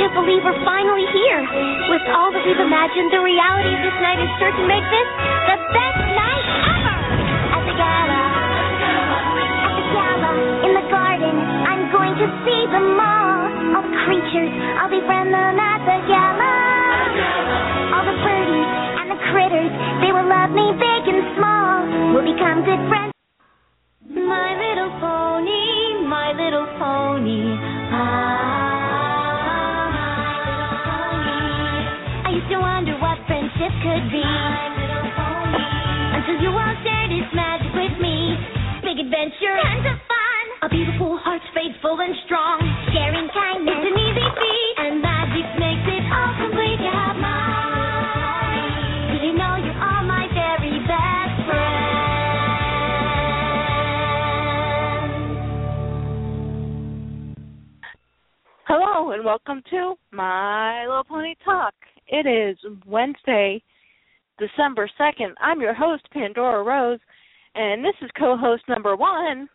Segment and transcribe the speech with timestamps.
[0.00, 1.44] Can't believe we're finally here.
[1.92, 5.08] With all that we've imagined, the reality of this night is sure to make this
[5.44, 6.96] the best night ever.
[7.52, 8.24] At the gala,
[9.60, 10.32] at the gala,
[10.64, 11.36] in the garden,
[11.68, 13.76] I'm going to see them all.
[13.76, 14.48] All the creatures,
[14.80, 16.56] I'll befriend them at the gala.
[17.92, 18.70] All the birdies
[19.04, 22.16] and the critters, they will love me big and small.
[22.16, 23.12] We'll become good friends.
[24.16, 27.52] My little pony, my little pony.
[27.92, 28.69] Ah,
[39.60, 40.44] of fun.
[40.62, 42.60] A beautiful heart, faithful and strong.
[42.92, 44.74] Sharing kindness, it's an easy feat.
[44.80, 46.80] And magic makes it all complete.
[46.80, 47.60] You have mine.
[49.20, 49.76] You know you're
[50.08, 52.00] my very best friends?
[58.64, 61.74] Hello and welcome to My Little Pony Talk.
[62.08, 63.62] It is Wednesday,
[64.38, 65.34] December 2nd.
[65.40, 67.00] I'm your host, Pandora Rose,
[67.54, 69.48] and this is co host number one.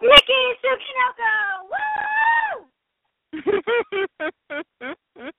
[0.00, 1.32] Nikki Tsuchinoko!
[1.70, 2.66] Woo!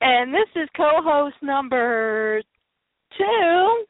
[0.00, 2.42] and this is co host number
[3.18, 3.84] two.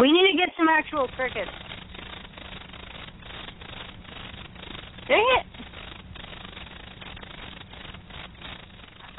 [0.00, 1.50] We need to get some actual crickets.
[5.08, 5.46] Dang it.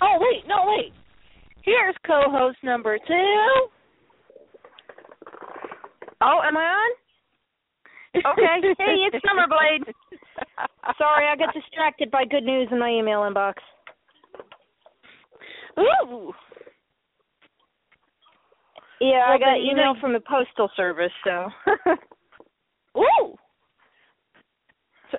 [0.02, 0.94] Oh, wait, no, wait.
[1.64, 3.68] Here's co host number two.
[6.22, 6.92] Oh, am I on?
[8.16, 8.74] Okay.
[8.78, 9.94] Hey, it's Summerblade.
[10.98, 13.56] Sorry, I got distracted by good news in my email inbox.
[15.80, 16.34] Ooh.
[19.00, 21.50] Yeah, I got you email know- from the postal service, so.
[22.98, 23.36] Ooh.
[25.12, 25.18] So,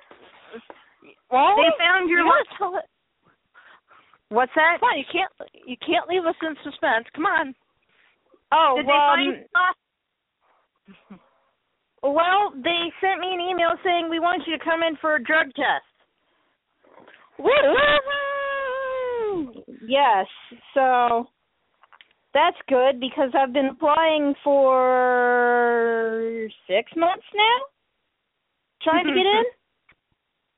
[1.31, 2.85] well, They found your you lo- tell it.
[4.29, 4.77] What's that?
[4.79, 5.31] Come on, you can't
[5.65, 7.05] you can't leave us in suspense.
[7.15, 7.55] Come on.
[8.51, 9.45] Oh, Did well, they find
[11.11, 11.19] um,
[12.15, 15.23] well, they sent me an email saying we want you to come in for a
[15.23, 15.85] drug test.
[17.39, 17.49] Woo!
[19.87, 20.27] Yes,
[20.73, 21.27] so
[22.39, 25.69] that's good because I've been applying for
[26.67, 27.57] six months now,
[28.81, 29.43] trying to get in.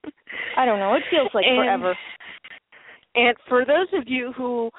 [0.05, 0.59] Mm-hmm.
[0.59, 0.93] I don't know.
[0.95, 1.95] It feels like And- forever.
[3.13, 4.69] And for those of you who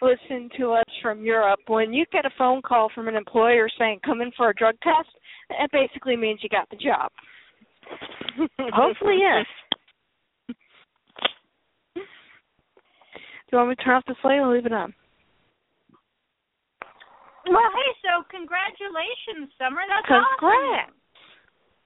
[0.00, 4.00] listen to us from Europe, when you get a phone call from an employer saying
[4.06, 5.10] come in for a drug test,
[5.50, 7.10] that basically means you got the job.
[8.72, 9.44] Hopefully, yes.
[11.94, 12.02] Do
[13.52, 14.94] you want me to turn off the slate or leave it on?
[17.48, 19.80] Well, hey, so congratulations, Summer.
[19.88, 20.36] That's awesome.
[20.38, 20.92] Congrats.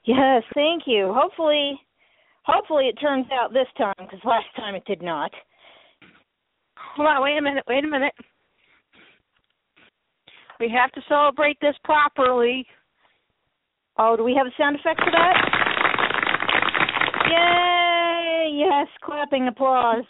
[0.05, 1.13] Yes, thank you.
[1.15, 1.79] Hopefully,
[2.43, 5.31] hopefully it turns out this time because last time it did not.
[6.97, 8.13] Hold on, wait a minute, wait a minute.
[10.59, 12.67] We have to celebrate this properly.
[13.99, 15.37] Oh, do we have a sound effect for that?
[17.31, 18.51] Yay!
[18.59, 20.05] Yes, clapping applause.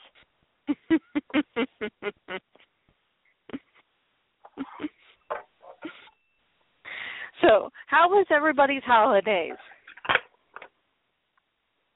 [7.43, 9.55] so, how was everybody's holidays?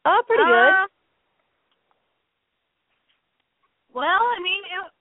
[0.05, 0.91] Oh, pretty Uh, good.
[3.95, 4.05] Well,
[4.37, 4.93] I mean, it,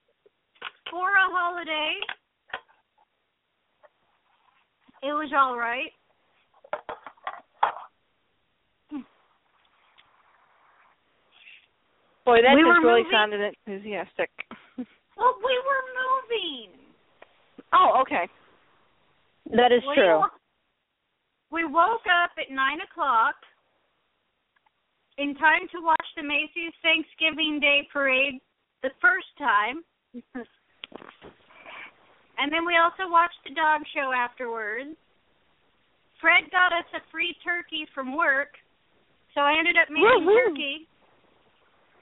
[0.89, 1.93] for a holiday,
[5.03, 5.91] it was all right.
[12.25, 14.29] Boy, that We just really moving- sounded enthusiastic.
[15.17, 16.77] Well, we were moving.
[17.71, 18.27] Oh, okay.
[19.51, 20.23] That is We true.
[21.51, 23.35] We woke up at nine o'clock
[25.17, 28.41] in time to watch the Macy's Thanksgiving Day Parade
[28.83, 29.83] the first time.
[32.37, 34.97] and then we also watched the dog show afterwards.
[36.19, 38.57] Fred got us a free turkey from work,
[39.35, 40.49] so I ended up making Woohoo.
[40.49, 40.87] turkey.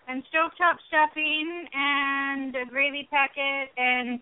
[0.07, 4.19] and stovetop stuffing and a gravy packet and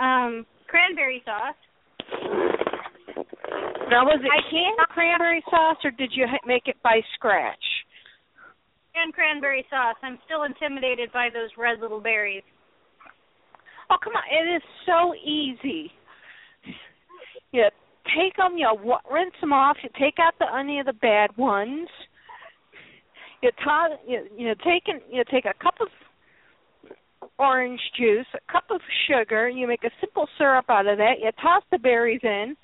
[0.00, 1.54] um cranberry sauce.
[3.90, 7.64] Now, was it I- canned cranberry sauce or did you make it by scratch?
[8.94, 9.96] And cranberry sauce.
[10.02, 12.44] I'm still intimidated by those red little berries.
[13.90, 14.22] Oh, come on.
[14.30, 15.92] It is so easy.
[17.52, 17.68] You
[18.16, 18.68] take them, you
[19.10, 21.88] rinse them off, you take out the any of the bad ones.
[23.42, 25.88] You, to- you, you take an, you take a cup of
[27.38, 31.30] orange juice, a cup of sugar, you make a simple syrup out of that, you
[31.40, 32.56] toss the berries in,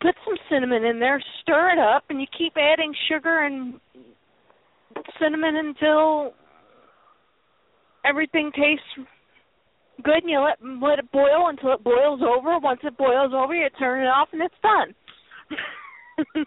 [0.00, 3.80] put some cinnamon in there, stir it up, and you keep adding sugar and
[5.20, 6.32] cinnamon until
[8.04, 9.08] everything tastes
[10.02, 12.58] good and you let let it boil until it boils over.
[12.58, 14.94] Once it boils over, you turn it off and it's done.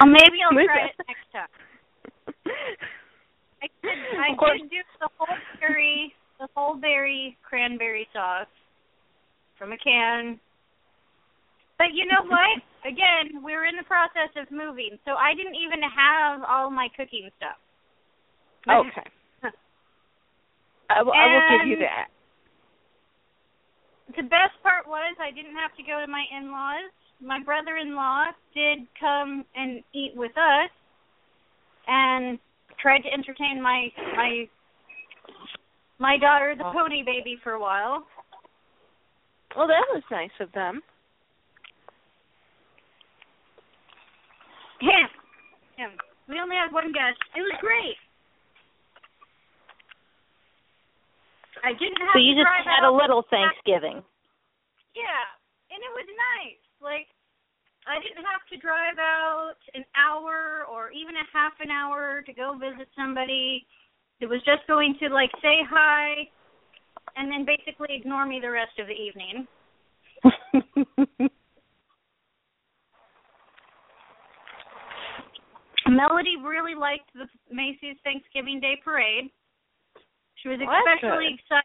[0.00, 0.98] Well, maybe I'll try it.
[0.98, 1.48] it next time.
[3.62, 8.50] I did, I did do the whole berry, the whole berry cranberry sauce
[9.58, 10.38] from a can.
[11.78, 12.62] But you know what?
[12.88, 16.88] Again, we were in the process of moving, so I didn't even have all my
[16.96, 17.60] cooking stuff.
[18.64, 19.08] Okay.
[20.90, 22.08] I will, give you that.
[24.16, 26.94] The best part was I didn't have to go to my in-laws.
[27.20, 30.70] My brother-in-law did come and eat with us,
[31.86, 32.38] and
[32.80, 34.48] tried to entertain my my
[35.98, 36.72] my daughter, the oh.
[36.72, 38.04] pony baby, for a while.
[39.56, 40.82] Well, that was nice of them.
[44.80, 45.08] Him,
[45.76, 45.90] him.
[46.28, 47.16] We only had one guest.
[47.34, 47.96] It was great.
[51.64, 54.04] I didn't have So you just had a little Thanksgiving.
[54.92, 55.24] Yeah,
[55.72, 56.60] and it was nice.
[56.84, 57.08] Like
[57.86, 62.32] I didn't have to drive out an hour or even a half an hour to
[62.32, 63.64] go visit somebody.
[64.20, 66.28] It was just going to like say hi
[67.16, 69.46] and then basically ignore me the rest of the evening.
[75.88, 79.30] Melody really liked the Macy's Thanksgiving Day Parade.
[80.42, 81.62] She was especially excited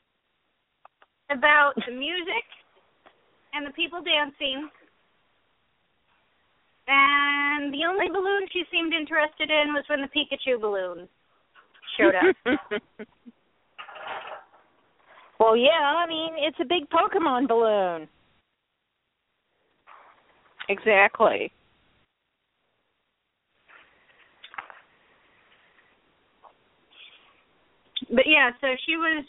[1.32, 2.46] about the music
[3.54, 4.70] and the people dancing.
[6.94, 11.08] And the only balloon she seemed interested in was when the Pikachu balloon
[11.98, 12.36] showed up.
[15.40, 18.10] well, yeah, I mean, it's a big Pokemon balloon.
[20.68, 21.54] exactly.
[28.14, 29.26] but yeah, so she was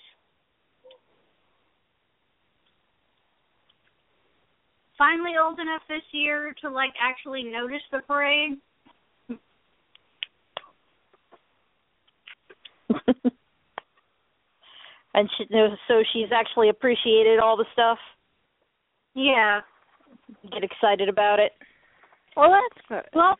[5.02, 8.52] finally old enough this year to like actually notice the parade.
[15.14, 15.44] and she,
[15.88, 17.98] so she's actually appreciated all the stuff.
[19.14, 19.62] Yeah.
[20.52, 21.50] Get excited about it.
[22.36, 23.02] Well, that's good.
[23.12, 23.36] Well,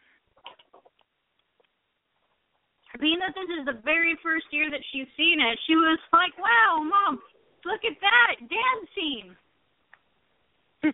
[2.99, 6.37] being that this is the very first year that she's seen it, she was like,
[6.39, 7.23] "Wow, mom,
[7.65, 9.37] look at that dancing!"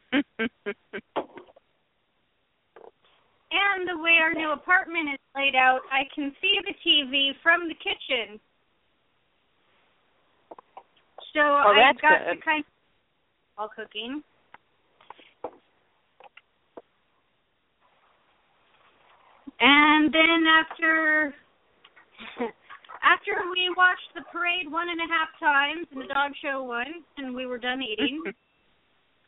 [3.51, 7.67] And the way our new apartment is laid out, I can see the TV from
[7.69, 8.39] the kitchen.
[11.33, 12.35] So Oh, I that's got good.
[12.35, 12.73] to kind of
[13.57, 14.23] while cooking.
[19.61, 21.35] And then after
[23.03, 27.05] after we watched the parade one and a half times and the dog show once
[27.17, 28.23] and we were done eating,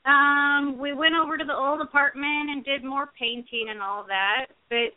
[0.06, 4.46] um, we went over to the old apartment and did more painting and all that.
[4.68, 4.96] But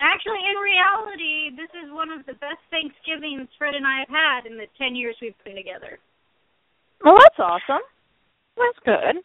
[0.00, 4.46] actually in reality this is one of the best Thanksgivings Fred and I have had
[4.50, 5.98] in the ten years we've been together.
[7.04, 7.82] Well, that's awesome.
[8.56, 9.22] That's good.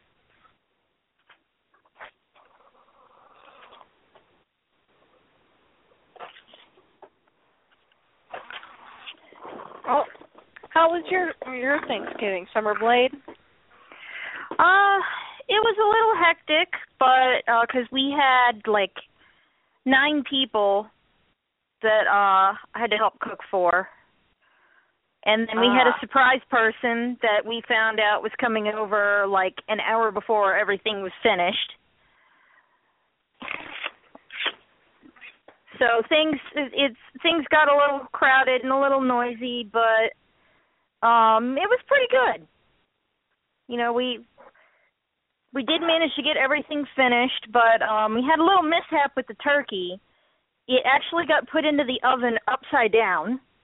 [9.85, 10.03] Oh,
[10.69, 13.11] how was your your Thanksgiving, Summer Blade?
[14.59, 14.99] Uh,
[15.47, 18.93] it was a little hectic, but uh, because we had like
[19.85, 20.87] nine people
[21.81, 23.89] that uh I had to help cook for.
[25.25, 25.95] And then we had Ah.
[25.95, 31.01] a surprise person that we found out was coming over like an hour before everything
[31.01, 31.73] was finished.
[35.79, 40.13] So things it- it's things got a little crowded and a little noisy, but
[41.05, 42.47] um it was pretty good.
[43.67, 44.25] You know, we
[45.53, 49.27] we did manage to get everything finished, but um we had a little mishap with
[49.27, 49.99] the turkey
[50.67, 53.39] it actually got put into the oven upside down.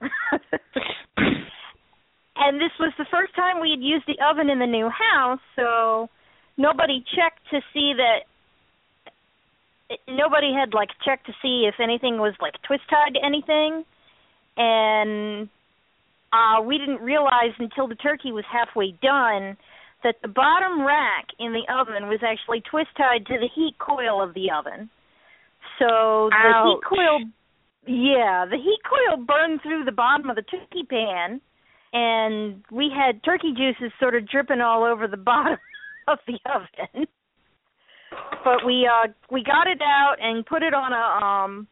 [2.36, 5.40] and this was the first time we had used the oven in the new house,
[5.56, 6.08] so
[6.56, 8.28] nobody checked to see that
[10.08, 13.84] nobody had like checked to see if anything was like twist tied to anything
[14.56, 15.48] and
[16.32, 19.56] uh we didn't realize until the turkey was halfway done
[20.02, 24.22] that the bottom rack in the oven was actually twist tied to the heat coil
[24.22, 24.90] of the oven.
[25.78, 26.66] So the Ouch.
[26.66, 27.20] heat coil
[27.86, 31.40] yeah, the heat coil burned through the bottom of the turkey pan
[31.92, 35.58] and we had turkey juices sort of dripping all over the bottom
[36.08, 37.06] of the oven.
[38.44, 41.66] But we uh we got it out and put it on a um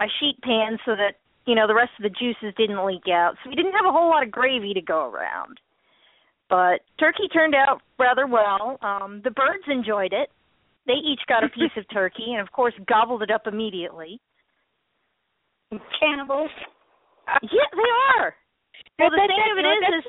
[0.00, 3.34] a sheet pan so that you know the rest of the juices didn't leak out.
[3.42, 5.58] So we didn't have a whole lot of gravy to go around.
[6.52, 8.76] But turkey turned out rather well.
[8.82, 10.28] Um the birds enjoyed it.
[10.86, 14.20] They each got a piece of turkey and of course gobbled it up immediately.
[15.98, 16.50] Cannibals.
[17.40, 18.34] Yeah, they are.
[18.98, 20.04] Well, the thing of it is, is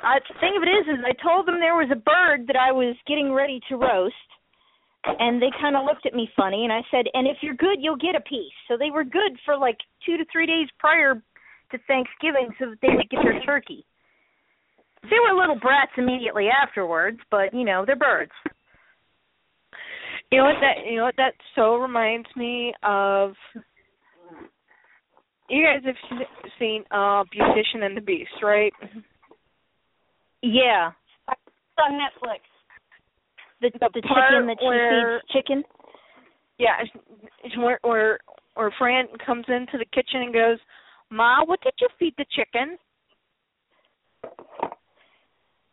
[0.00, 2.56] uh, the thing of it is, is I told them there was a bird that
[2.56, 4.30] I was getting ready to roast,
[5.04, 7.78] and they kind of looked at me funny, and I said, "And if you're good,
[7.80, 9.76] you'll get a piece." So they were good for like
[10.06, 11.20] two to three days prior
[11.70, 13.84] to Thanksgiving, so that they would get their turkey.
[15.02, 18.32] They were little brats immediately afterwards, but you know they're birds.
[20.30, 23.32] You know what that you know what that so reminds me of
[25.48, 26.18] you guys have
[26.58, 28.72] seen uh Beautician and the Beast, right?
[30.40, 30.92] Yeah,
[31.28, 32.40] It's on Netflix.
[33.60, 35.64] the The the chicken that she where- feeds chicken.
[36.58, 37.02] Yeah, it's-
[37.44, 38.18] it's where where
[38.54, 40.58] where Fran comes into the kitchen and goes,
[41.10, 42.78] "Ma, what did you feed the chicken?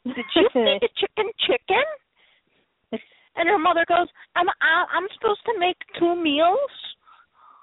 [0.06, 1.84] Did you feed the chicken chicken?"
[3.36, 6.72] And her mother goes, "I'm I- I'm supposed to make two meals."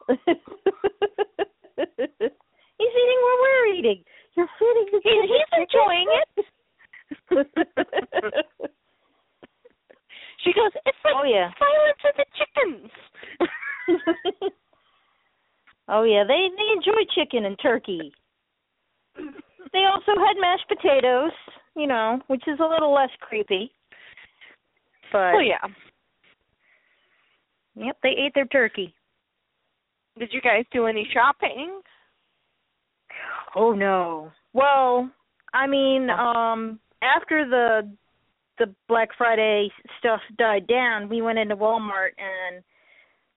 [2.78, 4.04] He's eating what we're eating.
[4.36, 6.46] You're feeding the He, chicken he's enjoying it.
[10.44, 11.50] She goes, "It's like Oh yeah.
[11.58, 12.90] Silence of the Chickens."
[15.88, 18.12] oh yeah, they they enjoy chicken and turkey.
[19.72, 21.32] They also had mashed potatoes,
[21.74, 23.72] you know, which is a little less creepy.
[25.12, 25.66] But oh yeah.
[27.74, 28.94] yep, they ate their turkey.
[30.18, 31.80] Did you guys do any shopping?
[33.54, 34.30] Oh no.
[34.52, 35.10] Well,
[35.52, 37.90] I mean, um after the
[38.58, 42.64] the Black Friday stuff died down, we went into Walmart and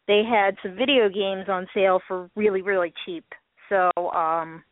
[0.08, 3.26] they had some video games on sale for really really cheap.
[3.70, 4.64] So, um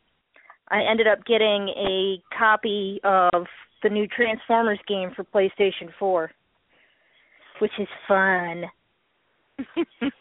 [0.70, 3.46] I ended up getting a copy of
[3.84, 6.32] the new Transformers game for PlayStation 4,
[7.60, 8.64] which is fun.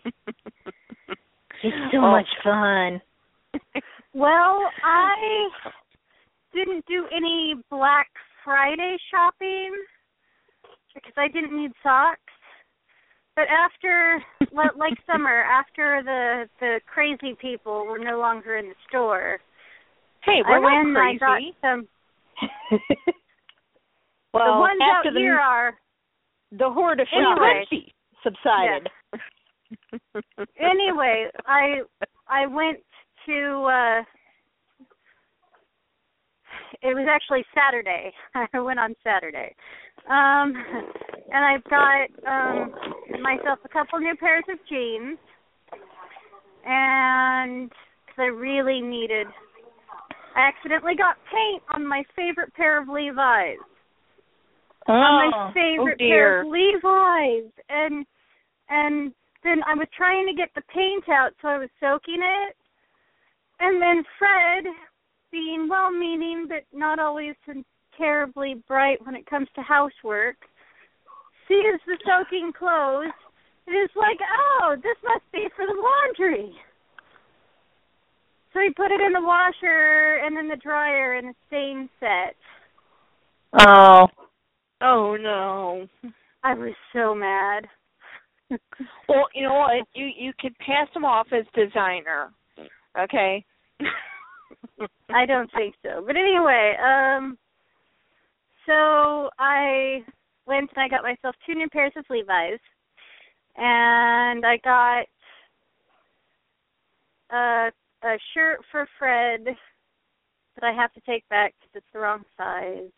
[1.62, 2.10] It's so Oh.
[2.10, 3.00] much fun.
[4.12, 5.48] Well, I
[6.54, 8.08] didn't do any Black
[8.44, 9.74] Friday shopping
[10.94, 12.20] because I didn't need socks.
[13.34, 14.22] But after,
[14.78, 19.38] like summer, after the the crazy people were no longer in the store,
[20.26, 21.56] Hey, we're went not and I got crazy.
[21.62, 21.88] some.
[24.34, 25.74] well, the ones after out the, here are
[26.50, 27.64] the horde of Anyway.
[28.22, 28.88] subsided.
[30.60, 31.82] anyway, I
[32.28, 32.78] I went
[33.26, 34.02] to uh
[36.82, 38.12] it was actually Saturday.
[38.52, 39.54] I went on Saturday.
[40.10, 40.54] Um
[41.32, 42.74] and I got um
[43.22, 45.18] myself a couple new pairs of jeans
[46.64, 47.70] and
[48.18, 49.28] I really needed
[50.36, 53.56] I accidentally got paint on my favorite pair of Levi's.
[54.86, 58.04] on my oh, oh favorite oh pair of Levi's, and
[58.68, 59.12] and
[59.42, 62.56] then I was trying to get the paint out, so I was soaking it,
[63.60, 64.64] and then Fred,
[65.32, 67.34] being well-meaning but not always
[67.96, 70.36] terribly bright when it comes to housework,
[71.48, 73.14] sees the soaking clothes
[73.66, 76.54] and is like, "Oh, this must be for the laundry."
[78.56, 82.34] So he put it in the washer and in the dryer, and the stain set.
[83.52, 84.06] Oh.
[84.80, 85.86] Oh no.
[86.42, 87.66] I was so mad.
[89.10, 89.86] Well, you know what?
[89.94, 92.32] You you could pass them off as designer.
[92.98, 93.44] Okay.
[95.10, 96.02] I don't think so.
[96.06, 97.36] But anyway, um
[98.64, 100.02] so I
[100.46, 102.58] went and I got myself two new pairs of Levi's
[103.58, 105.04] and I got
[107.36, 107.70] a
[108.02, 112.90] a shirt for Fred that I have to take back because it's the wrong size.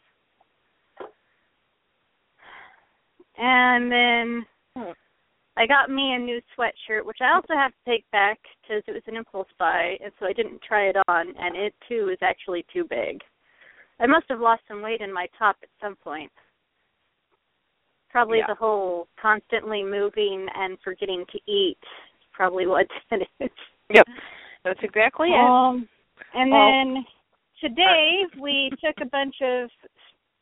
[3.37, 4.47] And then
[5.57, 8.93] I got me a new sweatshirt, which I also have to take back because it
[8.93, 12.19] was an impulse buy, and so I didn't try it on, and it too is
[12.23, 13.21] actually too big.
[14.01, 16.31] I must have lost some weight in my top at some point.
[18.11, 18.47] Probably Yeah.
[18.47, 23.51] the whole constantly moving and forgetting to eat is probably what it is.
[23.91, 24.07] Yep.
[24.65, 25.39] That's exactly it.
[25.39, 25.89] Um,
[26.35, 27.07] and Well- then
[27.61, 29.71] today we took a bunch of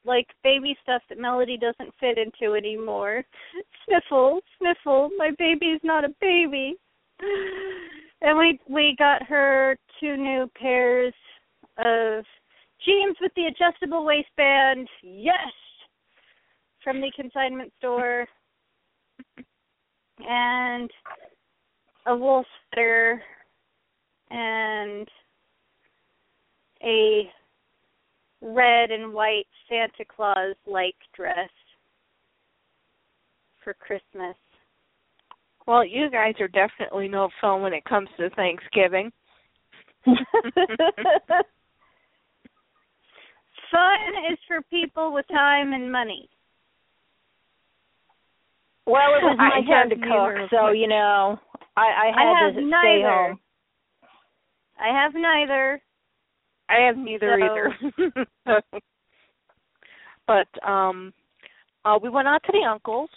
[0.05, 3.25] like baby stuff that Melody doesn't fit into anymore.
[3.85, 6.77] Sniffle, sniffle, my baby's not a baby.
[8.21, 11.15] And we we got her two new pairs
[11.79, 12.25] of
[12.85, 14.89] jeans with the adjustable waistband.
[15.03, 15.53] Yes.
[16.85, 18.27] From the consignment store.
[20.19, 20.91] And
[22.07, 23.23] a wool sweater
[24.31, 25.09] and
[26.83, 27.31] a
[28.41, 31.51] red and white Santa Claus like dress
[33.63, 34.37] for Christmas.
[35.67, 39.11] Well, you guys are definitely no fun when it comes to Thanksgiving.
[43.73, 43.99] Fun
[44.31, 46.29] is for people with time and money.
[48.87, 51.39] Well, it was my turn have to cook, so you know,
[51.77, 53.09] I I I had have to stay neither.
[53.09, 53.41] home.
[54.79, 55.81] I have neither.
[56.69, 58.67] I have neither So- either.
[60.27, 61.13] but um
[61.85, 63.11] uh we went out to the uncle's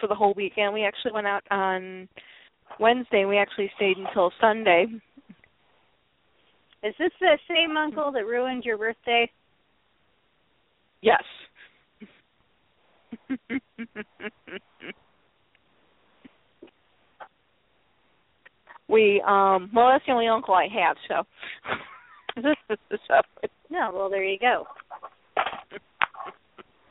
[0.00, 0.74] for the whole weekend.
[0.74, 2.08] We actually went out on
[2.80, 3.24] Wednesday.
[3.24, 4.86] We actually stayed until Sunday.
[6.82, 9.30] Is this the same uncle that ruined your birthday?
[11.00, 11.22] Yes.
[18.88, 21.22] we um well that's the only uncle I have, so
[23.08, 23.14] so
[23.70, 24.66] No, well there you go.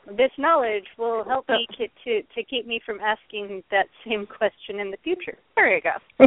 [0.06, 4.80] This knowledge will help me to, to to keep me from asking that same question
[4.80, 5.38] in the future.
[5.56, 6.26] there you go.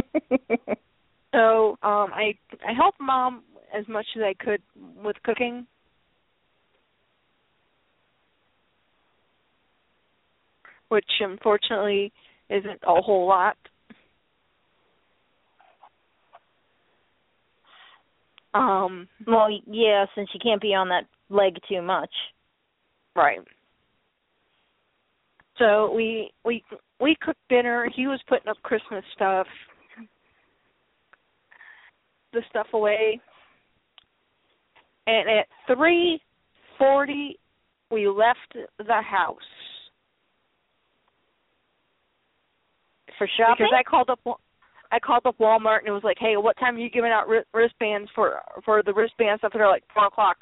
[1.34, 2.34] So um I
[2.66, 3.42] I helped mom
[3.78, 4.62] as much as I could
[5.04, 5.66] with cooking.
[10.88, 12.12] Which unfortunately
[12.48, 13.58] isn't a whole lot.
[18.54, 22.10] Um well, yeah, since you can't be on that leg too much.
[23.14, 23.40] Right.
[25.58, 26.62] So we we
[27.00, 27.88] we cooked dinner.
[27.94, 29.46] He was putting up Christmas stuff,
[32.32, 33.20] the stuff away,
[35.06, 36.20] and at three
[36.78, 37.38] forty
[37.90, 39.36] we left the house
[43.16, 43.66] For shopping?
[43.66, 44.20] because I called up
[44.90, 47.26] I called up Walmart and it was like, hey, what time are you giving out
[47.52, 49.52] wristbands for for the wristband stuff?
[49.52, 50.38] And they're like four o'clock,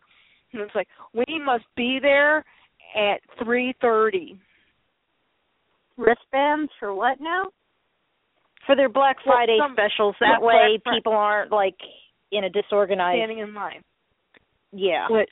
[0.53, 2.45] and it's like we must be there
[2.97, 4.39] at three thirty.
[5.97, 7.45] Wristbands for what now?
[8.67, 10.15] For their Black Well, Friday some- specials.
[10.21, 11.77] well, That way Black people aren't like
[12.33, 13.83] in a disorganized standing in line.
[14.73, 15.07] Yeah.
[15.09, 15.31] Which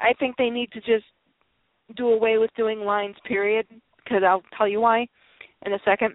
[0.00, 1.04] I think they need to just
[1.94, 3.16] do away with doing lines.
[3.24, 3.66] Period.
[4.02, 5.06] Because I'll tell you why
[5.64, 6.14] in a second.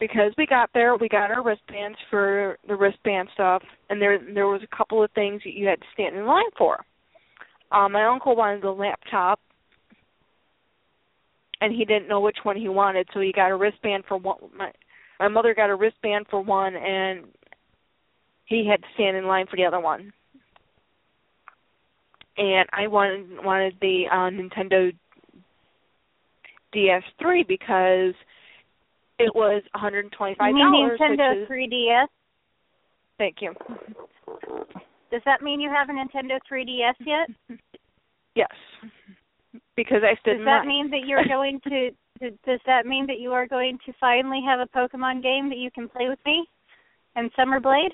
[0.00, 4.48] Because we got there, we got our wristbands for the wristband stuff, and there there
[4.48, 6.84] was a couple of things that you had to stand in line for.
[7.70, 9.40] Um, my uncle wanted the laptop,
[11.60, 14.38] and he didn't know which one he wanted, so he got a wristband for one.
[14.56, 14.72] My
[15.20, 17.26] my mother got a wristband for one, and
[18.46, 20.12] he had to stand in line for the other one.
[22.36, 24.92] And I wanted wanted the uh, Nintendo
[26.74, 28.14] DS3 because
[29.18, 30.36] it was $125.
[30.40, 32.06] You mean Nintendo 3DS?
[33.18, 33.54] Thank you.
[35.10, 37.58] Does that mean you have a Nintendo 3DS yet?
[38.34, 38.48] Yes.
[39.76, 41.90] Because I stood Does that mean that you're going to?
[42.20, 45.70] Does that mean that you are going to finally have a Pokemon game that you
[45.70, 46.46] can play with me?
[47.16, 47.92] And Summer Blade?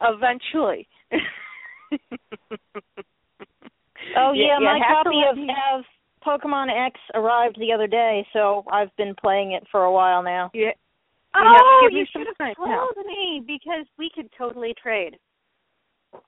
[0.00, 0.88] Eventually.
[4.16, 5.84] Oh You- yeah, my copy of, of
[6.26, 10.50] Pokemon X arrived the other day, so I've been playing it for a while now.
[10.54, 10.70] Yeah.
[11.34, 12.88] oh, give me you should have time now.
[12.94, 15.16] told me because we could totally trade.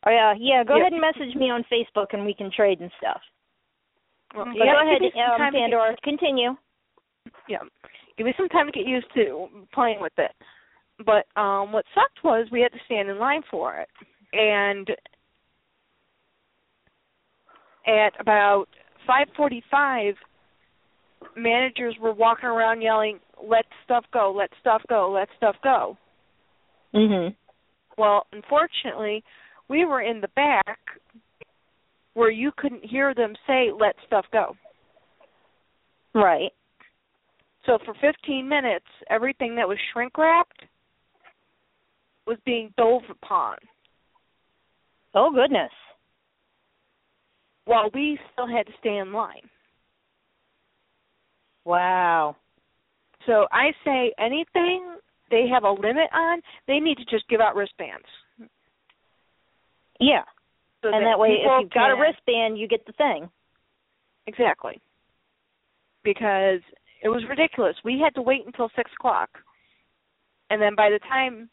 [0.07, 0.65] Oh yeah, yeah.
[0.65, 0.83] Go Yeah.
[0.83, 3.21] ahead and message me on Facebook, and we can trade and stuff.
[4.35, 6.57] Well, But you go ahead, give me some um, time to get- Continue.
[7.49, 7.59] yeah
[8.17, 10.33] give me some time to get used to playing with it
[11.07, 13.89] but um what sucked was we had to stand in line for it
[14.33, 14.89] and
[17.87, 18.67] at about
[19.07, 20.17] 5:45
[21.37, 25.97] managers were walking around yelling let stuff go let stuff go let stuff go
[26.95, 27.35] Mhm.
[27.97, 29.25] well unfortunately
[29.69, 30.79] we were in the back
[32.15, 34.57] where you couldn't hear them say let stuff go
[36.15, 36.53] Right.
[37.65, 40.65] So for 15 minutes, everything that was shrink wrapped
[42.27, 43.57] was being dove upon.
[45.15, 45.71] Oh goodness.
[47.65, 49.49] While we still had to stay in line.
[51.65, 52.37] Wow.
[53.27, 54.97] So I say anything
[55.31, 58.07] they have a limit on, they need to just give out wristbands.
[60.01, 60.25] Yeah.
[60.83, 63.31] So and that, way, if you've got a wristband, you get the thing.
[64.27, 64.81] Exactly.
[66.03, 66.61] Because
[67.03, 67.77] it was ridiculous.
[67.85, 69.31] We had to wait until six o'clock,
[70.51, 71.49] and then by the time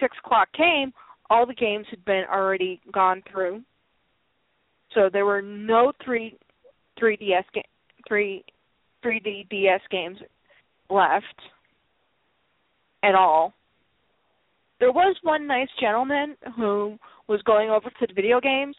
[0.00, 0.92] six o'clock came,
[1.30, 3.62] all the games had been already gone through.
[4.94, 6.36] So there were no three
[6.98, 7.62] three DS ga-
[8.06, 8.44] three
[9.02, 10.18] three D DS games
[10.90, 11.24] left
[13.02, 13.54] at all.
[14.80, 18.76] There was one nice gentleman who was going over to the video games,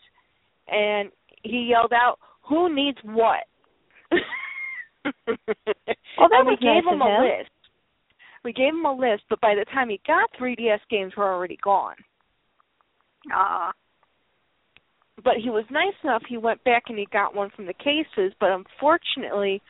[0.67, 1.09] and
[1.43, 3.43] he yelled out, "Who needs what?"
[5.05, 7.23] Oh, that and we gave nice him a him.
[7.23, 7.51] list.
[8.45, 11.57] We gave him a list, but by the time he got 3DS games were already
[11.61, 11.95] gone.
[13.33, 13.73] Ah.
[15.23, 16.23] But he was nice enough.
[16.27, 18.33] He went back and he got one from the cases.
[18.39, 19.61] But unfortunately,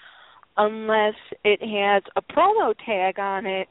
[0.57, 3.67] unless it has a promo tag on it,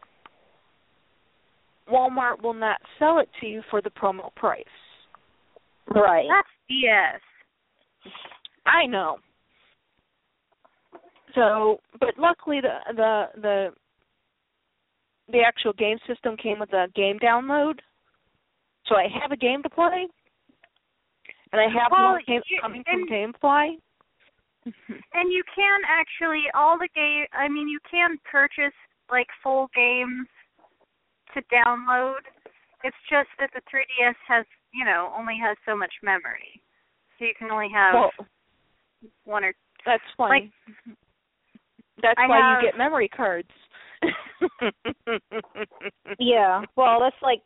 [1.90, 4.64] Walmart will not sell it to you for the promo price.
[5.88, 6.26] Right.
[6.28, 8.12] That's BS.
[8.64, 9.18] I know.
[11.34, 13.68] So, but luckily the the the
[15.30, 17.74] the actual game system came with a game download,
[18.86, 20.06] so I have a game to play,
[21.52, 23.76] and I have Well, more games you- coming from and- GameFly.
[25.14, 27.26] And you can actually all the game.
[27.32, 28.72] I mean, you can purchase
[29.10, 30.28] like full games
[31.34, 32.20] to download.
[32.84, 36.62] It's just that the 3DS has, you know, only has so much memory,
[37.18, 38.10] so you can only have Well,
[39.24, 39.52] one or.
[39.84, 40.52] that's funny.
[42.00, 43.50] that's I why have- you get memory cards.
[46.18, 46.62] Yeah.
[46.76, 47.40] Well, that's like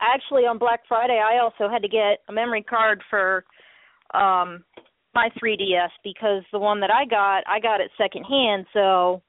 [0.00, 3.44] actually on Black Friday I also had to get a memory card for
[4.14, 4.64] um
[5.14, 9.22] my 3DS because the one that I got, I got it secondhand, so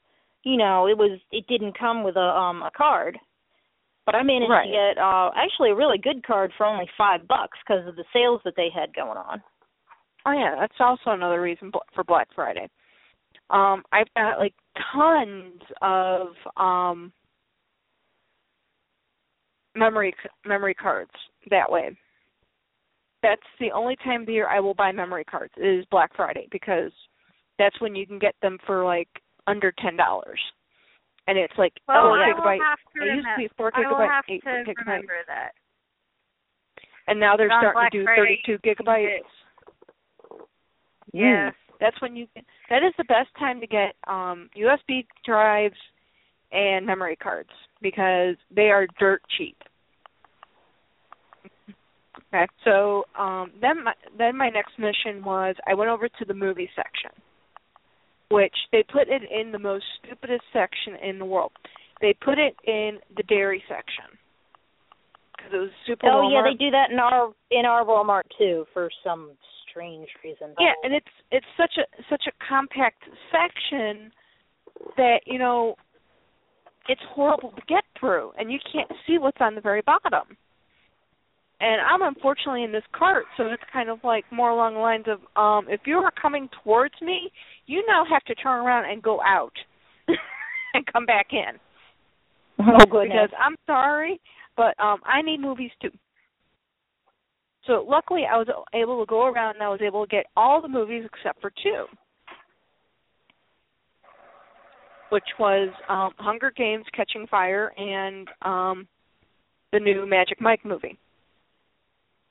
[0.44, 3.18] you know, it was it didn't come with a um a card.
[4.06, 4.66] But I managed Right.
[4.66, 8.04] to get uh actually a really good card for only 5 bucks because of the
[8.14, 9.42] sales that they had going on.
[10.26, 12.70] Oh yeah, that's also another reason for Black Friday.
[13.50, 14.54] Um, I've got like
[14.94, 17.12] tons of um
[19.76, 20.14] memory
[20.46, 21.12] memory cards
[21.50, 21.96] that way.
[23.24, 26.48] That's the only time of the year I will buy memory cards is Black Friday
[26.52, 26.92] because
[27.58, 29.08] that's when you can get them for like
[29.48, 30.40] under ten dollars.
[31.26, 32.58] And it's like Well, four I gigabyte.
[32.60, 35.52] will have to it used to be four gigabyte, eight gigabyte, that.
[37.08, 40.38] and now they're starting Black to do Friday, thirty-two gigabytes.
[41.14, 41.54] Yes.
[41.80, 42.28] That's when you
[42.70, 45.78] that is the best time to get um USB drives
[46.52, 47.50] and memory cards
[47.82, 49.58] because they are dirt cheap.
[52.34, 52.48] Okay.
[52.64, 56.70] So um then my then my next mission was I went over to the movie
[56.76, 57.12] section.
[58.30, 61.52] Which they put it in the most stupidest section in the world.
[62.02, 64.18] They put it in the dairy section.
[65.38, 68.66] Cuz it was super Oh yeah, they do that in our in our Walmart too
[68.74, 69.32] for some
[69.70, 70.56] strange reason.
[70.60, 74.12] Yeah, and it's it's such a such a compact section
[74.98, 75.76] that you know
[76.90, 80.38] it's horrible to get through, and you can't see what's on the very bottom.
[81.60, 85.06] And I'm unfortunately in this cart, so it's kind of like more along the lines
[85.08, 87.32] of, um, if you are coming towards me,
[87.68, 89.54] you now have to turn around and go out
[90.74, 91.58] and come back in.
[92.60, 93.10] Oh goodness.
[93.12, 94.20] Because I'm sorry,
[94.56, 95.90] but um I need movies too.
[97.66, 100.62] So luckily I was able to go around and I was able to get all
[100.62, 101.86] the movies except for two.
[105.10, 108.88] Which was um Hunger Games Catching Fire and um
[109.72, 110.98] the new Magic Mike movie.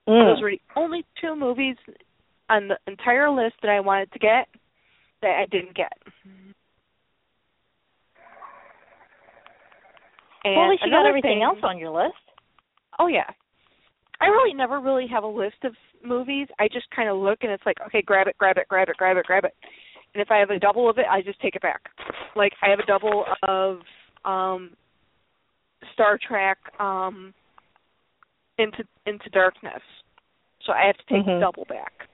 [0.08, 0.34] Mm.
[0.34, 1.76] Those were the only two movies
[2.48, 4.48] on the entire list that I wanted to get
[5.22, 5.92] that I didn't get.
[10.44, 12.16] And well, at least you got everything thing- else on your list.
[12.98, 13.30] Oh yeah.
[14.20, 16.46] I really never really have a list of movies.
[16.58, 18.96] I just kind of look and it's like, okay, grab it, grab it, grab it,
[18.96, 19.54] grab it, grab it.
[20.14, 21.82] And if I have a double of it, I just take it back.
[22.36, 23.78] Like I have a double of
[24.24, 24.70] um
[25.94, 27.34] Star Trek um
[28.58, 29.82] into into darkness.
[30.64, 31.40] So I have to take Mhm.
[31.40, 32.06] double back.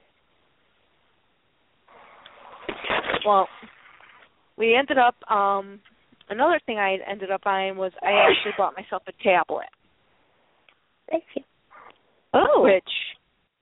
[3.25, 3.47] Well,
[4.57, 5.81] we ended up um
[6.29, 9.69] another thing I ended up buying was I actually bought myself a tablet.
[11.09, 11.43] Thank you.
[12.33, 12.61] Oh.
[12.61, 13.17] which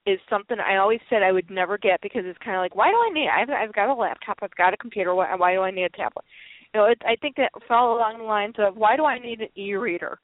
[0.05, 2.89] is something I always said I would never get because it's kind of like, why
[2.91, 3.29] do I need?
[3.29, 5.13] I've I've got a laptop, I've got a computer.
[5.15, 6.25] Why, why do I need a tablet?
[6.73, 9.41] You know, it, I think that fell along the lines of why do I need
[9.41, 10.19] an e-reader?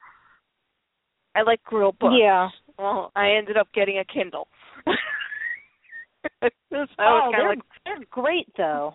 [1.34, 2.14] I like real books.
[2.18, 2.48] Yeah.
[2.78, 4.48] Well, I ended up getting a Kindle.
[4.86, 4.90] oh,
[6.70, 8.94] they're, like, they're great though.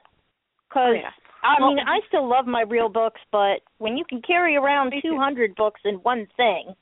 [0.67, 1.09] Because yeah.
[1.43, 4.93] I Well- mean, I still love my real books, but when you can carry around
[5.01, 6.75] 200 books in one thing,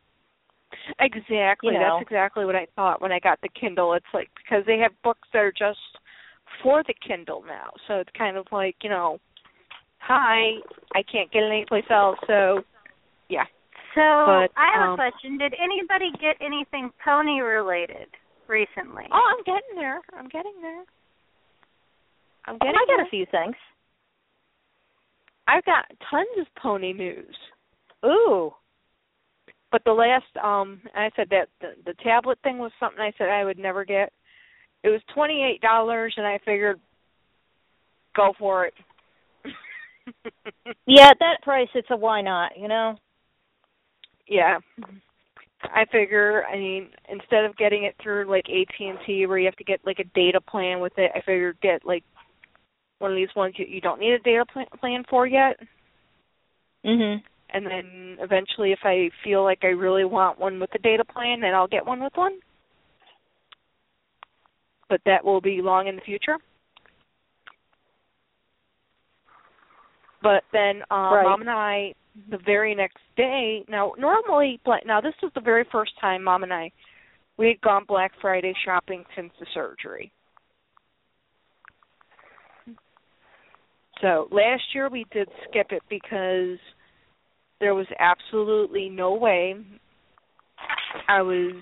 [0.99, 1.73] Exactly.
[1.73, 1.97] You know.
[1.97, 3.93] That's exactly what I thought when I got the Kindle.
[3.93, 5.79] It's like because they have books that are just
[6.63, 7.71] for the Kindle now.
[7.87, 9.19] So it's kind of like, you know,
[9.99, 10.59] hi,
[10.93, 12.63] I can't get it anyplace else, so.
[13.97, 15.39] So But, I have um, a question.
[15.39, 18.05] Did anybody get anything pony related
[18.47, 19.05] recently?
[19.11, 20.01] Oh, I'm getting there.
[20.13, 20.83] I'm getting there.
[22.45, 23.05] I'm and getting I got there.
[23.07, 23.55] a few things.
[25.47, 27.35] I've got tons of pony news.
[28.05, 28.51] Ooh.
[29.71, 33.29] But the last um I said that the, the tablet thing was something I said
[33.29, 34.13] I would never get.
[34.83, 36.79] It was twenty eight dollars and I figured
[38.15, 38.73] go for it.
[40.85, 42.97] Yeah, at that price, it's a why not, you know?
[44.27, 44.59] Yeah.
[45.63, 49.63] I figure I mean instead of getting it through like AT&T where you have to
[49.63, 52.03] get like a data plan with it, I figure get like
[52.99, 55.57] one of these ones you, you don't need a data plan, plan for yet.
[56.85, 57.21] Mhm.
[57.51, 61.39] and then eventually if I feel like I really want one with a data plan,
[61.41, 62.39] then I'll get one with one.
[64.89, 66.37] But that will be long in the future.
[70.21, 71.23] But then um Right.
[71.23, 71.93] mom and I
[72.29, 76.53] the very next day now normally now this was the very first time mom and
[76.53, 76.71] I
[77.37, 80.11] we had gone Black Friday shopping since the surgery.
[84.01, 86.59] So last year we did skip it because
[87.59, 89.55] there was absolutely no way
[91.07, 91.53] I was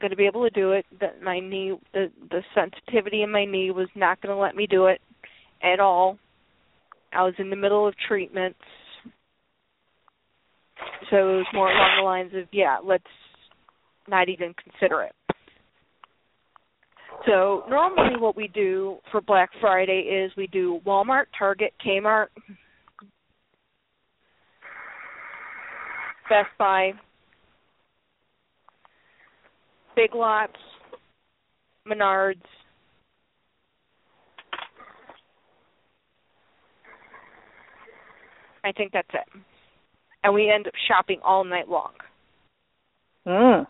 [0.00, 0.86] going to be able to do it.
[1.00, 4.66] That my knee, the the sensitivity in my knee was not going to let me
[4.68, 5.00] do it
[5.62, 6.18] at all.
[7.12, 8.60] I was in the middle of treatments,
[11.10, 13.04] so it was more along the lines of, yeah, let's
[14.08, 15.12] not even consider it.
[17.26, 22.28] So normally what we do for Black Friday is we do Walmart, Target, Kmart,
[26.28, 26.92] Best Buy,
[29.96, 30.52] Big Lots,
[31.86, 32.36] Menards.
[38.62, 39.42] I think that's it.
[40.24, 41.92] And we end up shopping all night long.
[43.26, 43.66] Mm.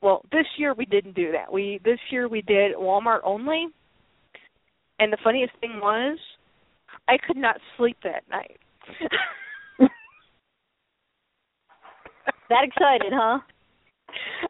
[0.00, 1.52] Well, this year we didn't do that.
[1.52, 3.66] We this year we did Walmart only.
[5.00, 6.18] And the funniest thing was
[7.08, 8.58] I could not sleep that night.
[12.48, 13.40] That excited, huh?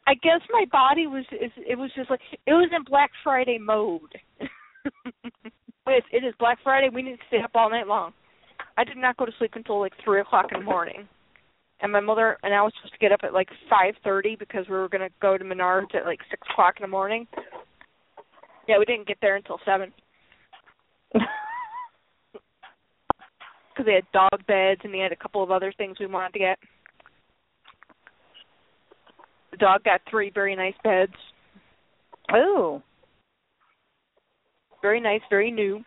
[0.07, 4.14] I guess my body was it was just like it was in Black Friday mode.
[4.40, 6.90] it, it is Black Friday.
[6.92, 8.12] We need to stay up all night long.
[8.79, 11.09] I did not go to sleep until like three o'clock in the morning,
[11.83, 14.67] and my mother and I was supposed to get up at like five thirty because
[14.69, 17.27] we were going to go to Menards at like six o'clock in the morning.
[18.69, 19.93] Yeah, we didn't get there until seven
[21.12, 21.27] because
[23.85, 26.38] they had dog beds and they had a couple of other things we wanted to
[26.38, 26.59] get.
[29.51, 31.14] The dog got three very nice beds.
[32.33, 32.81] Oh.
[34.83, 35.83] Very nice, very new.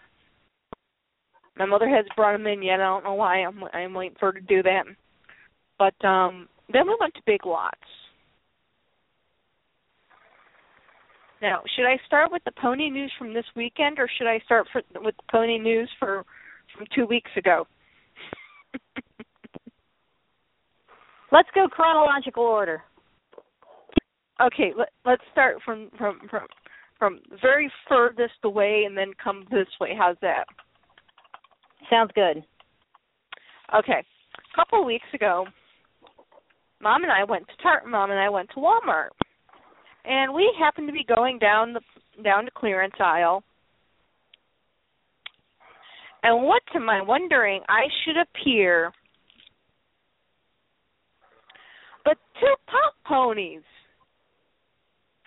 [1.57, 2.79] My mother has brought them in yet.
[2.79, 3.43] I don't know why.
[3.43, 4.85] I'm I'm waiting for her to do that.
[5.77, 7.75] But um then we went to Big Lots.
[11.41, 14.67] Now, should I start with the pony news from this weekend, or should I start
[14.71, 16.23] for, with the pony news for
[16.75, 17.65] from two weeks ago?
[21.31, 22.83] Let's go chronological order.
[24.41, 26.47] Okay, let, let's start from from from
[26.99, 29.95] from very furthest away and then come this way.
[29.97, 30.45] How's that?
[31.91, 32.43] Sounds good.
[33.77, 35.45] Okay, a couple of weeks ago,
[36.81, 39.09] Mom and I went to Tar- Mom and I went to Walmart,
[40.05, 41.81] and we happened to be going down the
[42.23, 43.43] down the clearance aisle.
[46.23, 48.91] And what to my wondering, I should appear,
[52.05, 53.63] but two pop ponies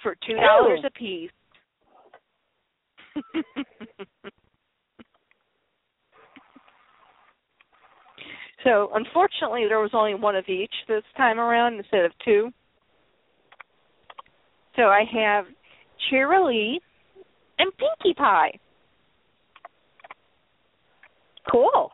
[0.03, 1.31] for two dollars a piece.
[8.65, 12.51] So unfortunately, there was only one of each this time around instead of two.
[14.75, 15.45] So I have
[16.11, 16.79] Cheerilee
[17.59, 18.59] and Pinkie Pie.
[21.51, 21.91] Cool.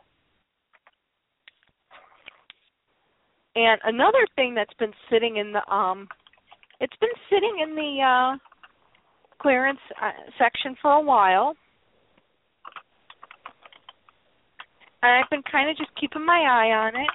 [3.55, 6.07] And another thing that's been sitting in the um,
[6.79, 8.37] it's been sitting in the uh,
[9.41, 11.53] clearance uh, section for a while.
[15.03, 17.09] And I've been kind of just keeping my eye on it.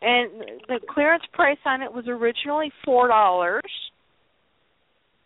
[0.00, 3.62] And the clearance price on it was originally four dollars.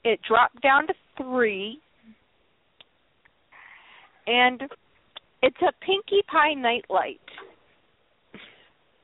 [0.05, 1.79] It dropped down to three,
[4.27, 4.62] and
[5.43, 7.21] it's a Pinkie Pie nightlight.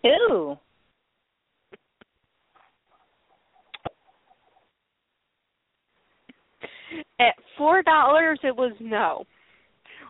[0.02, 0.56] Ew.
[7.20, 9.24] At four dollars, it was no.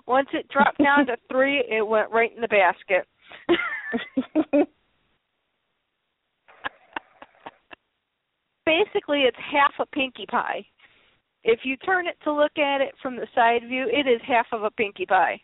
[0.08, 3.06] Once it dropped down to three, it went right in the basket.
[8.64, 10.66] Basically, it's half a Pinkie Pie.
[11.44, 14.46] If you turn it to look at it from the side view, it is half
[14.52, 15.40] of a Pinkie Pie.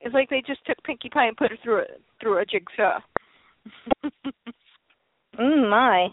[0.00, 1.84] It's like they just took Pinkie Pie and put it through a
[2.20, 2.98] through a jigsaw.
[5.38, 6.08] mm my.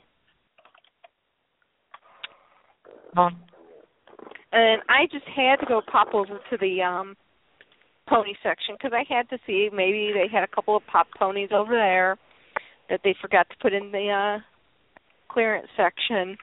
[4.51, 7.17] and I just had to go pop over to the um
[8.09, 11.49] pony section because I had to see maybe they had a couple of pop ponies
[11.53, 12.17] over there
[12.89, 14.41] that they forgot to put in the uh
[15.31, 16.35] clearance section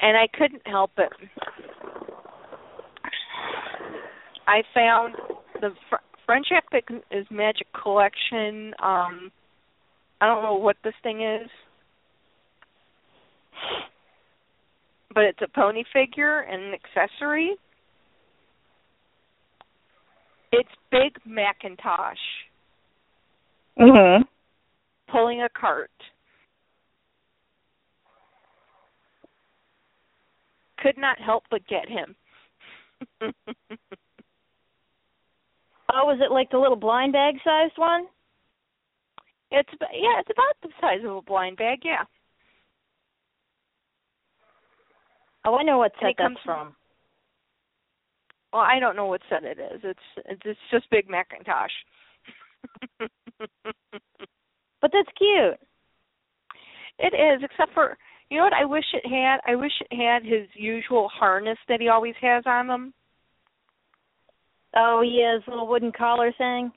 [0.00, 1.12] and I couldn't help it.
[4.46, 5.14] I found
[5.60, 6.64] the Fr- Friendship
[7.10, 8.74] is Magic Collection.
[8.82, 9.30] Um,
[10.20, 11.48] I don't know what this thing is,
[15.14, 17.56] but it's a pony figure and an accessory.
[20.52, 22.46] It's Big McIntosh
[23.78, 24.26] Mhm.
[25.08, 25.90] pulling a cart.
[30.78, 32.16] Could not help but get him.
[35.88, 38.06] Oh, was it like the little blind bag sized one?
[39.50, 41.84] It's yeah, it's about the size of a blind bag.
[41.84, 42.04] Yeah.
[45.44, 46.74] Oh, I know what set that's comes from.
[48.52, 49.80] Well, I don't know what set it is.
[49.82, 51.68] It's it's, it's just Big McIntosh.
[54.80, 55.58] But that's cute.
[56.98, 57.96] It is, except for
[58.30, 59.38] you know what I wish it had.
[59.46, 62.94] I wish it had his usual harness that he always has on him.
[64.76, 66.70] Oh, he has little wooden collar thing.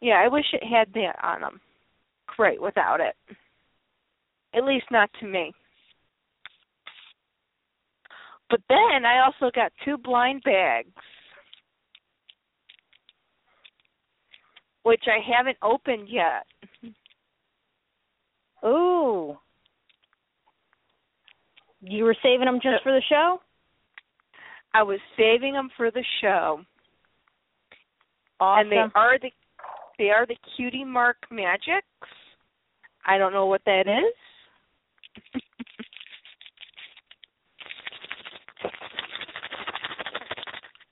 [0.00, 1.60] Yeah, I wish it had that on him.
[2.26, 3.14] Great without it.
[4.54, 5.52] At least not to me.
[8.48, 10.92] But then I also got two blind bags,
[14.84, 16.46] which I haven't opened yet.
[18.64, 19.36] Ooh.
[21.80, 23.40] You were saving them just uh, for the show?
[24.74, 26.60] I was saving them for the show.
[28.40, 28.60] Awesome.
[28.60, 29.30] And they are the
[29.98, 31.86] they are the cutie mark magics.
[33.04, 35.42] I don't know what that is.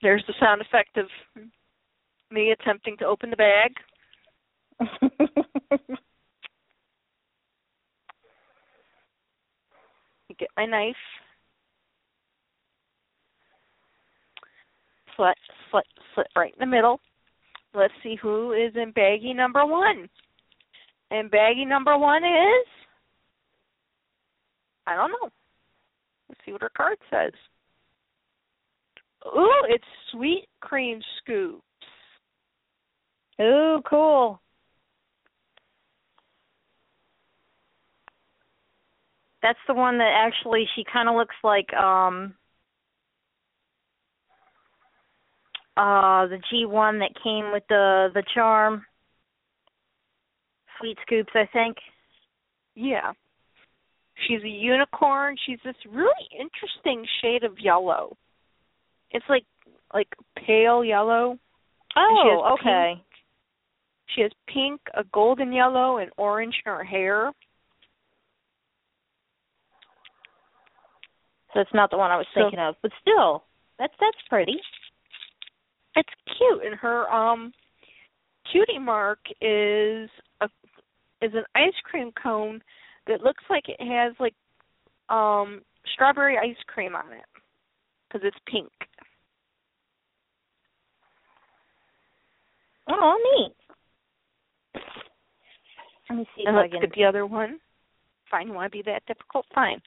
[0.04, 1.06] There's the sound effect of
[2.30, 3.70] me attempting to open the bag.
[10.38, 10.94] Get my knife.
[15.16, 15.38] Slit,
[15.70, 17.00] slit, slit right in the middle.
[17.72, 20.10] Let's see who is in baggie number one.
[21.10, 22.66] And baggie number one is
[24.86, 25.30] I don't know.
[26.28, 27.32] Let's see what her card says.
[29.26, 31.62] Ooh, it's sweet cream scoops.
[33.40, 34.40] Ooh, cool.
[39.42, 42.34] That's the one that actually she kind of looks like um
[45.76, 48.84] uh the G1 that came with the the charm.
[50.78, 51.76] Sweet Scoops, I think.
[52.74, 53.12] Yeah.
[54.26, 55.36] She's a unicorn.
[55.46, 58.16] She's this really interesting shade of yellow.
[59.14, 59.44] It's like
[59.94, 60.08] like
[60.46, 61.30] pale yellow.
[61.96, 63.04] And she Oh, pink- okay.
[64.14, 67.32] She has pink, a golden yellow, and orange in her hair.
[71.52, 73.44] So it's not the one I was So- thinking of, but still,
[73.78, 74.60] that's that's pretty.
[75.96, 77.52] It's cute, and her um
[78.50, 80.10] cutie mark is
[80.40, 80.48] a
[81.22, 82.60] is an ice cream cone
[83.06, 84.34] that looks like it has like
[85.08, 85.62] um
[85.92, 87.24] strawberry ice cream on it
[88.14, 88.70] because it's pink.
[92.88, 94.82] Oh, neat.
[96.10, 97.58] Let me see And let's get the other one.
[98.30, 99.46] Fine, you want to be that difficult?
[99.54, 99.80] Fine.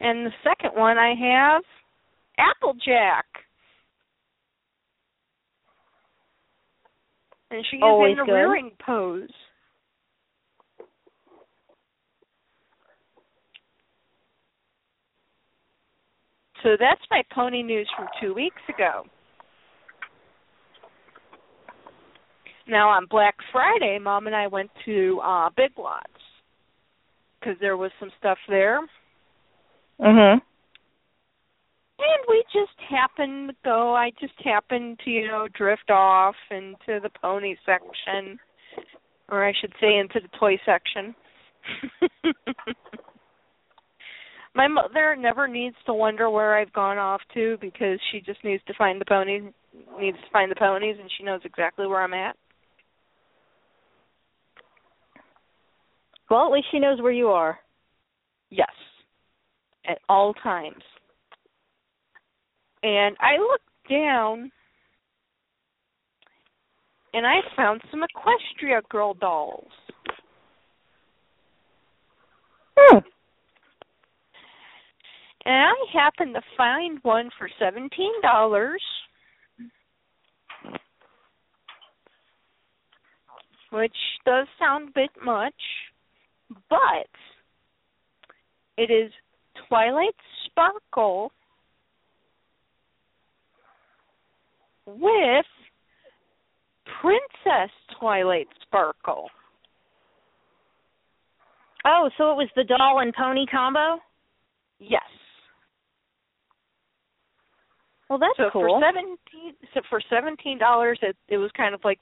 [0.00, 1.62] And the second one I have
[2.38, 3.24] Applejack.
[7.50, 8.32] And she is Always in a good.
[8.32, 9.30] rearing pose.
[16.62, 19.04] So that's my pony news from two weeks ago.
[22.66, 26.06] Now on Black Friday, Mom and I went to uh Big Lots
[27.38, 28.80] because there was some stuff there,
[30.00, 30.42] Mhm.
[31.98, 33.94] and we just happened to go.
[33.94, 38.38] I just happened to you know drift off into the pony section,
[39.30, 41.14] or I should say into the toy section.
[44.58, 48.60] My mother never needs to wonder where I've gone off to because she just needs
[48.66, 49.44] to find the ponies,
[50.00, 52.34] needs to find the ponies, and she knows exactly where I'm at.
[56.28, 57.56] Well, at least she knows where you are.
[58.50, 58.66] Yes,
[59.88, 60.82] at all times.
[62.82, 64.50] And I looked down
[67.14, 69.70] and I found some Equestria girl dolls.
[72.76, 72.98] Hmm.
[75.48, 78.82] And I happened to find one for seventeen dollars.
[83.70, 83.96] Which
[84.26, 85.54] does sound a bit much,
[86.68, 87.08] but
[88.76, 89.10] it is
[89.68, 90.14] Twilight
[90.46, 91.32] Sparkle
[94.86, 95.46] with
[97.00, 99.30] Princess Twilight Sparkle.
[101.86, 103.98] Oh, so it was the doll and pony combo?
[104.78, 105.02] Yes.
[108.08, 108.62] Well, that's so cool.
[108.62, 111.98] for seventeen, so for seventeen dollars, it it was kind of like,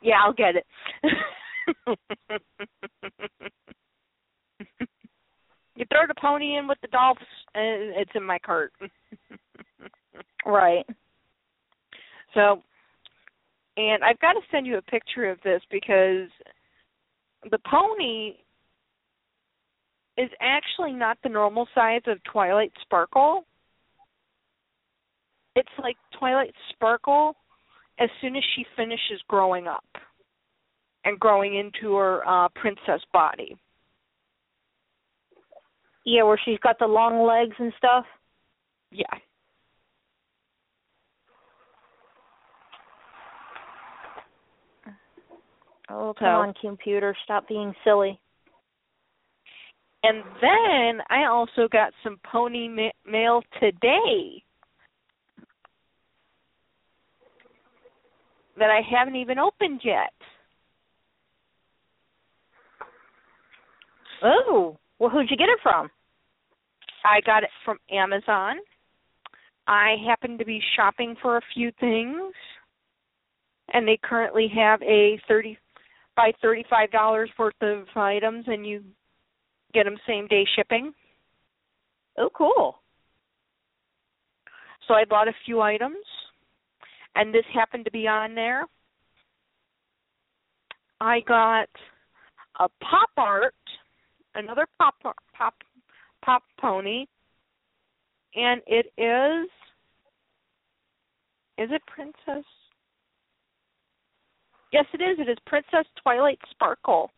[0.00, 0.66] yeah, I'll get it.
[5.76, 7.18] you throw the pony in with the dolls,
[7.54, 8.72] and it's in my cart.
[10.46, 10.86] right.
[12.34, 12.62] So,
[13.76, 16.28] and I've got to send you a picture of this because
[17.50, 18.36] the pony
[20.16, 23.44] is actually not the normal size of Twilight Sparkle.
[25.54, 27.36] It's like Twilight Sparkle
[27.98, 29.84] as soon as she finishes growing up
[31.04, 33.56] and growing into her uh princess body.
[36.04, 38.04] Yeah, where she's got the long legs and stuff.
[38.90, 39.04] Yeah.
[45.88, 48.18] Oh, come So- on, computer, stop being silly.
[50.04, 54.42] And then I also got some pony ma- mail today
[58.58, 60.12] that I haven't even opened yet.
[64.22, 65.90] Oh, well, who'd you get it from?
[67.04, 68.56] I got it from Amazon.
[69.66, 72.32] I happen to be shopping for a few things,
[73.72, 75.58] and they currently have a thirty
[76.14, 78.82] by thirty-five dollars worth of items, and you
[79.72, 80.92] get them same day shipping.
[82.18, 82.76] Oh, cool.
[84.86, 86.04] So I bought a few items,
[87.14, 88.64] and this happened to be on there.
[91.00, 91.68] I got
[92.60, 93.54] a pop art,
[94.34, 94.94] another pop
[95.36, 95.54] pop
[96.24, 97.06] pop pony,
[98.34, 99.48] and it is
[101.58, 102.44] is it Princess?
[104.72, 105.18] Yes, it is.
[105.18, 107.10] It is Princess Twilight Sparkle.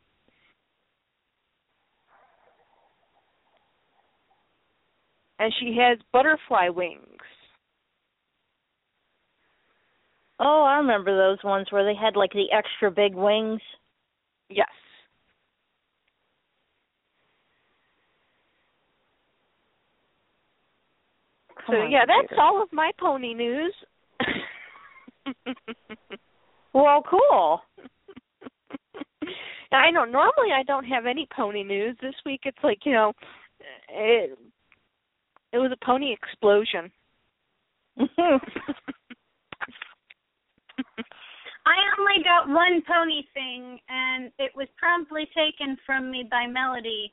[5.38, 6.98] And she has butterfly wings.
[10.44, 13.60] Oh, I remember those ones where they had like the extra big wings.
[14.50, 14.68] Yes.
[21.66, 23.74] Come so on, yeah, that's all of my pony news.
[26.74, 27.62] Well, cool.
[29.70, 31.96] I know normally I don't have any pony news.
[32.02, 33.12] This week it's like, you know,
[33.88, 34.36] it
[35.52, 36.90] it was a pony explosion.
[41.66, 47.12] I only got one pony thing, and it was promptly taken from me by Melody,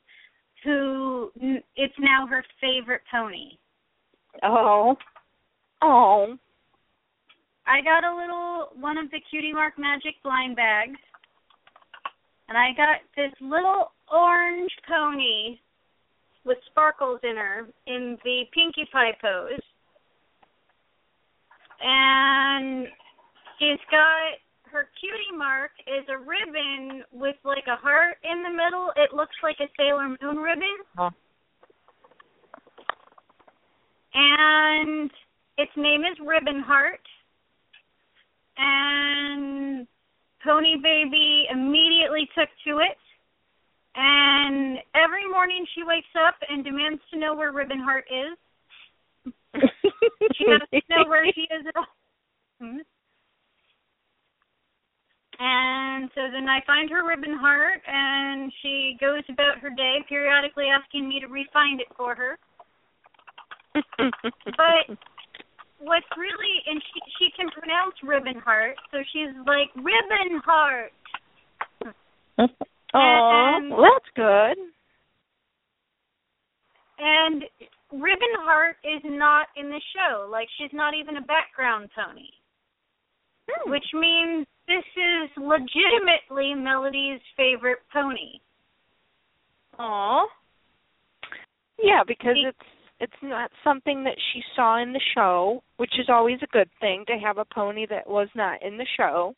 [0.62, 1.30] who
[1.76, 3.56] it's now her favorite pony.
[4.42, 4.96] oh.
[5.80, 6.36] Oh.
[7.66, 10.98] I got a little one of the Cutie Mark Magic blind bags,
[12.48, 15.58] and I got this little orange pony
[16.44, 19.60] with sparkles in her in the Pinkie Pie pose,
[21.80, 22.88] and
[23.62, 24.42] she's got
[24.72, 28.90] her cutie mark is a ribbon with like a heart in the middle.
[28.96, 30.76] It looks like a Sailor Moon ribbon.
[30.96, 31.10] Huh.
[34.14, 35.10] And
[35.58, 37.00] its name is Ribbon Heart.
[38.56, 39.86] And
[40.44, 42.98] Pony Baby immediately took to it
[43.94, 49.32] And every morning she wakes up and demands to know where Ribbon Heart is.
[50.34, 51.86] she has to know where she is at all.
[52.60, 52.78] Hmm?
[55.42, 60.66] And so then I find her ribbon heart, and she goes about her day, periodically
[60.70, 62.38] asking me to refind it for her.
[63.74, 64.86] but
[65.80, 70.92] what's really, and she she can pronounce ribbon heart, so she's like ribbon heart.
[72.94, 74.58] Oh, well, that's good.
[76.98, 77.42] And
[77.90, 80.28] Ribbon Heart is not in the show.
[80.30, 82.30] Like she's not even a background pony.
[83.50, 83.70] Hmm.
[83.70, 88.40] Which means this is legitimately Melody's favorite pony.
[89.78, 90.26] Aw.
[91.78, 92.58] Yeah, because it's
[93.00, 97.04] it's not something that she saw in the show, which is always a good thing
[97.08, 99.34] to have a pony that was not in the show.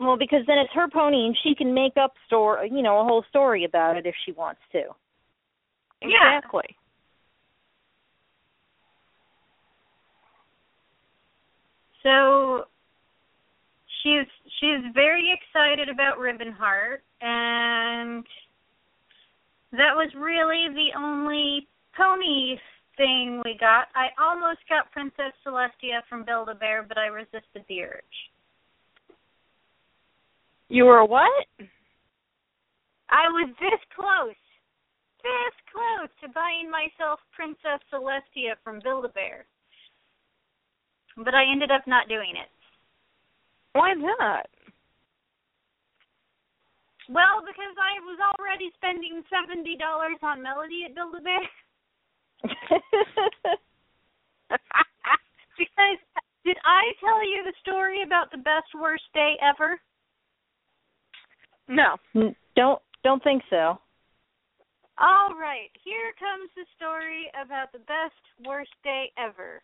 [0.00, 3.04] Well, because then it's her pony, and she can make up story, you know, a
[3.04, 4.82] whole story about it if she wants to.
[6.02, 6.40] Yeah.
[12.08, 12.64] So
[14.02, 14.26] she's
[14.58, 18.24] she's very excited about Ribbon Heart and
[19.72, 22.56] that was really the only pony
[22.96, 23.88] thing we got.
[23.94, 28.18] I almost got Princess Celestia from Build a Bear, but I resisted the urge.
[30.70, 31.44] You were what?
[33.10, 34.40] I was this close,
[35.22, 39.44] this close to buying myself Princess Celestia from Build a Bear.
[41.18, 42.48] But I ended up not doing it.
[43.72, 44.46] Why not?
[47.08, 51.40] Well, because I was already spending seventy dollars on Melody at Build a Bear.
[55.58, 55.98] because
[56.44, 59.80] did I tell you the story about the best worst day ever?
[61.66, 61.96] No.
[62.54, 63.80] Don't don't think so.
[65.00, 69.62] All right, here comes the story about the best worst day ever.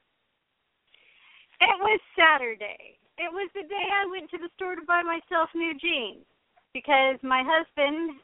[1.65, 3.01] It was Saturday.
[3.17, 6.27] It was the day I went to the store to buy myself new jeans
[6.77, 8.21] because my husband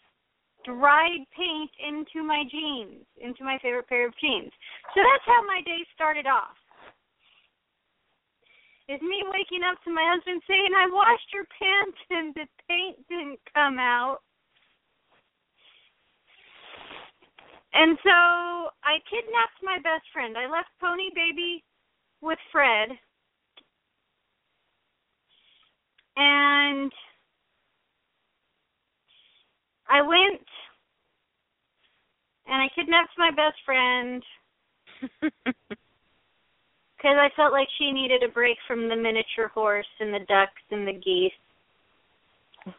[0.65, 4.53] dried paint into my jeans, into my favorite pair of jeans.
[4.93, 6.59] So that's how my day started off.
[8.93, 12.99] Is me waking up to my husband saying, I washed your pants and the paint
[13.09, 14.19] didn't come out.
[17.73, 20.37] And so I kidnapped my best friend.
[20.37, 21.63] I left Pony Baby
[22.21, 22.99] with Fred.
[26.23, 26.93] And
[29.89, 30.43] I went
[32.47, 34.23] and I kidnapped my best friend
[35.23, 35.55] because
[37.17, 40.87] I felt like she needed a break from the miniature horse and the ducks and
[40.87, 41.33] the geese.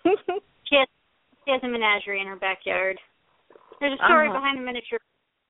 [0.66, 0.88] she has
[1.46, 3.00] she has a menagerie in her backyard.
[3.80, 4.38] There's a story Uh-huh.
[4.38, 5.00] behind the miniature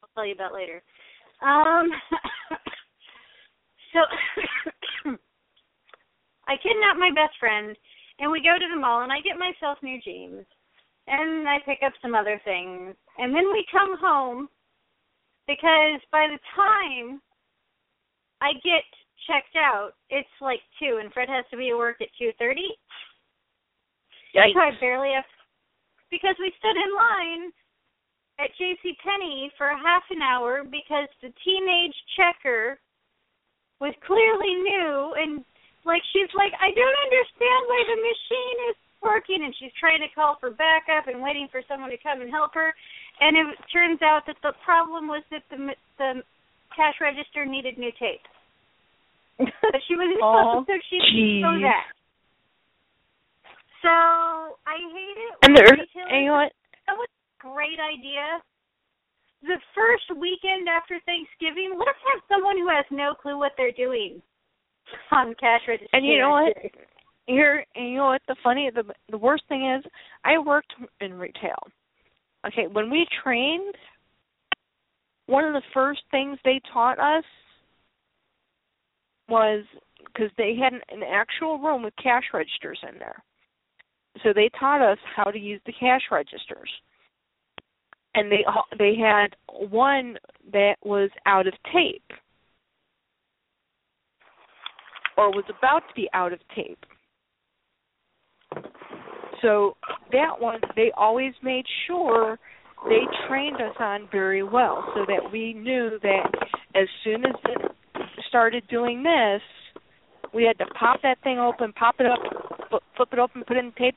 [0.01, 0.81] I'll tell you about later.
[1.41, 1.91] Um
[3.93, 3.99] so
[6.51, 7.77] I kidnap my best friend
[8.19, 10.43] and we go to the mall and I get myself new jeans
[11.07, 14.49] and I pick up some other things and then we come home
[15.47, 17.23] because by the time
[18.43, 18.83] I get
[19.31, 22.67] checked out, it's like two and Fred has to be at work at two thirty.
[24.35, 24.51] Yikes.
[24.51, 25.23] So I barely have
[26.11, 27.43] because we stood in line
[28.43, 32.75] at JC Penney for half an hour because the teenage checker
[33.79, 35.45] was clearly new and
[35.85, 40.09] like she's like, I don't understand why the machine is working and she's trying to
[40.13, 42.69] call for backup and waiting for someone to come and help her
[43.21, 45.57] and it turns out that the problem was that the
[45.97, 46.21] the
[46.75, 48.23] cash register needed new tape.
[49.37, 51.89] But she was Oh, so she didn't know that.
[53.81, 53.89] So
[54.69, 56.51] I hate it And when there, retailers and you know what?
[56.87, 58.41] that was a great idea.
[59.41, 64.21] The first weekend after Thanksgiving, let's have someone who has no clue what they're doing
[65.11, 65.89] on cash register.
[65.93, 66.55] And you know what?
[67.27, 68.21] Here, and you know what?
[68.27, 69.89] The funny, the the worst thing is,
[70.25, 71.67] I worked in retail.
[72.45, 73.75] Okay, when we trained,
[75.27, 77.23] one of the first things they taught us
[79.29, 79.63] was
[80.05, 83.23] because they had an, an actual room with cash registers in there.
[84.23, 86.69] So they taught us how to use the cash registers.
[88.13, 88.43] And they
[88.77, 89.35] they had
[89.69, 90.17] one
[90.51, 92.11] that was out of tape
[95.17, 96.85] or was about to be out of tape.
[99.41, 99.75] So
[100.11, 102.37] that one they always made sure
[102.87, 106.31] they trained us on very well so that we knew that
[106.75, 107.71] as soon as it
[108.27, 109.41] started doing this,
[110.33, 112.19] we had to pop that thing open, pop it up,
[112.95, 113.95] flip, it open, put it in tape.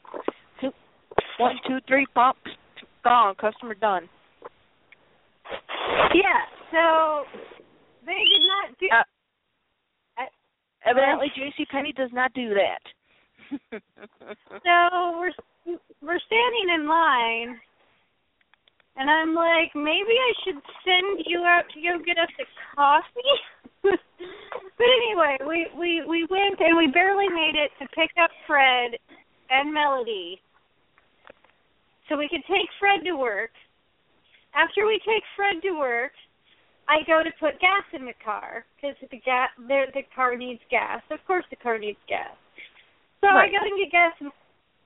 [1.38, 2.36] One, two, three, pump,
[3.02, 4.08] gone, customer done.
[6.14, 6.40] Yeah.
[6.70, 7.24] So
[8.06, 8.86] they did not do.
[8.92, 9.02] Uh,
[10.84, 11.64] evidently, J.C.
[11.66, 12.82] Penney does not do that.
[14.50, 15.32] so we're
[16.02, 17.60] we're standing in line,
[18.96, 23.36] and I'm like, maybe I should send you out to go get us a coffee.
[23.82, 28.96] but anyway, we we we went and we barely made it to pick up Fred
[29.50, 30.40] and Melody,
[32.08, 33.50] so we could take Fred to work.
[34.54, 36.12] After we take Fred to work,
[36.88, 40.60] I go to put gas in the car because the gas the the car needs
[40.70, 41.00] gas.
[41.10, 42.36] Of course, the car needs gas.
[43.20, 43.48] So Right.
[43.48, 44.30] I go to get gas, and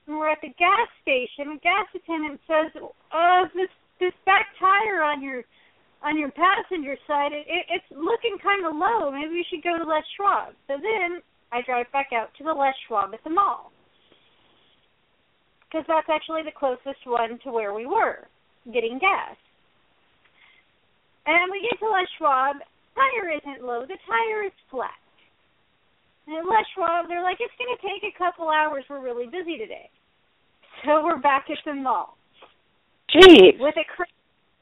[0.07, 1.55] we're at the gas station.
[1.55, 2.71] The gas attendant says,
[3.11, 5.43] "Uh, this this back tire on your
[6.03, 9.11] on your passenger side, it, it it's looking kind of low.
[9.11, 11.21] Maybe you should go to Les Schwab." So then
[11.51, 13.73] I drive back out to the Les Schwab at the mall
[15.67, 18.29] because that's actually the closest one to where we were
[18.73, 19.37] getting gas.
[21.29, 22.57] And we get to Les Schwab.
[22.97, 23.85] Tire isn't low.
[23.85, 24.97] The tire is flat.
[26.27, 28.85] And Les Schwab, they're like, it's going to take a couple hours.
[28.89, 29.93] We're really busy today.
[30.85, 32.17] So we're back at the mall
[33.11, 33.59] Jeez.
[33.59, 34.13] with a crazy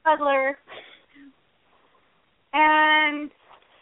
[0.02, 0.56] toddler,
[2.54, 3.30] and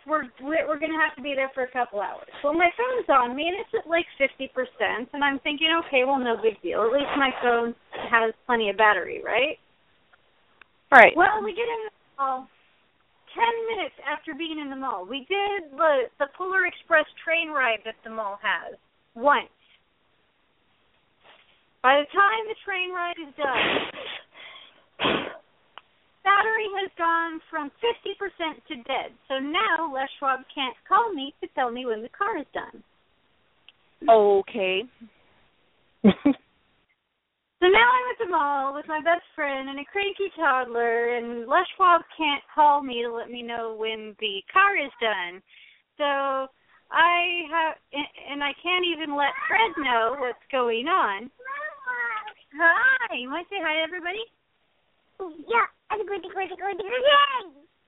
[0.07, 2.26] we're we're going to have to be there for a couple hours.
[2.43, 6.03] Well, my phone's on me, and it's at like fifty percent, and I'm thinking, okay,
[6.05, 6.82] well, no big deal.
[6.82, 7.74] At least my phone
[8.11, 9.59] has plenty of battery, right?
[10.91, 11.12] Right.
[11.14, 12.49] Well, we get in the mall.
[13.35, 17.80] Ten minutes after being in the mall, we did the the Polar Express train ride
[17.85, 18.78] that the mall has
[19.14, 19.51] once.
[21.82, 23.91] By the time the train ride is done,
[26.22, 29.11] battery has gone from fifty percent to dead.
[29.28, 32.82] So now Les Schwab can't call me to tell me when the car is done.
[34.09, 34.85] Okay.
[37.64, 41.48] So now I'm at the mall with my best friend and a cranky toddler, and
[41.48, 45.40] Les Schwab can't call me to let me know when the car is done.
[45.96, 46.04] So
[46.92, 47.80] I have,
[48.28, 51.30] and I can't even let Fred know what's going on.
[52.60, 54.20] Hi, you want to say hi to everybody?
[55.48, 56.84] Yeah, I'm going to go to go to the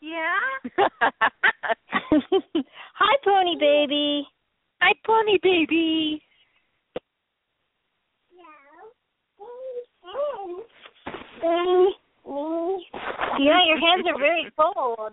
[0.00, 0.40] Yeah.
[2.96, 4.26] Hi, Pony Baby.
[4.80, 6.22] Hi, Pony Baby.
[13.38, 15.12] Yeah, your hands are very cold.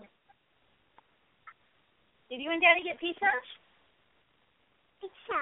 [2.30, 3.26] Did you and Daddy get pizza?
[5.02, 5.40] Pizza.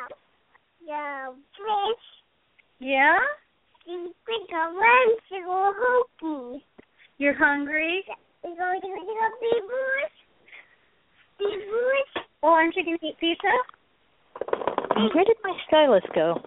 [0.86, 2.04] Yeah, fish.
[2.80, 3.18] Yeah.
[3.88, 4.14] We
[4.50, 6.66] got one to go hokey.
[7.18, 8.04] You're hungry?
[8.44, 10.16] We're going to go to the big bush.
[11.40, 12.24] Big bush.
[12.42, 13.54] Well, aren't you going to eat pizza?
[15.14, 16.42] Where did my stylus go?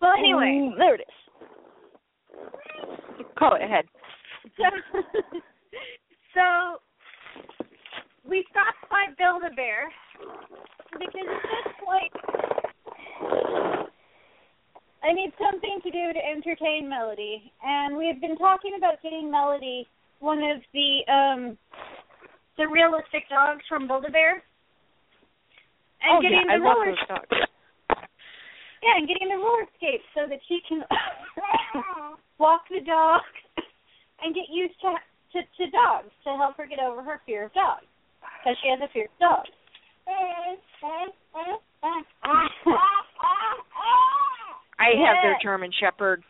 [0.00, 0.70] Well, anyway.
[0.72, 1.25] Mm, there it is.
[3.38, 3.84] Call it ahead.
[4.56, 4.64] So,
[6.34, 6.80] so
[8.28, 9.90] we stopped by Build a Bear
[10.92, 12.12] because at this point
[15.02, 19.30] I need something to do to entertain Melody, and we have been talking about getting
[19.30, 19.86] Melody
[20.18, 21.58] one of the um
[22.58, 24.42] the realistic dogs from Build a Bear,
[26.02, 27.28] and oh getting yeah, I the love roller those dogs.
[28.82, 30.82] yeah, and getting the roller skates so that she can
[32.38, 33.22] walk the dog
[34.22, 34.92] and get used to,
[35.32, 37.86] to to dogs to help her get over her fear of dogs
[38.42, 39.50] because she has a fear of dogs.
[44.78, 46.22] I have their German Shepherd.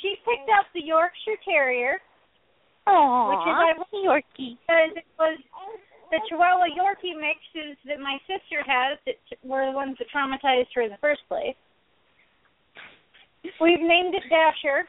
[0.00, 1.98] She picked up the Yorkshire Terrier,
[2.86, 4.56] Oh, which is I Yorkie.
[4.64, 5.38] because it was
[6.10, 10.82] the Chihuahua Yorkie mixes that my sister has that were the ones that traumatized her
[10.82, 11.54] in the first place.
[13.42, 14.84] We've named it Dasher.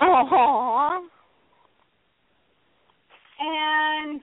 [0.00, 1.08] Oh,
[3.40, 4.20] and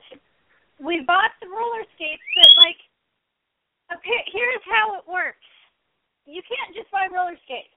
[0.79, 2.79] we bought the roller skates but like
[3.93, 5.45] okay here's how it works.
[6.25, 7.75] You can't just buy roller skates.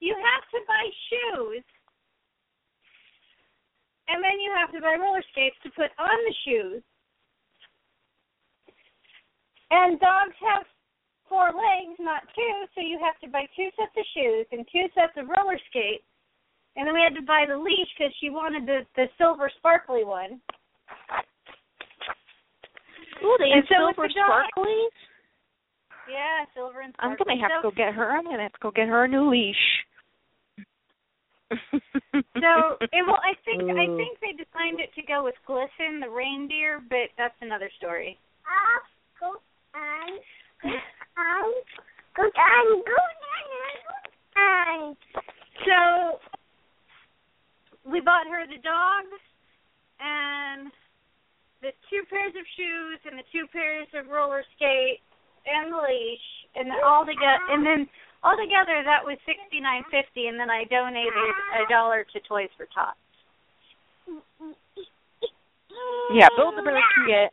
[0.00, 1.64] You have to buy shoes
[4.08, 6.82] and then you have to buy roller skates to put on the shoes.
[9.70, 10.64] And dogs have
[11.28, 14.86] four legs not two so you have to buy two sets of shoes and two
[14.94, 16.04] sets of roller skates
[16.76, 20.04] and then we had to buy the leash because she wanted the the silver sparkly
[20.04, 20.40] one.
[23.24, 24.94] Ooh, they And have so silver the dog- sparklies.
[26.08, 28.10] Yeah, silver and I'm gonna have so, to go get her.
[28.16, 29.64] I'm gonna have to go get her a new leash.
[32.38, 36.08] So it, well, I think I think they designed it to go with Glisten, the
[36.08, 38.18] reindeer, but that's another story.
[39.18, 39.34] Go
[41.18, 41.50] down,
[42.14, 42.98] go down, go
[44.38, 44.96] down.
[45.66, 46.18] So
[47.90, 49.04] we bought her the dog
[49.98, 50.70] and
[51.60, 55.02] the two pairs of shoes and the two pairs of roller skates
[55.46, 57.88] and the leash and all together and then
[58.22, 61.12] all together that was sixty nine fifty and then I donated
[61.58, 62.98] a dollar to Toys for Tots.
[66.14, 67.32] Yeah, Build a Bear can get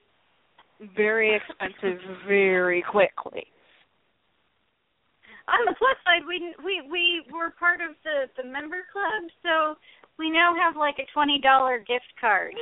[0.95, 3.47] very expensive very quickly.
[5.47, 9.77] On the plus side, we we we were part of the the member club, so
[10.17, 12.53] we now have like a twenty dollar gift card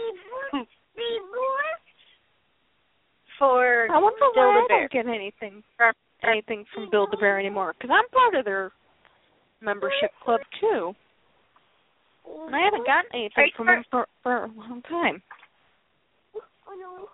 [3.40, 4.80] for I wonder why Build a I Bear.
[4.80, 5.64] don't get anything
[6.24, 8.72] anything from Build a Bear anymore because I'm part of their
[9.62, 10.94] membership club too.
[12.26, 15.22] And I haven't gotten anything from them for, for a long time.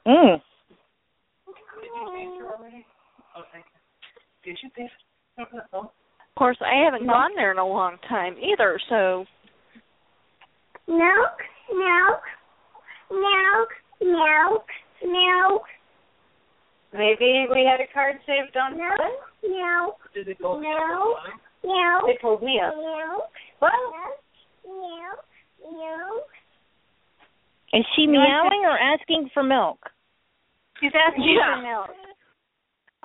[0.05, 0.41] Mm.
[5.39, 5.89] Of
[6.37, 9.25] course, I haven't gone there in a long time either, so
[10.87, 11.37] Milk,
[11.69, 12.21] milk,
[13.11, 13.69] milk,
[14.01, 14.65] milk,
[15.05, 15.63] milk,
[16.91, 20.59] Maybe we had a card saved on milk, milk, Did it go?
[20.59, 21.17] milk,
[21.63, 22.73] milk, They pulled me up.
[22.75, 23.29] milk,
[23.59, 23.71] What?
[24.65, 25.25] milk,
[25.61, 26.25] milk.
[27.73, 29.77] Is she meowing or asking for milk?
[30.81, 31.55] She's asking Yeah.
[31.57, 31.89] for milk.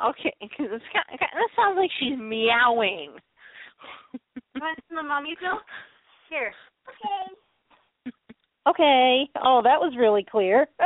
[0.01, 3.17] Okay, because it's kind of, that sounds like she's meowing.
[4.61, 5.63] Want some of mommy's milk?
[6.31, 6.53] Here.
[6.89, 7.35] Okay.
[8.67, 9.29] Okay.
[9.45, 10.67] Oh, that was really clear.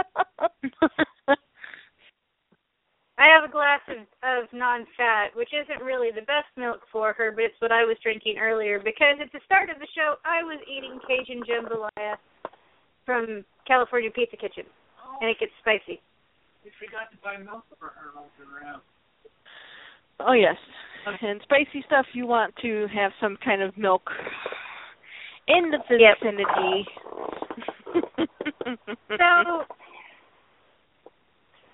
[3.18, 7.32] I have a glass of, of non-fat, which isn't really the best milk for her,
[7.34, 10.46] but it's what I was drinking earlier because at the start of the show I
[10.46, 12.14] was eating Cajun jambalaya
[13.04, 14.64] from California Pizza Kitchen,
[15.20, 15.98] and it gets spicy.
[16.62, 18.82] You forgot to buy milk for her walking around.
[20.20, 20.56] Oh yes,
[21.22, 22.06] and spicy stuff.
[22.12, 24.02] You want to have some kind of milk
[25.46, 26.86] in the vicinity.
[29.08, 29.64] So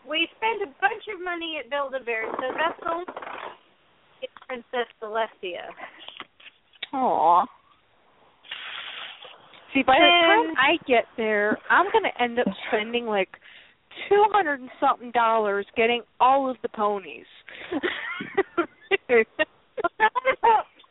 [0.08, 3.04] we spent a bunch of money at Build a Bear, so that's all
[4.22, 5.68] it's Princess Celestia.
[6.92, 7.44] Aw.
[9.74, 13.30] See, by the time I get there, I'm gonna end up spending like
[14.08, 17.26] two hundred and something dollars getting all of the ponies.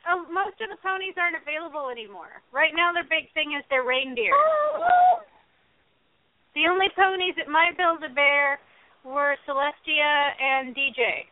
[0.04, 2.43] Oh, most of the ponies aren't available anymore.
[2.51, 4.34] Right now, their big thing is their reindeer.
[6.56, 8.60] The only ponies at my Build a Bear
[9.04, 11.26] were Celestia and DJ.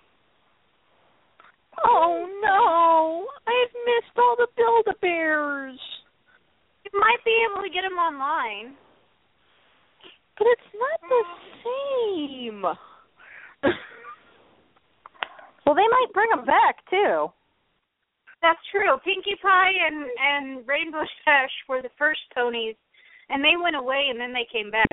[1.86, 3.28] oh no!
[3.46, 5.80] I've missed all the Build a Bears.
[6.86, 8.74] You might be able to get them online.
[10.42, 11.24] But it's not the
[11.62, 12.62] same.
[15.66, 17.28] well, they might bring them back too.
[18.42, 18.98] That's true.
[19.06, 22.74] Pinkie Pie and and Rainbow Dash were the first ponies,
[23.30, 24.88] and they went away and then they came back.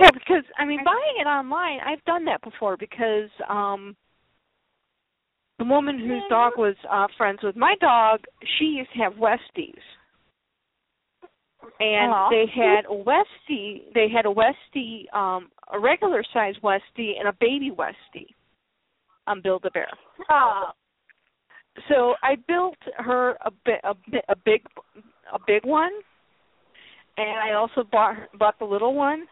[0.00, 3.94] Yeah, because I mean, buying it online, I've done that before because um
[5.60, 8.24] the woman whose dog was uh friends with my dog,
[8.58, 9.78] she used to have Westies.
[11.80, 12.28] And Aw.
[12.30, 17.32] they had a Westie, they had a Westie, um a regular size Westie and a
[17.40, 18.34] baby Westie
[19.26, 19.88] on Build a Bear.
[21.88, 23.50] So I built her a
[23.84, 23.94] a,
[24.28, 24.62] a big
[25.32, 25.92] a big one,
[27.16, 29.26] and I also bought bought the little one,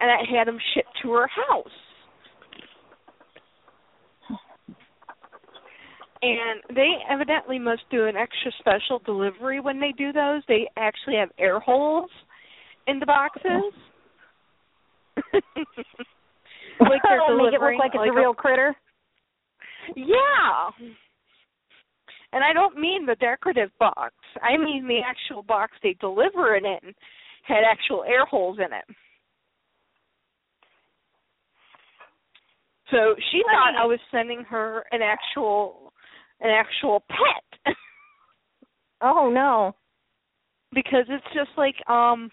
[0.00, 1.66] and I had them shipped to her house.
[6.20, 10.42] And they evidently must do an extra special delivery when they do those.
[10.48, 12.10] They actually have air holes
[12.86, 13.72] in the boxes.
[15.32, 15.42] like
[16.80, 17.02] they're Make
[17.54, 18.74] it look like it's like a real critter.
[19.94, 20.70] yeah.
[22.32, 24.14] And I don't mean the decorative box.
[24.42, 26.94] I mean the actual box they deliver it in
[27.46, 28.96] had actual air holes in it.
[32.90, 35.92] So she thought I was sending her an actual
[36.40, 37.74] an actual pet.
[39.00, 39.76] Oh no.
[40.74, 42.30] because it's just like um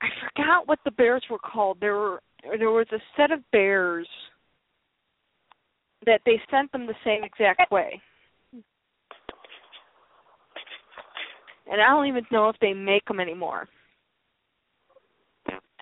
[0.00, 1.78] I forgot what the bears were called.
[1.80, 2.22] There were
[2.58, 4.08] there was a set of bears
[6.06, 8.00] that they sent them the same exact way.
[11.70, 13.68] And I don't even know if they make them anymore.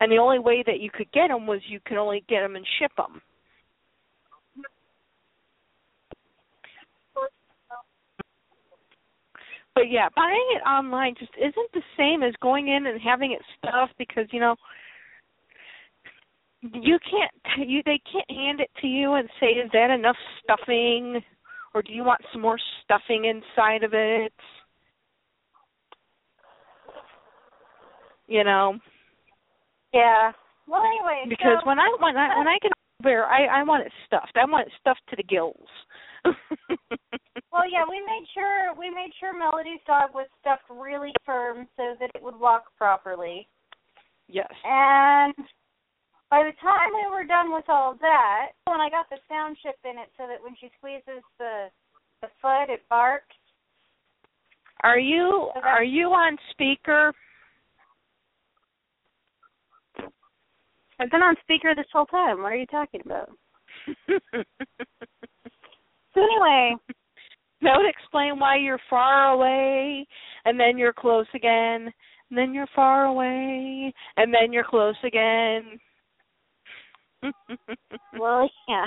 [0.01, 2.57] And the only way that you could get them was you could only get them
[2.57, 3.23] and ship them.
[9.77, 13.43] But yeah, buying it online just isn't the same as going in and having it
[13.59, 14.57] stuffed because you know
[16.62, 21.20] you can't you they can't hand it to you and say is that enough stuffing
[21.74, 24.33] or do you want some more stuffing inside of it
[28.27, 28.79] you know
[29.93, 30.33] Yeah.
[30.66, 31.27] Well, anyway.
[31.29, 32.72] because so, when i when i when i get
[33.03, 35.68] bear i i want it stuffed i want it stuffed to the gills
[37.53, 41.95] well, yeah, we made sure we made sure Melody's dog was stuffed really firm so
[42.01, 43.49] that it would walk properly.
[44.29, 45.35] yes And
[46.31, 49.77] by the time we were done with all that, when I got the sound chip
[49.85, 51.68] in it so that when she squeezes the
[52.22, 53.37] the foot it barks.
[54.83, 57.12] are you are you on speaker
[60.99, 62.43] I've been on speaker this whole time.
[62.43, 63.31] What are you talking about?
[66.17, 66.75] So anyway,
[67.61, 70.07] that would explain why you're far away
[70.47, 71.93] and then you're close again
[72.31, 75.79] and then you're far away and then you're close again
[78.19, 78.85] well, yeah.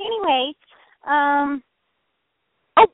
[0.00, 0.52] Anyway,
[1.06, 1.62] um,
[2.76, 2.86] Oh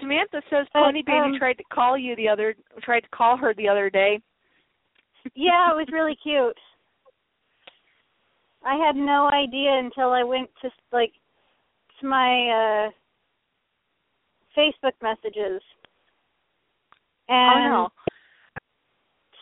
[0.00, 3.36] Samantha says Uh, Pony Baby um, tried to call you the other tried to call
[3.36, 4.20] her the other day.
[5.34, 6.56] yeah, it was really cute.
[8.64, 11.12] I had no idea until I went to like
[12.00, 12.90] to my uh
[14.56, 15.62] Facebook messages.
[17.28, 17.88] And oh no.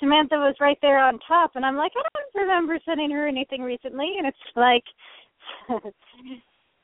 [0.00, 3.62] Samantha was right there on top and I'm like, I don't remember sending her anything
[3.62, 4.84] recently and it's like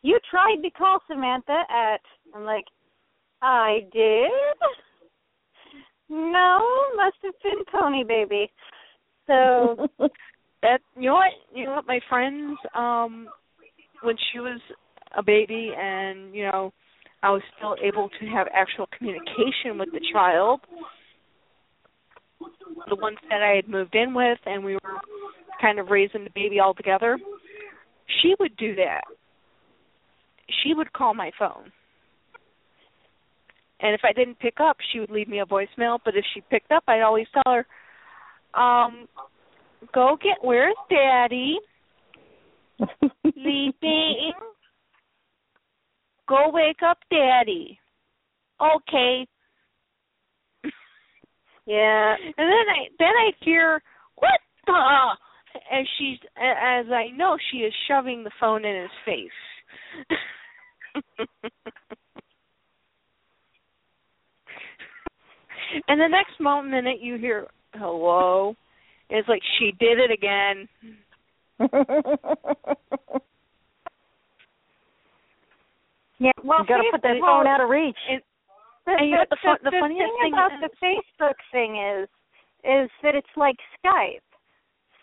[0.02, 2.00] you tried to call Samantha at
[2.34, 2.64] I'm like,
[3.42, 4.30] I did?
[6.08, 6.60] No,
[6.96, 8.50] must have been Pony Baby.
[9.26, 9.88] So
[10.62, 13.28] That you know what you know what my friends um
[14.02, 14.60] when she was
[15.16, 16.72] a baby and you know
[17.22, 20.60] I was still able to have actual communication with the child.
[22.88, 24.98] The ones that I had moved in with and we were
[25.60, 27.18] kind of raising the baby all together.
[28.20, 29.02] She would do that.
[30.62, 31.72] She would call my phone.
[33.80, 36.40] And if I didn't pick up, she would leave me a voicemail, but if she
[36.40, 39.08] picked up, I'd always tell her, um,
[39.94, 41.58] go get where's daddy?
[43.22, 44.32] Sleeping.
[46.28, 47.78] Go wake up daddy.
[48.60, 49.26] Okay.
[51.66, 52.14] yeah.
[52.14, 53.82] And then I then I hear
[54.16, 54.72] what the
[55.70, 59.30] and she's as I know she is shoving the phone in his face.
[65.88, 68.54] and the next moment you hear hello.
[69.10, 70.68] It's like she did it again.
[76.22, 77.98] Yeah, well, you got to put that phone out of reach.
[78.84, 80.74] And, The, and you know what the, the, the funniest thing thing about is, the
[80.82, 82.10] Facebook thing is,
[82.66, 84.26] is that it's like Skype.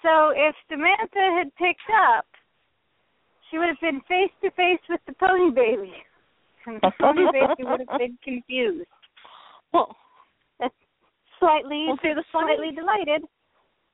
[0.03, 2.27] So if Samantha had picked up,
[3.47, 5.95] she would have been face to face with the pony baby,
[6.67, 8.91] and the pony baby would have been confused.
[9.71, 9.95] well,
[11.39, 13.23] Slightly, well, see the funny slightly delighted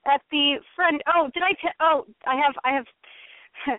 [0.06, 1.02] at the friend.
[1.14, 1.52] Oh, did I?
[1.52, 2.54] T- oh, I have.
[2.64, 2.86] I have.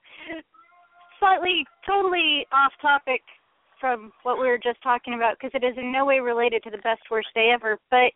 [1.19, 3.21] slightly, totally off topic
[3.79, 6.71] from what we were just talking about because it is in no way related to
[6.71, 7.77] the best worst day ever.
[7.91, 8.11] But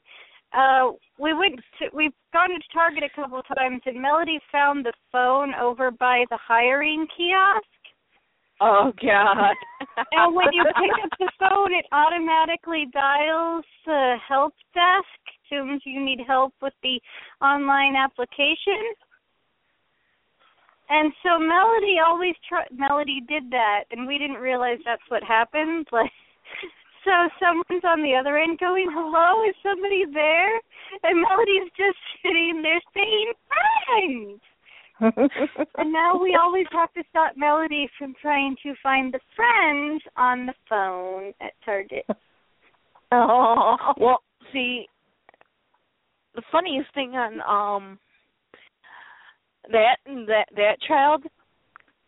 [0.57, 4.85] uh we went to we've gone to Target a couple of times and Melody found
[4.85, 7.65] the phone over by the hiring kiosk.
[8.59, 9.55] Oh God.
[10.11, 15.20] And when you pick up the phone it automatically dials the help desk,
[15.51, 16.99] assumes you need help with the
[17.41, 18.95] online application.
[20.89, 25.87] And so Melody always try Melody did that and we didn't realize that's what happened.
[26.01, 26.11] Like
[27.05, 30.55] so someone's on the other end going, Hello, is somebody there?
[31.03, 34.41] And Melody's just sitting there saying, Friends
[35.77, 40.45] and now we always have to stop Melody from trying to find the friends on
[40.45, 42.05] the phone at Target.
[43.11, 43.77] oh.
[43.97, 44.21] well,
[44.53, 44.85] see,
[46.35, 47.99] the funniest thing on um
[49.71, 51.23] that that that child,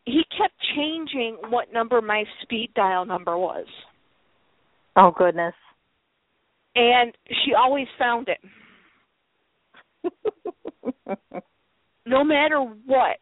[0.05, 3.65] he kept changing what number my speed dial number was,
[4.95, 5.53] Oh goodness.
[6.75, 8.39] and she always found it,
[12.05, 13.17] no matter what.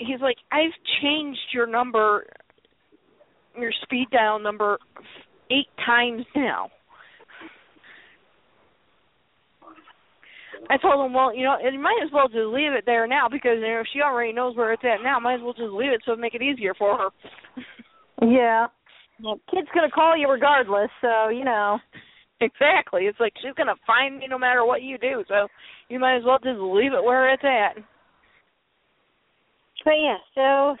[0.00, 0.70] He's like, I've
[1.02, 2.24] changed your number,
[3.58, 4.78] your speed dial number,
[5.50, 6.70] eight times now.
[10.70, 13.28] I told him, well, you know, it might as well just leave it there now
[13.30, 15.18] because you know if she already knows where it's at now.
[15.18, 17.08] Might as well just leave it so it make it easier for her.
[18.26, 18.66] yeah.
[19.20, 21.78] Well, kid's gonna call you regardless, so you know.
[22.40, 23.06] Exactly.
[23.06, 25.48] It's like she's gonna find me no matter what you do, so
[25.88, 27.82] you might as well just leave it where it's at.
[29.84, 30.76] But yeah, so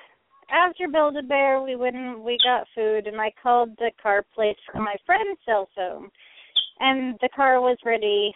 [0.50, 4.24] after Build a Bear, we went and we got food, and I called the car
[4.34, 6.08] place from my friend's cell phone,
[6.80, 8.34] and the car was ready.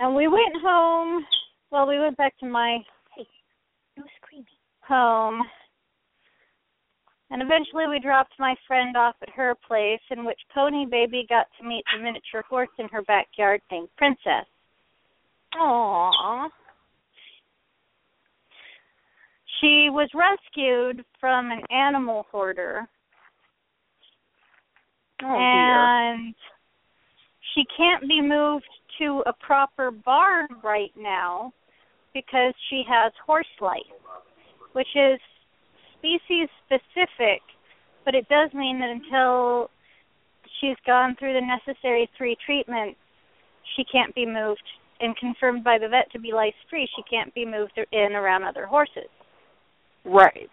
[0.00, 1.24] And we went home.
[1.70, 2.78] Well, we went back to my
[3.96, 4.46] No screaming.
[4.80, 5.42] home,
[7.30, 11.46] and eventually we dropped my friend off at her place, in which Pony Baby got
[11.60, 14.46] to meet the miniature horse in her backyard named Princess.
[15.54, 16.48] Aww.
[19.60, 22.88] She was rescued from an animal hoarder.
[25.22, 25.36] Oh dear.
[25.36, 26.34] and
[27.54, 28.64] she can't be moved
[29.00, 31.52] to a proper barn right now
[32.14, 33.80] because she has horse lice,
[34.72, 35.18] which is
[35.98, 37.42] species specific,
[38.04, 39.70] but it does mean that until
[40.60, 42.98] she's gone through the necessary three treatments,
[43.76, 44.62] she can't be moved
[45.00, 48.44] and confirmed by the vet to be lice free, she can't be moved in around
[48.44, 49.08] other horses.
[50.04, 50.50] Right.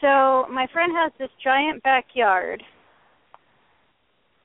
[0.00, 2.62] So my friend has this giant backyard,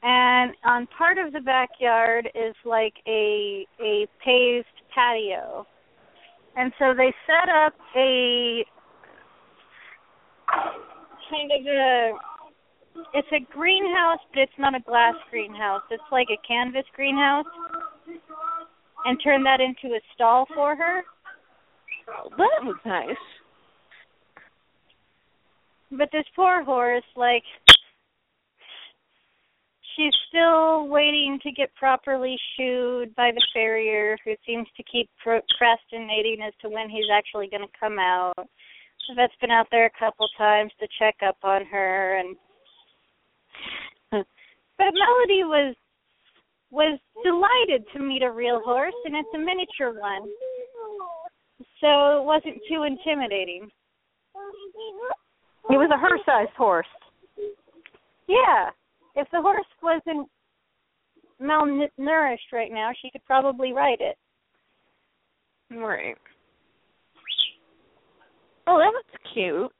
[0.03, 5.65] and on part of the backyard is like a a paved patio,
[6.55, 8.65] and so they set up a
[11.29, 12.11] kind of a
[13.13, 15.81] it's a greenhouse, but it's not a glass greenhouse.
[15.89, 17.45] It's like a canvas greenhouse,
[19.05, 21.01] and turn that into a stall for her.
[22.37, 23.15] That was nice.
[25.91, 27.43] But this poor horse, like,
[29.95, 36.37] she's still waiting to get properly shoed by the farrier, who seems to keep procrastinating
[36.45, 38.33] as to when he's actually going to come out.
[38.37, 42.35] The vet's been out there a couple times to check up on her, and
[44.77, 45.75] but Melody was
[46.69, 50.29] was delighted to meet a real horse, and it's a miniature one,
[51.81, 53.69] so it wasn't too intimidating.
[55.69, 56.87] It was a her-sized horse.
[58.27, 58.69] Yeah.
[59.15, 60.29] If the horse wasn't
[61.41, 64.17] malnourished right now, she could probably ride it.
[65.71, 66.15] Right.
[68.67, 69.03] Oh, that was
[69.33, 69.71] cute.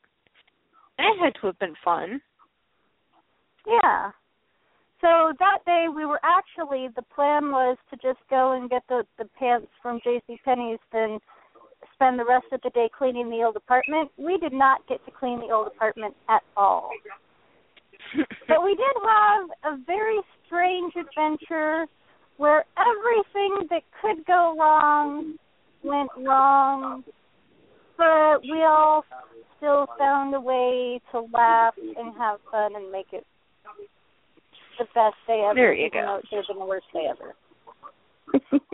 [0.97, 2.21] That had to have been fun.
[3.67, 4.11] Yeah.
[5.01, 9.03] So that day we were actually the plan was to just go and get the
[9.17, 10.39] the pants from J.C.
[10.45, 11.19] Penney's, then
[11.95, 14.11] spend the rest of the day cleaning the old apartment.
[14.17, 16.91] We did not get to clean the old apartment at all.
[18.47, 21.85] But we did have a very strange adventure
[22.37, 25.35] where everything that could go wrong
[25.83, 27.03] went wrong,
[27.97, 29.03] but we all
[29.57, 33.25] still found a way to laugh and have fun and make it
[34.79, 35.53] the best day ever.
[35.55, 36.19] There you go.
[36.23, 37.35] it could have been the worst day ever.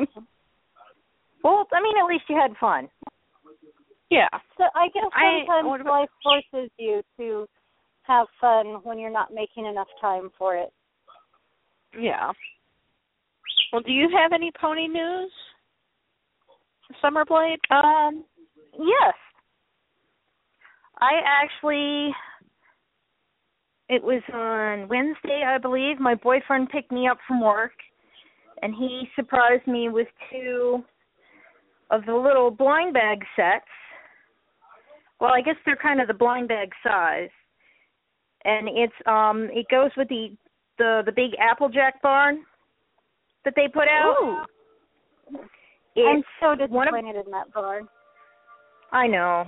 [1.43, 2.89] well, I mean, at least you had fun.
[4.09, 4.29] Yeah.
[4.57, 7.47] So I guess sometimes about- life forces you to
[8.07, 10.71] have fun when you're not making enough time for it.
[11.99, 12.31] Yeah.
[13.71, 15.31] Well, do you have any pony news?
[17.01, 17.59] Summer Blade?
[17.69, 18.23] Um,
[18.73, 19.13] yes.
[20.99, 22.13] I actually,
[23.89, 25.99] it was on Wednesday, I believe.
[25.99, 27.73] My boyfriend picked me up from work,
[28.61, 30.83] and he surprised me with two
[31.91, 33.65] of the little blind bag sets.
[35.19, 37.29] Well, I guess they're kind of the blind bag size,
[38.47, 40.29] and it's um, it goes with the
[40.79, 42.43] the the big Applejack barn
[43.45, 44.45] that they put out.
[45.29, 45.39] I'm
[45.95, 47.87] It's so one of disappointed in that barn.
[48.91, 49.45] I know.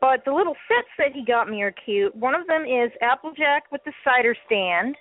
[0.00, 2.14] But the little sets that he got me are cute.
[2.14, 4.96] One of them is Applejack with the cider stand.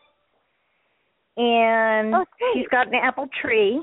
[1.37, 3.81] And oh, she's got an apple tree.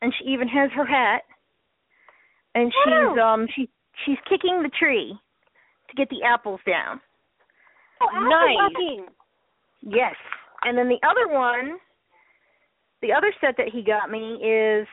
[0.00, 1.22] And she even has her hat.
[2.54, 3.34] And she's Wow.
[3.34, 3.68] um she
[4.04, 5.18] she's kicking the tree
[5.88, 7.00] to get the apples down.
[8.00, 9.06] Oh, Nice.
[9.82, 10.14] Yes.
[10.62, 11.78] And then the other one
[13.00, 14.86] the other set that he got me is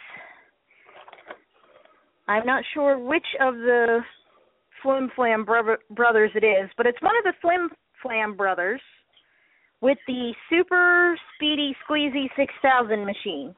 [2.27, 3.99] I'm not sure which of the
[4.83, 7.69] Flim Flam bro- brothers it is, but it's one of the Flim
[8.01, 8.81] Flam brothers
[9.81, 13.55] with the super speedy squeezy 6000 machine.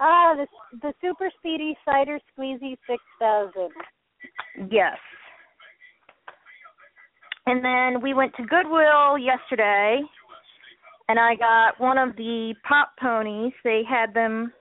[0.00, 0.46] Ah, the
[0.80, 3.70] the super speedy cider squeezy six thousand.
[4.70, 4.96] Yes.
[7.48, 10.02] And then we went to Goodwill yesterday
[11.08, 13.54] and I got one of the pop ponies.
[13.64, 14.52] They had them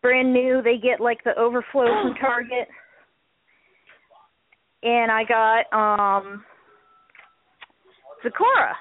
[0.00, 0.62] brand new.
[0.64, 2.68] They get like the overflow from Target.
[4.82, 6.42] And I got um
[8.24, 8.72] Zakora.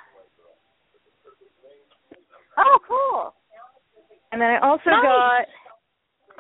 [2.57, 3.33] Oh, cool.
[4.31, 5.03] And then I also Nice.
[5.03, 5.45] got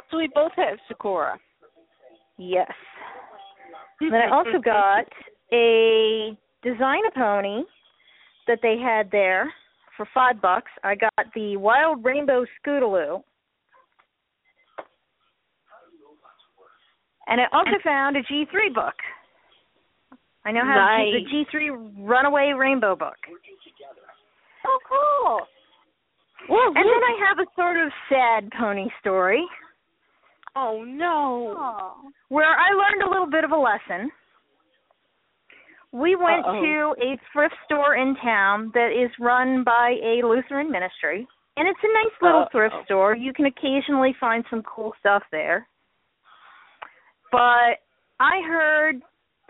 [0.09, 1.37] So we both have Sakura.
[2.37, 2.71] yes.
[3.99, 5.05] And then I also got
[5.51, 7.63] a design pony
[8.47, 9.51] that they had there
[9.97, 10.71] for five bucks.
[10.83, 13.23] I got the Wild Rainbow Scootaloo.
[17.27, 18.93] And I also found a G3 book.
[20.45, 21.23] I know how Nice.
[21.51, 23.17] the G3 Runaway Rainbow book.
[24.67, 25.39] Oh, cool.
[26.49, 29.43] And then I have a sort of sad pony story
[30.55, 31.95] Oh no.
[32.29, 34.09] Where I learned a little bit of a lesson.
[35.95, 36.61] We went Uh-oh.
[36.61, 41.25] to a thrift store in town that is run by a Lutheran ministry.
[41.55, 42.49] And it's a nice little Uh-oh.
[42.51, 43.15] thrift store.
[43.15, 45.65] You can occasionally find some cool stuff there.
[47.31, 47.79] But
[48.19, 49.01] I heard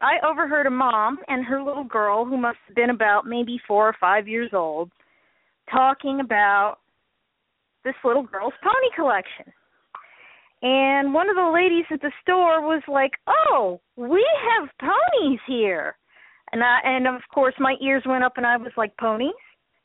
[0.02, 3.88] I overheard a mom and her little girl who must have been about maybe 4
[3.88, 4.92] or 5 years old
[5.72, 6.78] talking about
[7.84, 9.52] this little girl's pony collection.
[10.62, 15.98] And one of the ladies at the store was like, "Oh, we have ponies here."
[16.56, 19.34] And I and of course my ears went up and I was like, "Ponies?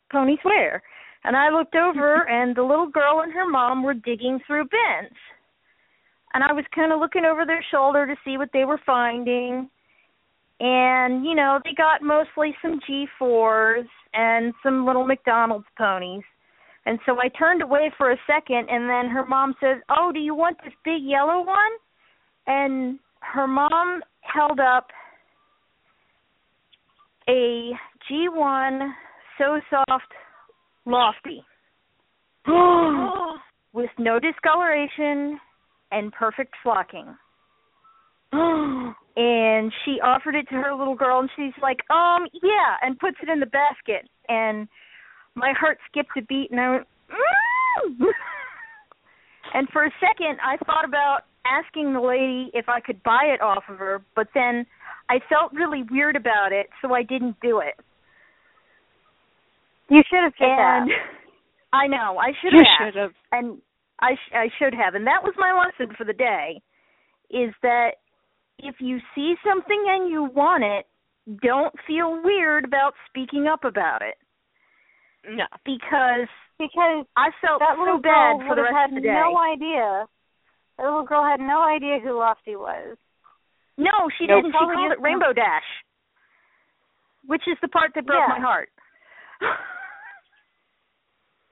[0.08, 0.80] Ponies where?"
[1.24, 5.18] And I looked over and the little girl and her mom were digging through bins.
[6.32, 9.68] And I was kind of looking over their shoulder to see what they were finding.
[10.60, 16.22] And, you know, they got mostly some G4s and some little McDonald's ponies.
[16.86, 20.20] And so I turned away for a second, and then her mom says, "Oh, do
[20.20, 21.72] you want this big yellow one?"
[22.46, 24.92] And her mom held up
[27.30, 27.72] a
[28.10, 28.92] G1
[29.38, 30.12] So Soft
[30.84, 31.44] Lofty
[33.72, 35.38] with no discoloration
[35.92, 37.06] and perfect flocking.
[38.32, 43.16] and she offered it to her little girl, and she's like, "Um, yeah," and puts
[43.22, 44.08] it in the basket.
[44.28, 44.68] And
[45.34, 48.06] my heart skipped a beat, and I went, mm!
[49.54, 53.40] and for a second, I thought about asking the lady if I could buy it
[53.40, 54.66] off of her, but then
[55.10, 57.74] I felt really weird about it, so I didn't do it.
[59.88, 61.00] You should have And asked.
[61.72, 62.62] I know I should have.
[62.62, 63.12] You should have.
[63.32, 63.58] and
[64.00, 66.60] I sh- I should have, and that was my lesson for the day,
[67.30, 67.90] is that
[68.58, 70.86] if you see something and you want it,
[71.42, 74.16] don't feel weird about speaking up about it
[75.28, 75.44] No.
[75.64, 79.14] because Because I felt that so bad girl for the rest had of the day.
[79.14, 80.06] no idea.
[80.78, 82.96] That little girl had no idea who Lofty was.
[83.80, 84.44] No, she Nope.
[84.44, 84.52] didn't.
[84.52, 85.00] She called it isn't.
[85.02, 85.64] Rainbow Dash,
[87.24, 88.34] which is the part that broke Yeah.
[88.36, 88.68] my heart.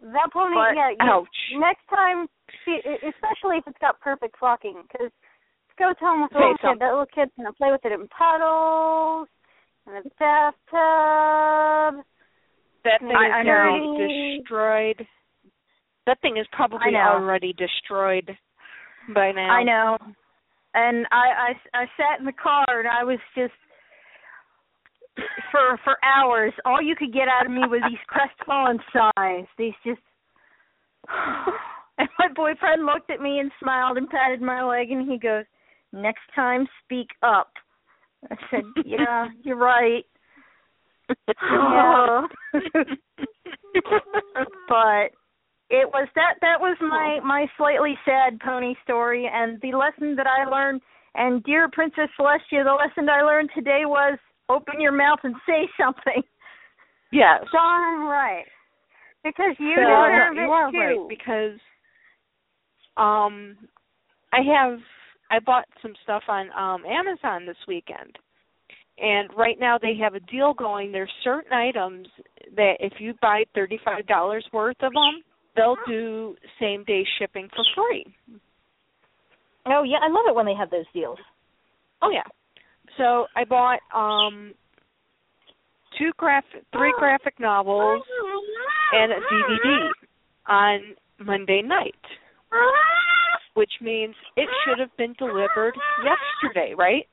[0.01, 0.91] That pony, But- yeah.
[1.51, 2.29] You, Next time,
[2.65, 5.11] see, e- especially if it's got perfect flocking, because
[5.77, 6.79] go tell him with a Say little kid.
[6.79, 9.29] That little kid's gonna play with it in puddles,
[9.87, 12.05] in the bathtub.
[12.85, 13.53] That thing I is know.
[13.53, 15.07] already destroyed.
[16.07, 18.37] That thing is probably already destroyed
[19.13, 19.51] by now.
[19.51, 19.99] I know.
[20.79, 23.53] And I, I I sat in the car and I was just
[25.51, 26.53] for for hours.
[26.65, 29.47] All you could get out of me was these crestfallen sighs.
[29.59, 30.01] These just.
[31.99, 35.45] and my boyfriend looked at me and smiled and patted my leg and he goes,
[35.93, 37.51] "Next time, speak up."
[38.31, 40.05] I said, "Yeah, you're right."
[41.41, 42.27] Yeah.
[44.69, 45.11] but
[45.71, 50.27] it was that that was my my slightly sad pony story and the lesson that
[50.27, 50.81] I learned
[51.15, 54.19] and dear Princess Celestia, the lesson I learned today was
[54.49, 56.23] open your mouth and say something.
[57.13, 57.43] yes.
[57.53, 58.45] Darn right.
[59.25, 60.79] Because you are, deserve you it are too.
[60.79, 61.61] right because
[62.97, 63.57] um
[64.33, 64.79] I have
[65.31, 68.17] I bought some stuff on um Amazon this weekend.
[69.01, 70.91] And right now they have a deal going.
[70.91, 72.09] There's certain items
[72.57, 75.23] that if you buy $35 worth of them,
[75.59, 78.07] they'll do same day shipping for free.
[79.67, 81.19] Oh yeah, I love it when they have those deals.
[82.01, 82.23] Oh yeah.
[82.97, 84.55] So I bought um
[85.99, 88.03] two graphic three graphic novels
[88.93, 89.89] and a DVD
[90.47, 90.81] on
[91.19, 91.95] Monday night.
[93.55, 95.75] Which means it should have been delivered
[96.05, 97.09] yesterday, right?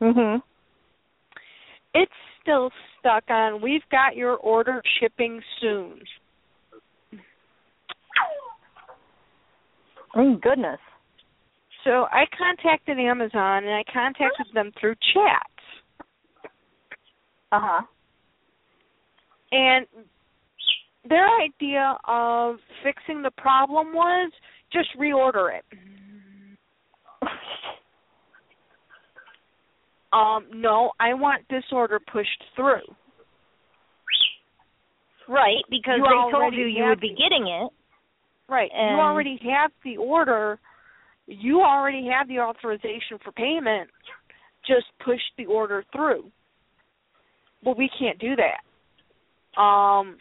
[0.00, 0.42] Mhm.
[1.94, 2.12] It's
[2.42, 6.02] still stuck on we've got your order shipping soon.
[10.14, 10.78] Oh goodness.
[11.84, 15.46] So I contacted Amazon and I contacted them through chat.
[17.50, 17.82] Uh huh.
[19.50, 19.86] And
[21.08, 24.32] their idea of fixing the problem was
[24.72, 25.64] just reorder it.
[30.12, 32.84] Um, no, I want this order pushed through.
[35.26, 37.72] Right, because You they told you you would be getting it.
[38.52, 38.70] Right.
[38.74, 40.58] And- You already have the order.
[41.26, 43.88] You already have the authorization for payment.
[44.66, 46.30] Just push the order through.
[47.64, 49.60] Well, we can't do that.
[49.60, 50.18] Um,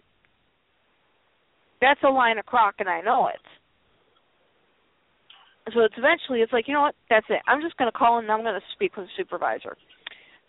[1.81, 3.41] that's a line of crock, and I know it.
[5.73, 6.95] So it's eventually it's like you know what?
[7.09, 7.41] That's it.
[7.47, 9.75] I'm just going to call and I'm going to speak with the supervisor.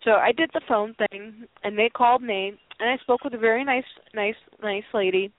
[0.03, 3.37] So I did the phone thing, and they called me, and I spoke with a
[3.37, 5.31] very nice, nice, nice lady,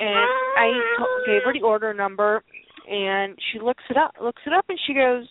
[0.00, 2.42] and I t- gave her the order number,
[2.90, 5.26] and she looks it up, looks it up, and she goes,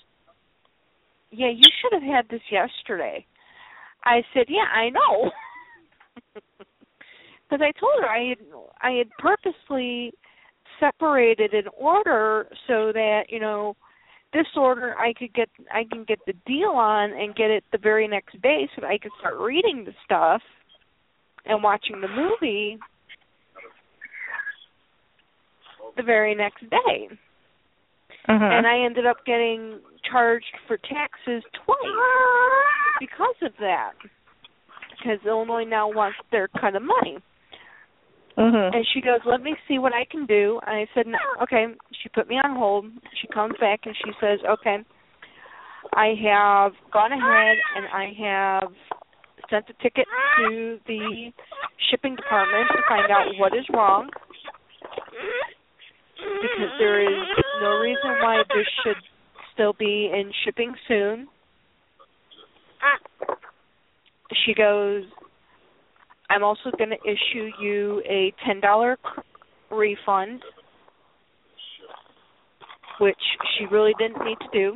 [1.32, 3.26] "Yeah, you should have had this yesterday."
[4.04, 5.32] I said, "Yeah, I know,"
[6.34, 8.38] because I told her I had
[8.82, 10.14] I had purposely
[10.80, 13.76] separated an order so that you know
[14.34, 17.78] this order I could get I can get the deal on and get it the
[17.78, 20.42] very next day so that I could start reading the stuff
[21.46, 22.80] and watching the movie
[25.96, 27.10] the very next day.
[28.26, 29.80] And I ended up getting
[30.10, 31.78] charged for taxes twice
[33.00, 33.92] because of that.
[34.92, 37.20] Because Illinois now wants their cut of money.
[38.38, 38.74] Mhm.
[38.74, 41.68] And she goes, "Let me see what I can do." And I said, no, "Okay."
[41.92, 42.90] She put me on hold.
[43.16, 44.84] She comes back and she says, "Okay,
[45.94, 48.74] I have gone ahead and I have
[49.50, 50.08] sent a ticket
[50.38, 51.34] to the
[51.78, 54.10] shipping department to find out what is wrong
[56.42, 57.28] because there is
[57.62, 59.02] no reason why this should
[59.54, 61.28] still be in shipping soon."
[64.46, 65.04] She goes,
[66.30, 68.96] I'm also going to issue you a $10
[69.72, 70.42] refund,
[73.00, 73.16] which
[73.58, 74.76] she really didn't need to do.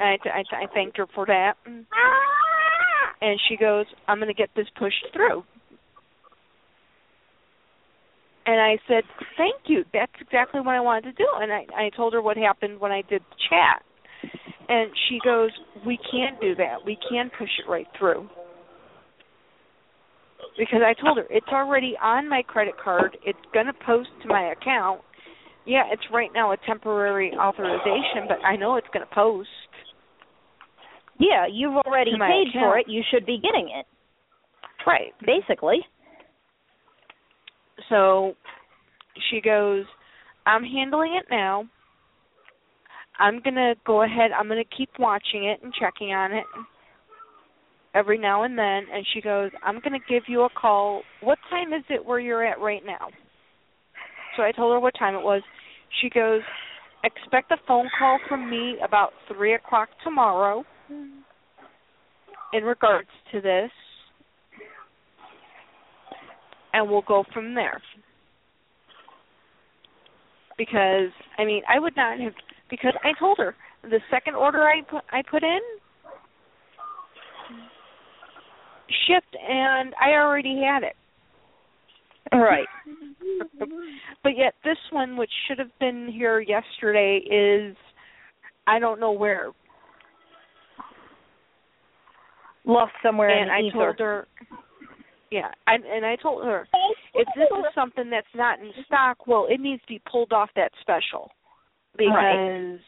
[0.00, 1.54] I, I, I thanked her for that.
[3.20, 5.44] And she goes, I'm going to get this pushed through.
[8.46, 9.04] And I said,
[9.36, 9.84] Thank you.
[9.92, 11.28] That's exactly what I wanted to do.
[11.36, 13.82] And I, I told her what happened when I did the chat.
[14.68, 15.50] And she goes,
[15.86, 16.84] We can't do that.
[16.84, 18.28] We can push it right through
[20.58, 23.16] because I told her it's already on my credit card.
[23.24, 25.00] It's going to post to my account.
[25.64, 29.48] Yeah, it's right now a temporary authorization, but I know it's going to post.
[31.18, 32.86] Yeah, you've already paid for it.
[32.88, 33.86] You should be getting it.
[34.86, 35.12] Right.
[35.24, 35.78] Basically.
[37.88, 38.34] So
[39.30, 39.84] she goes,
[40.46, 41.64] I'm handling it now.
[43.18, 44.30] I'm going to go ahead.
[44.36, 46.44] I'm going to keep watching it and checking on it
[47.94, 48.82] every now and then.
[48.92, 51.02] And she goes, I'm going to give you a call.
[51.22, 53.08] What time is it where you're at right now?
[54.36, 55.42] So I told her what time it was.
[56.00, 56.40] She goes,
[57.04, 60.64] expect a phone call from me about 3 o'clock tomorrow
[62.52, 63.70] in regards to this.
[66.72, 67.80] And we'll go from there
[70.58, 72.32] because I mean I would not have
[72.70, 75.60] because I told her the second order I put I put in
[79.06, 80.96] shipped and I already had it.
[82.32, 82.66] All right.
[84.22, 87.76] but yet this one which should have been here yesterday is
[88.66, 89.50] I don't know where.
[92.64, 93.76] Lost somewhere and in I the ether.
[93.78, 94.28] told her
[95.32, 96.68] yeah, I, and I told her
[97.14, 100.50] if this is something that's not in stock, well, it needs to be pulled off
[100.56, 101.30] that special
[101.96, 102.78] because Right.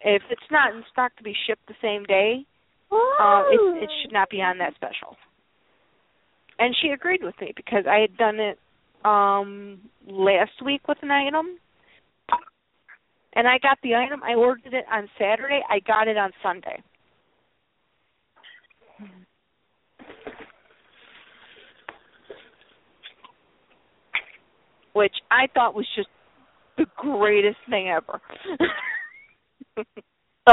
[0.00, 2.44] if it's not in stock to be shipped the same day,
[2.90, 5.16] uh, it, it should not be on that special.
[6.58, 8.58] And she agreed with me because I had done it
[9.04, 11.58] um last week with an item,
[13.34, 14.22] and I got the item.
[14.24, 15.60] I ordered it on Saturday.
[15.68, 16.82] I got it on Sunday.
[24.94, 26.08] Which I thought was just
[26.78, 28.20] the greatest thing ever.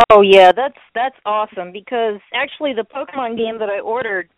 [0.10, 4.30] Oh yeah, that's that's awesome because actually the Pokemon game that I ordered,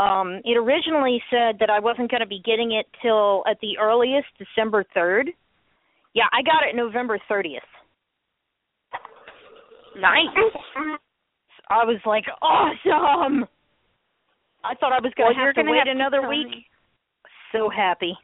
[0.00, 3.78] um, it originally said that I wasn't going to be getting it till at the
[3.80, 5.30] earliest December third.
[6.14, 7.62] Yeah, I got it November thirtieth.
[9.96, 10.26] nice.
[11.70, 13.46] I was like, awesome.
[14.64, 16.66] I thought I was going Well, to have to wait another week.
[17.52, 18.14] So happy.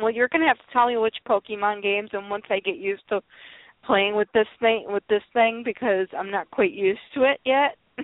[0.00, 3.02] Well, you're gonna have to tell me which Pokemon games, and once I get used
[3.08, 3.20] to
[3.84, 7.76] playing with this thing, with this thing, because I'm not quite used to it yet.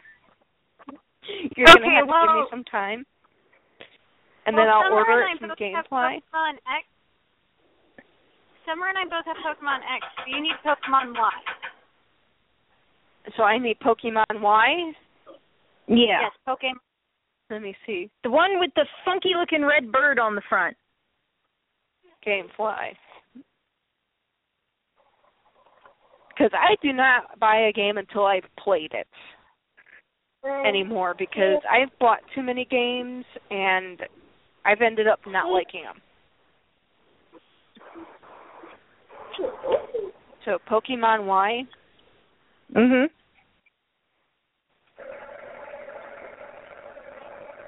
[1.57, 3.07] you're Okay, gonna have to give me some time,
[4.47, 5.87] and well, then I'll Summer order and I some both have.
[5.87, 6.85] Pokemon X.
[8.67, 10.07] Summer and I both have Pokemon X.
[10.25, 11.31] Do you need Pokemon Y?
[13.37, 14.93] So I need Pokemon Y.
[15.87, 16.27] Yeah.
[16.27, 16.81] Yes, Pokemon.
[17.51, 18.11] Let me see.
[18.25, 20.77] The one with the funky looking red bird on the front.
[22.27, 22.95] GameFly.
[26.29, 29.07] Because I do not buy a game until I've played it
[30.67, 34.01] anymore because I've bought too many games and
[34.65, 36.03] I've ended up not liking them.
[40.45, 41.65] So Pokemon Y.
[42.73, 43.11] Mhm.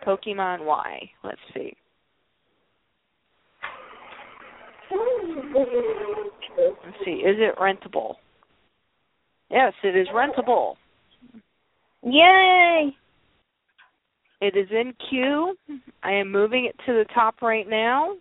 [0.04, 1.10] Pokemon Y.
[1.22, 1.76] Let's see.
[6.84, 7.22] Let's see.
[7.22, 8.14] Is it rentable?
[9.50, 10.74] Yes, it is rentable.
[12.02, 12.94] Yay!
[14.40, 15.56] It is in queue.
[16.02, 18.16] I am moving it to the top right now.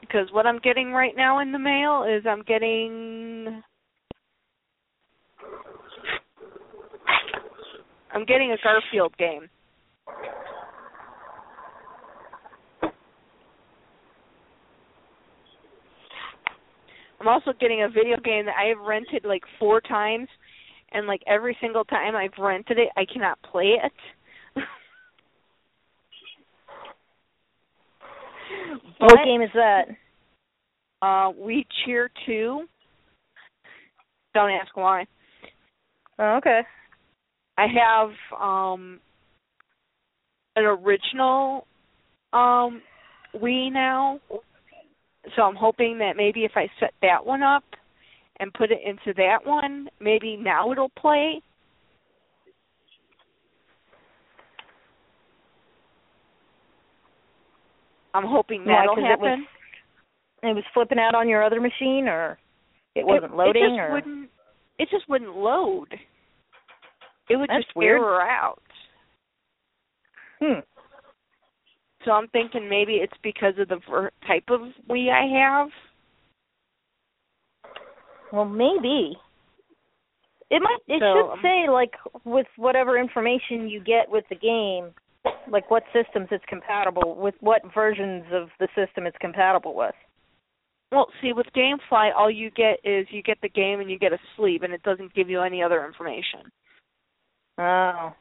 [0.00, 3.29] Because what I'm getting right now in the mail is I'm getting
[8.12, 9.48] I'm getting a Garfield game.
[17.20, 20.28] I'm also getting a video game that I have rented like four times,
[20.92, 23.92] and like every single time I've rented it, I cannot play it.
[28.98, 29.88] what game is that?
[31.02, 32.62] Uh, We Cheer Two.
[34.32, 35.06] Don't ask why.
[36.18, 36.62] Oh, okay.
[37.60, 39.00] I have um
[40.56, 41.66] an original
[42.32, 42.80] um
[43.34, 44.18] Wii now.
[45.36, 47.64] So I'm hoping that maybe if I set that one up
[48.40, 51.42] and put it into that one, maybe now it'll play.
[58.14, 59.26] I'm hoping that'll 'cause happen.
[59.26, 59.46] It was,
[60.42, 62.38] it was flipping out on your other machine, or
[62.94, 64.30] it wasn't it, loading, it just or wouldn't
[64.78, 65.88] it just wouldn't load.
[67.28, 68.00] It would That's just weird.
[68.00, 68.62] error out.
[70.40, 70.60] hmm.
[72.04, 75.68] So I'm thinking maybe it's because of the ver- type of Wii I have.
[78.32, 79.16] Well, maybe.
[80.50, 80.78] It might.
[80.88, 81.92] It So, should um, say like
[82.24, 84.94] with whatever information you get with the game,
[85.50, 89.94] like what systems it's compatible with, what versions of the system it's compatible with.
[90.90, 94.12] Well, see, with GameFly, all you get is you get the game and you get
[94.12, 96.50] a sleeve, and it doesn't give you any other information.
[97.60, 98.14] Oh.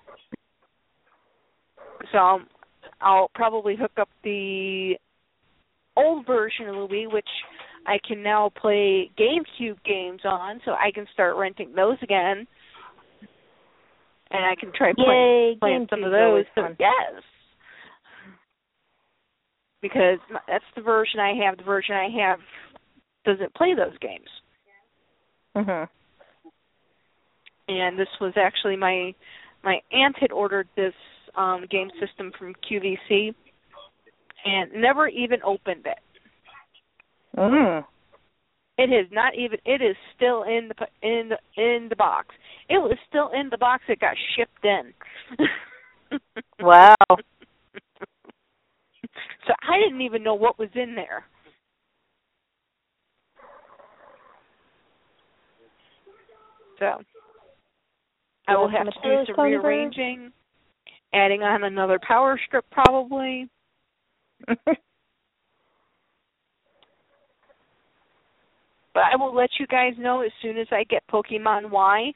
[2.11, 2.47] So um,
[3.01, 4.95] I'll probably hook up the
[5.95, 7.27] old version of the Wii, which
[7.87, 12.45] I can now play GameCube games on, so I can start renting those again,
[14.31, 15.57] and I can try playing, Yay!
[15.59, 16.45] playing some of those.
[16.55, 17.23] So, yes,
[19.81, 21.57] because that's the version I have.
[21.57, 22.39] The version I have
[23.25, 24.27] doesn't play those games.
[25.55, 25.87] Mhm.
[27.69, 29.13] And this was actually my
[29.63, 30.93] my aunt had ordered this
[31.35, 33.33] um game system from QVC
[34.45, 35.99] and never even opened it.
[37.37, 37.85] Mm.
[38.77, 42.35] It is not even it is still in the in the in the box.
[42.69, 44.93] It was still in the box it got shipped in.
[46.59, 46.95] Wow.
[47.07, 47.19] so
[49.61, 51.23] I didn't even know what was in there.
[56.79, 57.03] So
[58.49, 59.63] I will have to do Materials some convert?
[59.63, 60.31] rearranging,
[61.13, 63.49] adding on another power strip probably.
[68.93, 72.11] But I will let you guys know as soon as I get Pokemon Y.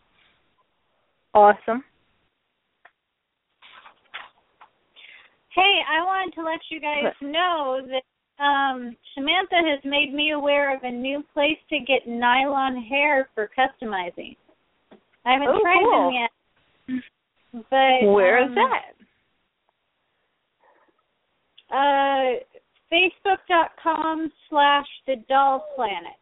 [1.33, 1.83] awesome.
[5.55, 10.75] Hey, I wanted to let you guys know that um Samantha has made me aware
[10.75, 14.35] of a new place to get nylon hair for customizing.
[15.25, 16.11] I haven't Oh, tried cool.
[16.11, 16.31] them yet.
[17.69, 18.81] But Where is um, that?
[21.69, 22.39] Uh
[22.91, 26.13] Facebook.com slash the doll planet.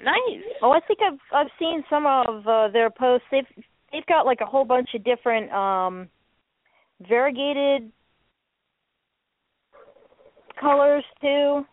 [0.00, 0.42] Nice.
[0.62, 3.26] Oh, I think I've I've seen some of uh, their posts.
[3.30, 3.46] They've
[3.92, 6.08] they've got like a whole bunch of different um
[7.08, 7.90] variegated
[10.60, 11.64] colors too.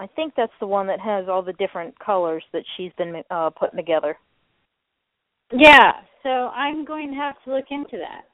[0.00, 3.50] I think that's the one that has all the different colors that she's been uh
[3.50, 4.16] putting together.
[5.52, 8.24] Yeah, so I'm going to have to look into that.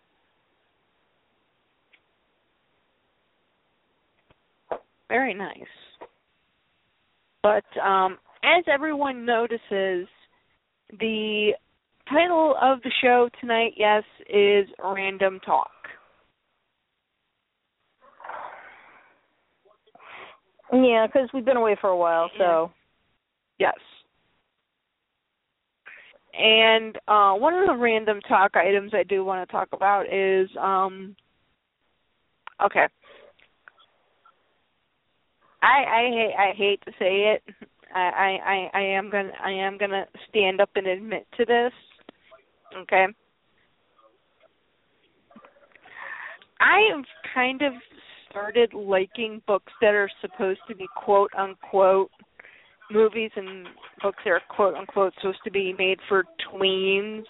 [5.08, 5.54] Very nice.
[7.42, 10.06] But um, as everyone notices,
[11.00, 11.50] the
[12.08, 15.70] title of the show tonight, yes, is Random Talk.
[20.72, 22.72] Yeah, because we've been away for a while, so.
[23.58, 23.74] Yes.
[26.38, 30.48] And uh one of the random talk items I do want to talk about is
[30.60, 31.16] um
[32.62, 32.86] okay.
[35.62, 37.42] I I hate I hate to say it.
[37.94, 41.72] I I I, am gonna I am gonna stand up and admit to this.
[42.82, 43.06] Okay.
[46.60, 47.72] I have kind of
[48.36, 52.10] started liking books that are supposed to be quote unquote
[52.90, 53.66] movies and
[54.02, 57.24] books that are quote unquote supposed to be made for tweens.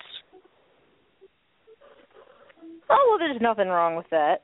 [2.90, 4.38] Oh well, there's nothing wrong with that.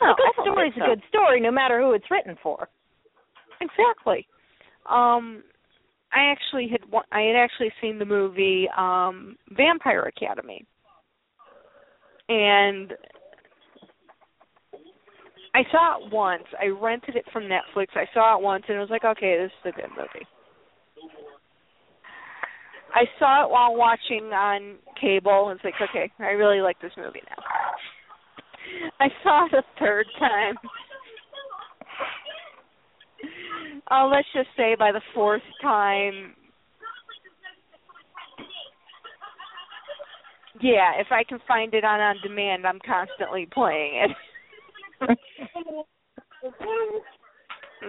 [0.00, 2.68] No, a good story's think a good story, no matter who it's written for.
[3.60, 4.28] Exactly.
[4.88, 5.42] Um,
[6.12, 10.64] I actually had I had actually seen the movie um Vampire Academy,
[12.28, 12.92] and
[15.54, 16.44] I saw it once.
[16.60, 17.88] I rented it from Netflix.
[17.94, 20.26] I saw it once, and it was like, okay, this is a good movie.
[22.94, 26.92] I saw it while watching on cable, and it's like, okay, I really like this
[26.96, 27.44] movie now.
[29.00, 30.54] I saw it a third time.
[33.90, 36.34] Oh, let's just say by the fourth time.
[40.60, 44.16] Yeah, if I can find it on on demand, I'm constantly playing it.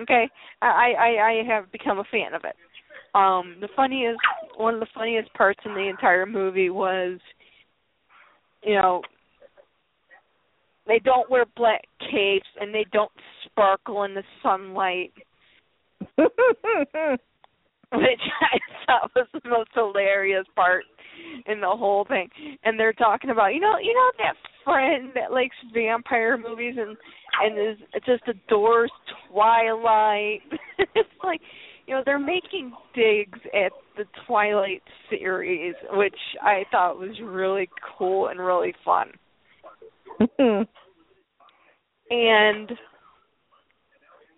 [0.02, 0.30] Okay,
[0.62, 2.56] I, I I have become a fan of it.
[3.16, 4.20] Um, the funniest,
[4.58, 7.20] one of the funniest parts in the entire movie was,
[8.64, 9.02] you know,
[10.86, 13.12] they don't wear black capes and they don't
[13.46, 15.12] sparkle in the sunlight
[17.92, 20.86] which I thought was the most hilarious part
[21.46, 22.30] in the whole thing.
[22.64, 24.34] And they're talking about, you know, you know that
[24.70, 26.96] friend that likes vampire movies and
[27.42, 28.92] and is just adores
[29.32, 30.42] Twilight.
[30.96, 31.42] it's like,
[31.88, 38.28] you know, they're making digs at the Twilight series, which I thought was really cool
[38.28, 39.12] and really fun.
[40.20, 40.64] Mm-hmm.
[42.10, 42.68] and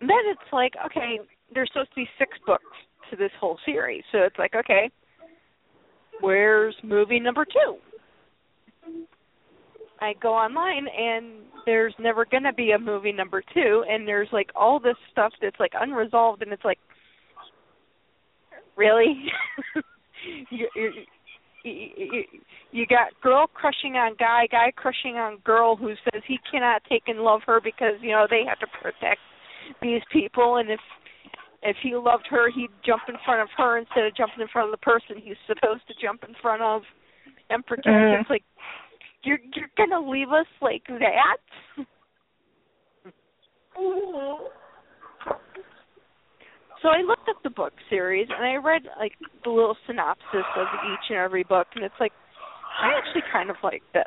[0.00, 1.18] then it's like, okay,
[1.52, 2.62] there's supposed to be six books
[3.10, 4.04] to this whole series.
[4.12, 4.90] So it's like, okay,
[6.20, 7.78] where's movie number two?
[10.02, 14.28] I go online and there's never going to be a movie number two, and there's
[14.32, 16.78] like all this stuff that's like unresolved, and it's like,
[18.76, 19.14] really?
[20.50, 20.90] you, you,
[21.64, 22.22] you,
[22.72, 27.04] you got girl crushing on guy, guy crushing on girl who says he cannot take
[27.06, 29.20] and love her because you know they have to protect
[29.80, 30.80] these people, and if
[31.62, 34.66] if he loved her, he'd jump in front of her instead of jumping in front
[34.66, 36.82] of the person he's supposed to jump in front of
[37.50, 37.86] and protect.
[37.86, 38.20] Mhm.
[38.20, 38.42] It's like
[39.24, 41.38] you're you're gonna leave us like that.
[46.82, 49.12] So I looked up the book series and I read like
[49.44, 52.12] the little synopsis of each and every book, and it's like
[52.80, 54.04] I actually kind of like this.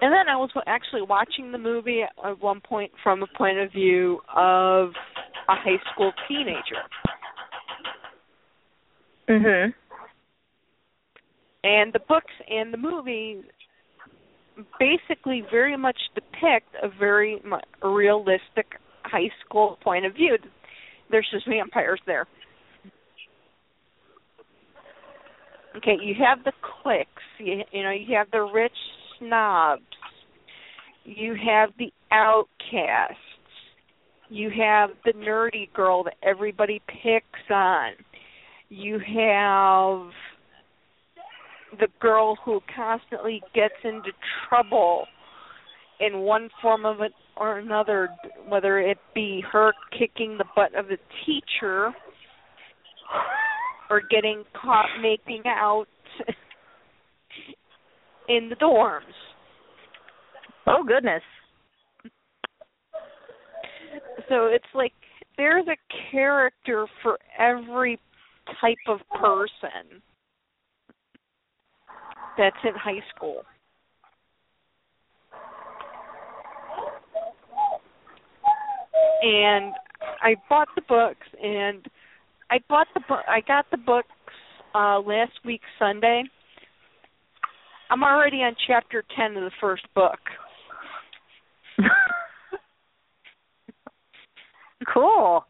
[0.00, 3.72] And then I was actually watching the movie at one point from a point of
[3.72, 4.90] view of
[5.48, 6.82] a high school teenager.
[9.28, 9.74] Mhm.
[11.64, 13.42] And the books and the movie
[14.78, 17.42] basically very much depict a very
[17.82, 18.66] realistic
[19.04, 20.36] high school point of view.
[21.10, 22.26] There's just vampires there.
[25.76, 27.10] Okay, you have the cliques.
[27.38, 28.72] You, you know, you have the rich
[29.18, 29.82] snobs.
[31.04, 33.16] You have the outcasts.
[34.28, 37.92] You have the nerdy girl that everybody picks on.
[38.68, 40.10] You have
[41.78, 44.10] the girl who constantly gets into
[44.48, 45.06] trouble
[46.00, 48.08] in one form of it or another,
[48.48, 51.92] whether it be her kicking the butt of a teacher
[53.90, 55.86] or getting caught making out
[58.28, 59.00] in the dorms.
[60.66, 61.22] Oh goodness.
[64.28, 64.92] So it's like
[65.36, 65.76] there's a
[66.10, 67.98] character for every
[68.60, 70.02] type of person
[72.38, 73.42] that's in high school.
[79.22, 79.74] And
[80.22, 81.84] I bought the books and
[82.50, 84.08] I bought the book I got the books
[84.74, 86.22] uh last week Sunday.
[87.90, 90.20] I'm already on chapter 10 of the first book.
[94.94, 95.44] cool.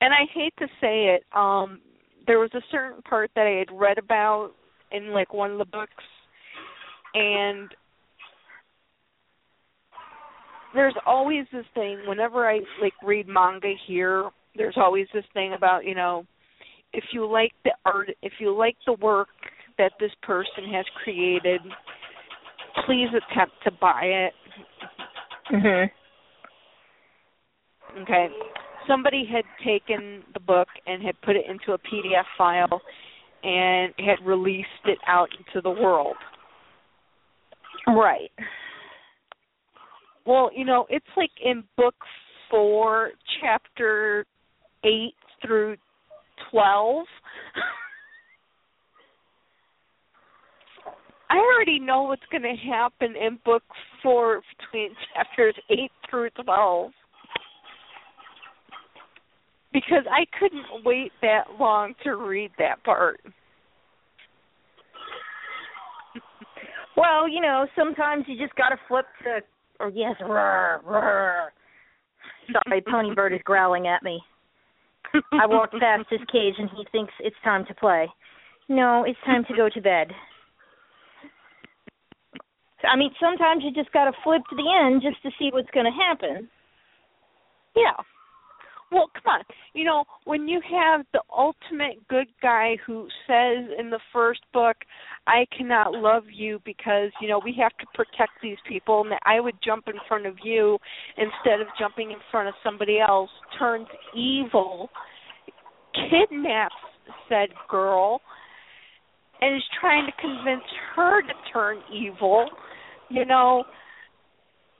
[0.00, 1.80] and I hate to say it, um,
[2.28, 4.50] there was a certain part that I had read about
[4.92, 5.90] in like one of the books,
[7.14, 7.68] and
[10.74, 15.84] there's always this thing whenever I like read manga here, there's always this thing about,
[15.84, 16.26] you know,
[16.92, 19.28] if you like the art, if you like the work
[19.78, 21.62] that this person has created,
[22.84, 24.34] please attempt to buy it.
[25.50, 25.90] Mhm.
[28.02, 28.28] Okay.
[28.88, 32.80] Somebody had taken the book and had put it into a PDF file
[33.42, 36.16] and had released it out into the world.
[37.86, 38.30] Right.
[40.26, 41.94] Well, you know, it's like in book
[42.50, 43.10] 4,
[43.40, 44.26] chapter
[44.84, 44.90] 8
[45.44, 45.76] through
[46.50, 47.06] 12.
[51.30, 53.62] I already know what's going to happen in book
[54.02, 55.78] 4 between chapters 8
[56.10, 56.90] through 12.
[59.72, 63.20] Because I couldn't wait that long to read that part.
[66.96, 69.40] Well, you know, sometimes you just got to flip to,
[69.78, 71.52] or yes, roar, roar.
[72.52, 74.20] Sorry, Pony Bird is growling at me.
[75.32, 78.08] I walked past his cage and he thinks it's time to play.
[78.68, 80.08] No, it's time to go to bed.
[82.84, 85.70] I mean, sometimes you just got to flip to the end just to see what's
[85.70, 86.48] going to happen.
[87.74, 88.02] Yeah.
[88.90, 89.44] Well, come on.
[89.74, 94.76] You know, when you have the ultimate good guy who says in the first book,
[95.26, 99.20] I cannot love you because, you know, we have to protect these people and that
[99.26, 100.78] I would jump in front of you
[101.18, 104.88] instead of jumping in front of somebody else, turns evil,
[105.94, 106.74] kidnaps
[107.28, 108.20] said girl,
[109.40, 110.64] and is trying to convince
[110.96, 112.48] her to turn evil,
[113.10, 113.64] you know,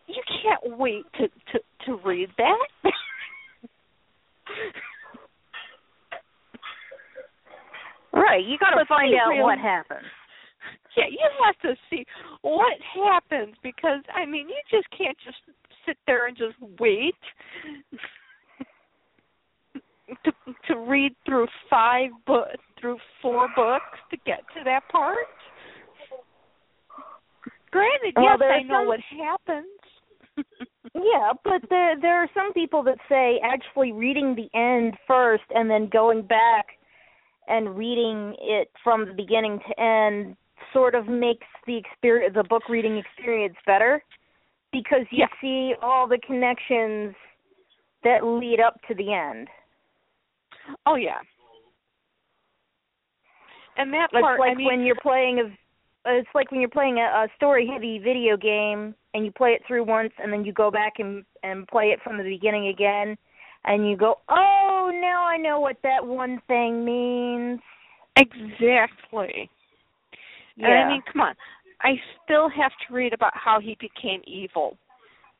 [0.07, 2.67] you can't wait to to to read that.
[8.13, 10.07] Right, you got to find out really- what happens.
[10.97, 12.05] yeah, you have to see
[12.43, 15.39] what happens because I mean, you just can't just
[15.87, 17.15] sit there and just wait
[20.25, 20.33] to
[20.67, 22.49] to read through five book
[22.81, 25.19] through four books to get to that part.
[27.71, 29.67] Granted, Well, yes, I know some- what happens.
[30.95, 35.71] Yeah, but there there are some people that say actually reading the end first and
[35.71, 36.67] then going back
[37.47, 40.37] and reading it from the beginning to end
[40.73, 44.03] sort of makes the experience the book reading experience better
[44.73, 45.27] because you Yeah.
[45.41, 47.15] see all the connections
[48.05, 49.49] that lead up to the end.
[50.87, 51.21] Oh yeah.
[53.77, 55.57] And that part, It's like I mean, when you're playing a
[56.07, 59.63] it's like when you're playing a, a story heavy video game and you play it
[59.67, 63.17] through once and then you go back and and play it from the beginning again
[63.65, 67.61] and you go, "Oh, now I know what that one thing means."
[68.17, 69.51] Exactly.
[70.57, 70.85] And Yeah.
[70.85, 71.35] I mean, come on.
[71.81, 74.77] I still have to read about how he became evil.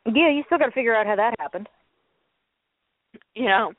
[0.07, 1.69] Yeah, you still got to figure out how that happened.
[3.35, 3.73] You know.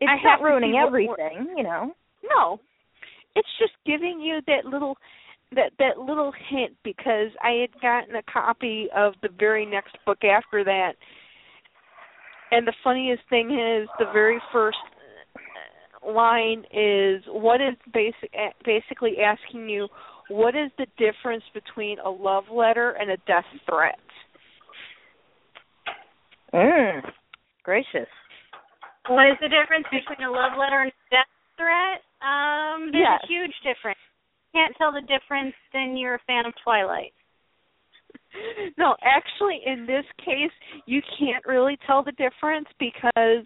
[0.00, 1.94] It's I not ruining everything, you know.
[2.24, 2.60] No.
[3.36, 4.96] It's just giving you that little
[5.54, 10.24] that that little hint because I had gotten a copy of the very next book
[10.24, 10.92] after that.
[12.50, 14.78] And the funniest thing is the very first
[16.06, 18.32] line is what is basic
[18.64, 19.88] basically asking you
[20.28, 23.98] what is the difference between a love letter and a death threat?
[26.54, 27.02] Mm.
[27.62, 28.08] Gracious.
[29.08, 32.02] What is the difference between a love letter and a death threat?
[32.22, 33.20] Um, there's Yes.
[33.24, 33.98] a huge difference.
[34.52, 37.12] Can't tell the difference, then you're a fan of Twilight.
[38.78, 40.50] No, actually, in this case,
[40.86, 43.44] you can't really tell the difference because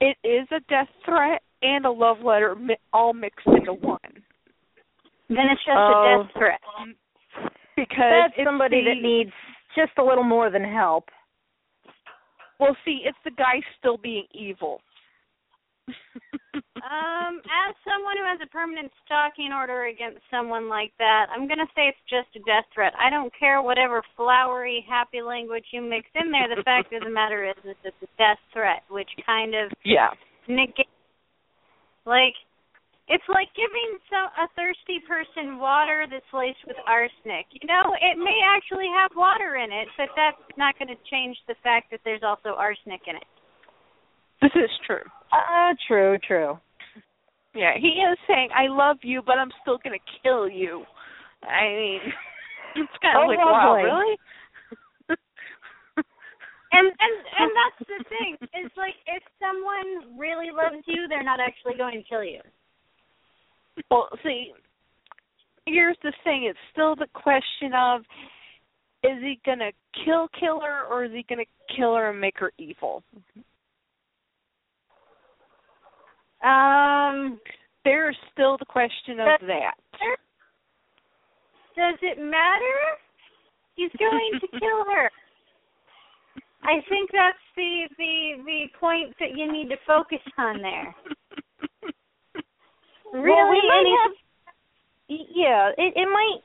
[0.00, 3.98] it is a death threat and a love letter mi- all mixed into one.
[5.30, 6.20] Then it's just Oh.
[6.20, 6.60] a death threat.
[7.76, 9.32] Because That's it's somebody the, that needs
[9.74, 11.08] just a little more than help.
[12.60, 14.82] Well, see, it's the guy still being evil.
[16.78, 21.66] Um, as someone who has a permanent stalking order against someone like that, I'm gonna
[21.74, 22.94] say it's just a death threat.
[22.94, 26.48] I don't care whatever flowery, happy language you mix in there.
[26.48, 30.14] The fact of the matter is, is it's a death threat, which kind of Yeah.
[30.46, 30.88] negates.
[32.06, 32.34] Like,
[33.08, 37.46] it's like giving some a thirsty person water that's laced with arsenic.
[37.52, 41.36] You know, it may actually have water in it, but that's not going to change
[41.48, 43.26] the fact that there's also arsenic in it.
[44.40, 45.02] This is true.
[45.32, 46.58] Uh, true, true.
[47.54, 50.84] Yeah, he is saying, "I love you, but I'm still gonna kill you."
[51.42, 52.00] I mean,
[52.76, 54.18] it's kind of Oh, like, wow, really?
[56.70, 58.36] And and and that's the thing.
[58.52, 62.40] It's like if someone really loves you, they're not actually going to kill you.
[63.90, 64.52] Well, see,
[65.66, 68.02] here's the thing: it's still the question of
[69.02, 69.70] is he gonna
[70.04, 73.02] kill kill her or is he gonna kill her and make her evil?
[76.42, 77.40] Um,
[77.84, 79.74] there's still the question of that.
[81.76, 82.78] Does it matter?
[83.74, 85.10] He's going to kill her.
[86.62, 90.94] I think that's the the the point that you need to focus on there.
[93.12, 94.12] Really, well, we might have.
[95.08, 96.40] Yeah, it it might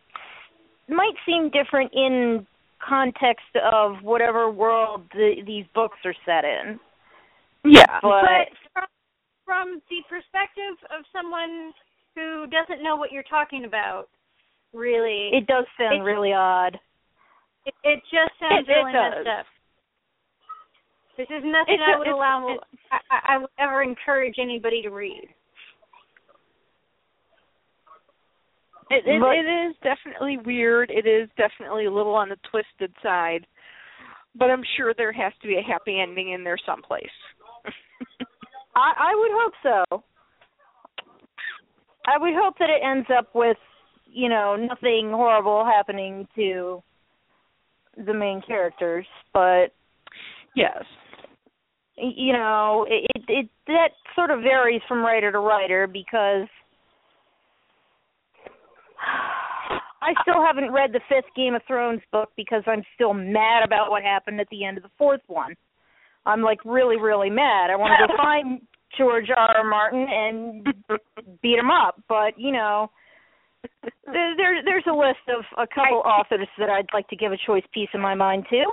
[0.88, 2.46] might seem different in
[2.88, 6.80] context of whatever world the, these books are set in.
[7.66, 8.84] Yeah, but, from,
[9.46, 11.72] from the perspective of someone
[12.16, 14.08] who doesn't know what you're talking about,
[14.74, 16.80] really, it does sound It- really odd.
[17.66, 19.26] it, it just sounds It- it really does.
[19.26, 19.46] messed up.
[21.16, 22.48] This is nothing It I would it's- allow.
[22.50, 22.60] it-
[22.92, 25.30] I, I I would ever encourage anybody to read.
[28.90, 30.92] It, it, But- it is definitely weird.
[30.92, 33.46] It is definitely a little on the twisted side,
[34.36, 37.10] but I'm sure there has to be a happy ending in there someplace.
[38.76, 40.04] I I would hope so.
[42.06, 43.58] I would hope that it ends up with,
[44.06, 46.84] you know, nothing horrible happening to
[48.06, 49.68] the main characters, but
[50.56, 50.84] yes,
[51.96, 56.48] you know, it, it it that sort of varies from writer to writer because
[60.02, 63.90] I still haven't read the fifth Game of Thrones book because I'm still mad about
[63.90, 65.56] what happened at the end of the fourth one.
[66.26, 67.70] I'm like really, really mad.
[67.70, 68.62] I want to go find
[68.98, 69.58] George R.
[69.58, 69.64] R.
[69.70, 70.66] Martin and
[71.42, 72.92] beat him up, but you know,
[74.06, 77.38] there, there there's a list of a couple authors that I'd like to give a
[77.46, 78.66] choice piece of my mind to.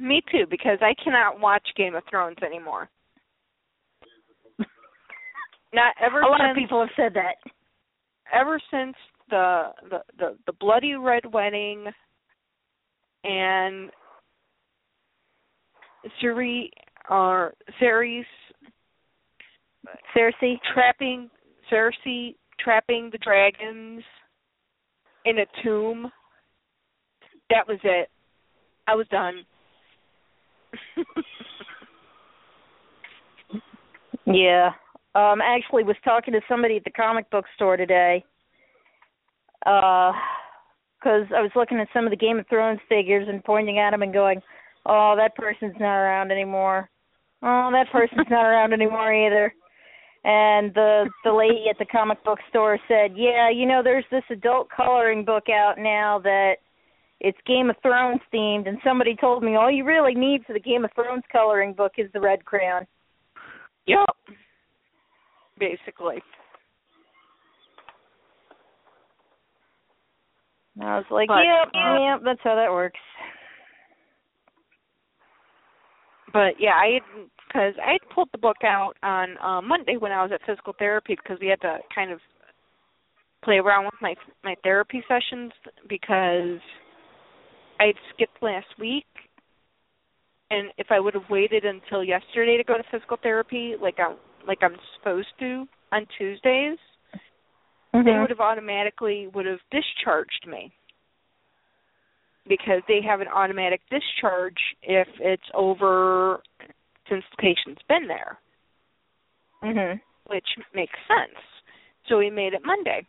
[0.00, 2.88] Me too, because I cannot watch Game of Thrones anymore.
[5.72, 7.36] Not ever a lot since of people have said that.
[8.32, 8.94] ever since
[9.30, 11.86] the the the, the bloody red wedding
[13.24, 13.90] and
[16.20, 16.70] Ceres
[17.10, 18.26] or Ceres
[20.16, 21.30] Cersei trapping
[21.70, 24.02] Cersei trapping the dragons
[25.24, 26.10] in a tomb.
[27.50, 28.08] That was it.
[28.86, 29.44] I was done.
[34.26, 34.70] Yeah.
[35.14, 38.24] Um actually was talking to somebody at the comic book store today.
[39.66, 40.12] Uh
[41.02, 43.90] cuz I was looking at some of the Game of Thrones figures and pointing at
[43.90, 44.40] them and going,
[44.86, 46.90] "Oh, that person's not around anymore.
[47.42, 49.54] Oh, that person's not around anymore either."
[50.24, 54.24] And the the lady at the comic book store said, "Yeah, you know, there's this
[54.30, 56.56] adult coloring book out now that
[57.20, 60.60] it's Game of Thrones themed, and somebody told me all you really need for the
[60.60, 62.86] Game of Thrones coloring book is the red crayon."
[63.86, 64.16] Yep.
[65.58, 66.22] Basically.
[70.76, 72.98] And I was like, But, "Yep, uh, yep, that's how that works."
[76.34, 76.98] But yeah, I
[77.46, 80.74] because I had pulled the book out on uh, Monday when I was at physical
[80.76, 82.18] therapy because we had to kind of
[83.44, 85.52] play around with my my therapy sessions
[85.88, 86.58] because
[87.78, 89.06] I had skipped last week,
[90.50, 94.16] and if I would have waited until yesterday to go to physical therapy, like I'm
[94.46, 96.78] like I'm supposed to on Tuesdays,
[97.92, 98.20] they Mhm.
[98.22, 100.72] would have automatically would have discharged me
[102.48, 106.42] because they have an automatic discharge if it's over
[107.08, 108.38] since the patient's been there,
[109.62, 110.00] Mhm.
[110.26, 111.38] which makes sense.
[112.06, 113.06] So we made it Monday.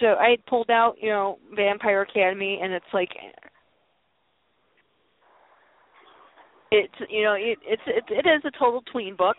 [0.00, 3.16] So I had pulled out, you know, Vampire Academy, and it's like
[6.70, 9.36] it's you know it, it's it, it is a total tween book,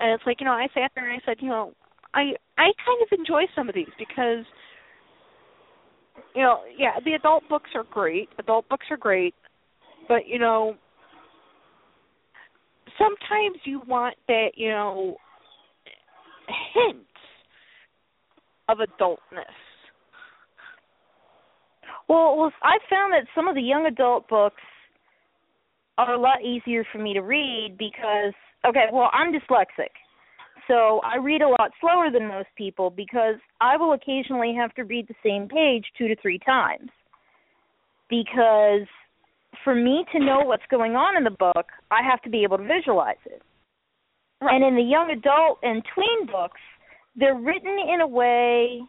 [0.00, 1.72] and it's like you know I sat there and I said you know
[2.14, 4.44] I I kind of enjoy some of these because
[6.34, 9.34] you know yeah the adult books are great adult books are great,
[10.08, 10.74] but you know
[12.98, 15.16] sometimes you want that you know
[16.74, 17.06] hints
[18.68, 19.44] of adultness.
[22.08, 24.62] Well, I found that some of the young adult books
[25.98, 28.32] are a lot easier for me to read because
[28.66, 29.92] okay, well, I'm dyslexic.
[30.68, 34.82] So I read a lot slower than most people because I will occasionally have to
[34.84, 36.90] read the same page 2 to 3 times.
[38.10, 38.86] Because
[39.64, 42.58] for me to know what's going on in the book, I have to be able
[42.58, 43.42] to visualize it.
[44.40, 44.54] Right.
[44.54, 46.60] And in the young adult and tween books,
[47.16, 48.80] they're written in a way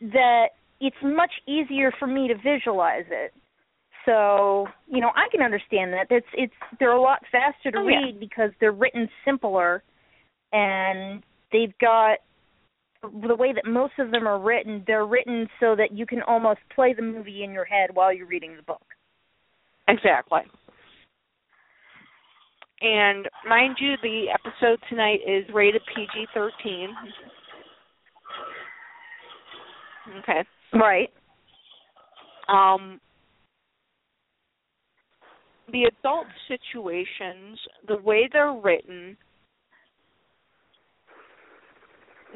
[0.00, 0.48] that
[0.80, 3.32] it's much easier for me to visualize it.
[4.04, 6.06] So, you know, I can understand that.
[6.10, 7.96] It's it's they're a lot faster to Oh, yeah.
[8.04, 9.82] read because they're written simpler
[10.52, 12.18] and they've got
[13.02, 16.60] the way that most of them are written, they're written so that you can almost
[16.74, 18.82] play the movie in your head while you're reading the book.
[19.88, 20.40] Exactly.
[22.80, 26.88] And mind you, the episode tonight is rated PG 13.
[30.18, 30.44] Okay.
[30.74, 31.10] Right.
[32.48, 33.00] Um,
[35.72, 37.58] the adult situations,
[37.88, 39.16] the way they're written,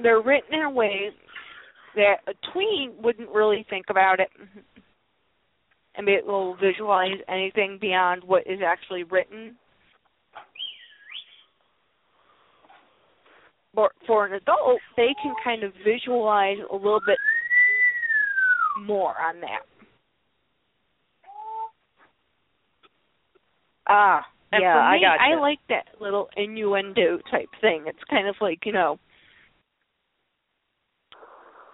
[0.02, 1.10] they're written in a way
[1.97, 4.28] that a tween wouldn't really think about it
[5.97, 9.56] and be able to visualize anything beyond what is actually written.
[13.74, 17.18] But for an adult, they can kind of visualize a little bit
[18.85, 19.60] more on that.
[23.89, 27.85] Ah, And yeah, for I me, got I like that little innuendo type thing.
[27.86, 28.98] It's kind of like, you know,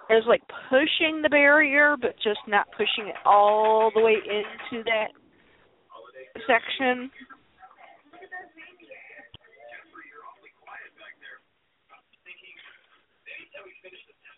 [0.09, 5.09] it's like pushing the barrier, but just not pushing it all the way into that
[6.47, 7.11] section.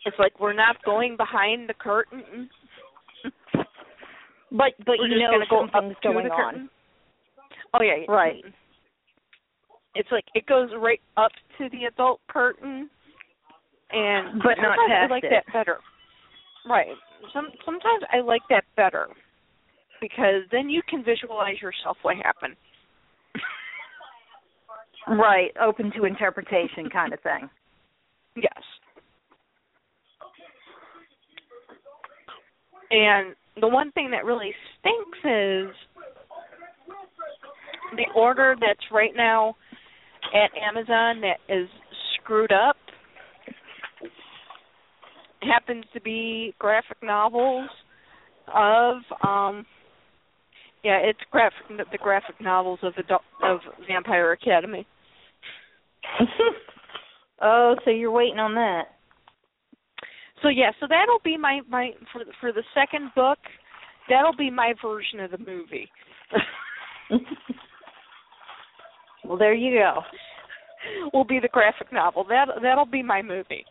[0.07, 2.49] It's like we're not going behind the curtain.
[4.51, 6.53] But but We're you know go something's going on.
[6.53, 6.71] curtain.
[7.75, 8.11] Oh yeah.
[8.11, 8.43] Right.
[9.95, 12.89] It's like it goes right up to the adult curtain,
[13.91, 15.79] and But not sometimes I like that better.
[16.69, 16.97] Right.
[17.33, 19.09] Some sometimes I like that better
[20.01, 22.57] because then you can visualize yourself what happened.
[25.09, 27.49] Right, open to interpretation kind of thing.
[28.37, 28.63] Yes.
[32.91, 35.75] And the one thing that really stinks is
[37.97, 39.57] the order that's right now
[40.35, 41.69] at Amazon that is
[42.21, 42.77] screwed up
[45.49, 47.69] happens to be graphic novels
[48.55, 48.97] of
[49.27, 49.67] um
[50.85, 54.87] yeah, it's graphic the graphic novels of adult, of Vampire Academy.
[57.43, 58.85] oh, so you're waiting on that.
[60.43, 63.39] So yeah, so that'll be my my for for the second book.
[64.09, 65.91] That'll be my version of the movie.
[69.25, 70.01] well, there you go.
[71.13, 72.25] Will be the graphic novel.
[72.29, 73.65] That that'll be my movie.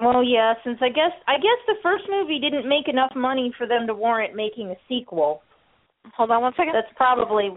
[0.00, 3.66] Well, yeah, since I guess I guess the first movie didn't make enough money for
[3.66, 5.42] them to warrant making a sequel.
[6.16, 6.74] Hold on one second.
[6.74, 7.56] That's probably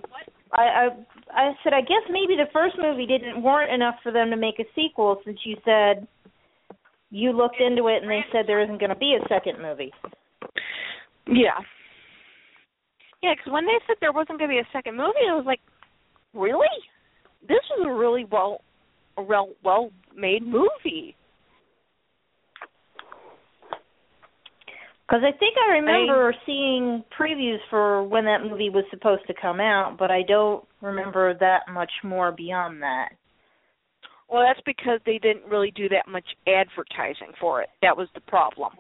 [0.53, 0.87] I I
[1.33, 4.59] I said I guess maybe the first movie didn't warrant enough for them to make
[4.59, 6.07] a sequel since you said
[7.11, 9.91] you looked into it and they said there isn't going to be a second movie.
[11.27, 11.59] Yeah.
[13.21, 15.45] Yeah, because when they said there wasn't going to be a second movie, I was
[15.45, 15.59] like,
[16.33, 16.67] really?
[17.47, 18.61] This is a really well,
[19.17, 21.15] a well well made movie.
[25.09, 29.59] Because I think I remember seeing previews for when that movie was supposed to come
[29.59, 33.09] out, but I don't remember that much more beyond that.
[34.29, 37.69] Well, that's because they didn't really do that much advertising for it.
[37.81, 38.73] That was the problem.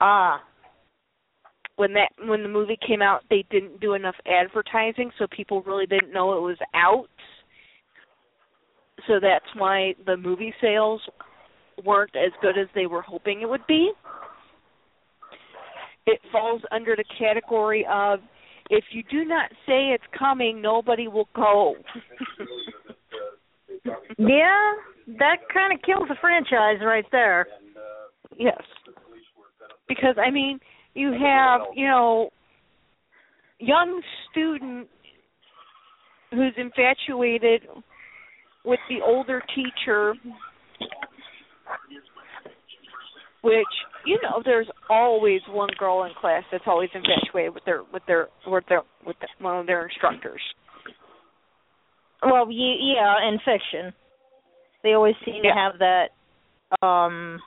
[0.00, 0.42] Ah.
[1.76, 5.86] When that when the movie came out, they didn't do enough advertising, so people really
[5.86, 7.06] didn't know it was out.
[9.06, 11.00] So that's why the movie sales
[11.84, 13.92] weren't as good as they were hoping it would be.
[16.08, 18.20] It falls under the category of
[18.70, 21.74] if you do not say it's coming, nobody will go.
[24.18, 24.72] Yeah,
[25.18, 27.46] that kind of kills the franchise right there.
[28.36, 28.60] Yes.
[29.86, 30.58] Because I mean,
[30.94, 32.30] you have, you know,
[33.60, 34.88] young student
[36.32, 37.62] who's infatuated
[38.64, 40.14] with the older teacher
[43.42, 43.66] which
[44.08, 48.28] you know there's always one girl in class that's always infatuated with their with their
[48.46, 50.40] with their with the, one of their instructors.
[52.22, 53.92] Well, ye- yeah, in fiction,
[54.82, 57.38] they always seem to have that um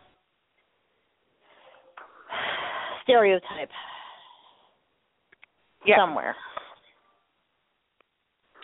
[3.04, 3.70] stereotype
[5.86, 5.96] Yeah.
[5.98, 6.36] somewhere.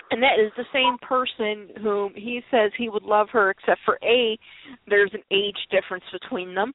[0.09, 3.99] And that is the same person whom he says he would love her except for
[4.03, 4.37] A,
[4.87, 6.73] there's an age difference between them.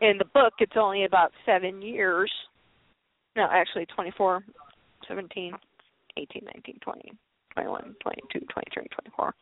[0.00, 2.30] In the book it's only about seven years.
[3.36, 4.44] No, actually 24,
[5.08, 5.52] 17,
[6.16, 7.12] 18, 19, 20,
[7.54, 9.34] 21, 22, 23, 24.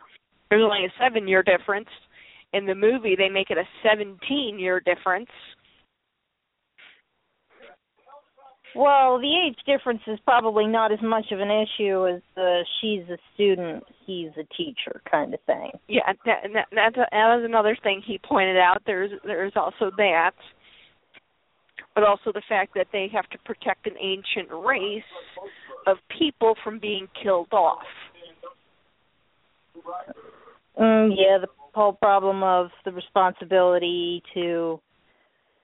[0.51, 1.89] There's only a seven year difference.
[2.53, 5.31] In the movie they make it a seventeen year difference.
[8.75, 13.09] Well, the age difference is probably not as much of an issue as the she's
[13.09, 15.71] a student, he's a teacher kind of thing.
[15.89, 18.83] Yeah, that, that, that's a, that was another thing he pointed out.
[18.85, 20.33] There's there's also that,
[21.95, 25.03] but also the fact that they have to protect an ancient race
[25.87, 27.85] of people from being killed off.
[30.81, 34.81] Mm, yeah, the whole problem of the responsibility to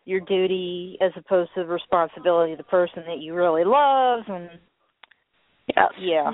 [0.05, 4.51] your duty as opposed to the responsibility of the person that you really love and
[5.69, 5.89] yes.
[5.99, 6.31] yeah.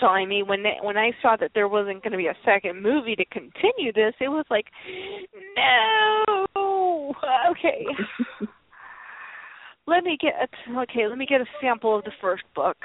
[0.00, 2.36] So I mean, when they, when I saw that there wasn't going to be a
[2.44, 4.66] second movie to continue this, it was like,
[5.56, 7.14] no.
[7.50, 7.86] Okay.
[9.86, 11.06] let me get a, okay.
[11.08, 12.76] Let me get a sample of the first book.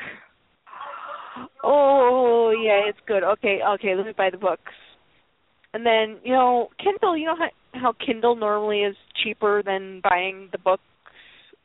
[1.63, 3.23] Oh yeah, it's good.
[3.23, 3.95] Okay, okay.
[3.95, 4.73] Let me buy the books.
[5.73, 7.17] And then you know, Kindle.
[7.17, 10.83] You know how how Kindle normally is cheaper than buying the books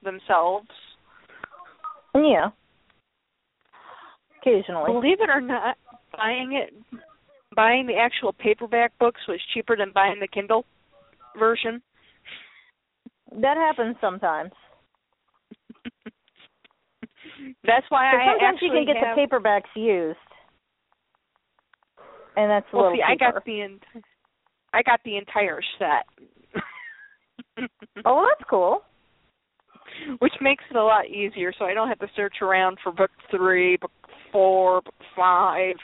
[0.02, 0.68] themselves.
[2.14, 2.50] Yeah.
[4.40, 4.92] Occasionally.
[4.92, 5.76] Believe it or not,
[6.16, 6.74] buying it
[7.56, 10.64] buying the actual paperback books was cheaper than buying the Kindle
[11.38, 11.80] version.
[13.40, 14.52] That happens sometimes.
[17.64, 20.18] That's why I sometimes actually you can get have, the paperbacks used,
[22.36, 23.78] and that's a well, little see, I got the
[24.74, 26.04] I got the entire set.
[28.04, 28.82] oh, well, that's cool.
[30.18, 33.12] Which makes it a lot easier, so I don't have to search around for book
[33.30, 33.92] three, book
[34.32, 35.76] four, book five.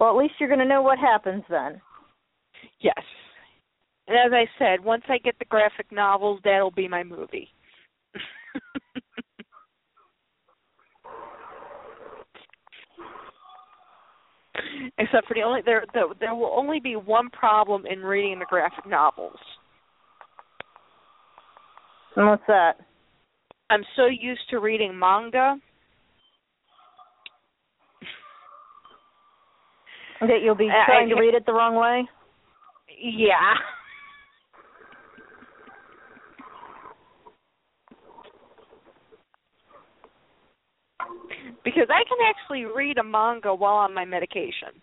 [0.00, 1.80] Well, at least you're going to know what happens then.
[2.80, 3.02] Yes.
[4.08, 7.50] And as I said, once I get the graphic novels, that'll be my movie.
[14.98, 18.46] Except for the only there, there there will only be one problem in reading the
[18.48, 19.36] graphic novels.
[22.16, 22.74] And what's that?
[23.70, 25.56] I'm so used to reading manga
[30.20, 32.08] That you'll be I- trying to read it the wrong way?
[32.98, 33.54] Yeah.
[41.64, 44.80] Because I can actually read a manga while on my medication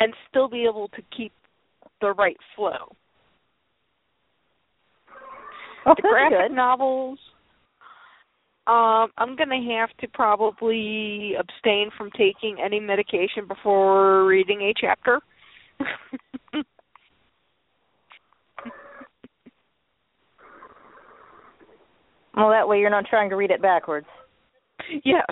[0.00, 1.32] and still be able to keep
[2.00, 2.94] the right flow.
[5.86, 6.54] Oh, the graphic good.
[6.54, 7.18] novels
[8.68, 14.74] um I'm going to have to probably abstain from taking any medication before reading a
[14.80, 15.20] chapter.
[22.34, 24.06] Well, that way you're not trying to read it backwards.
[25.04, 25.26] Yes.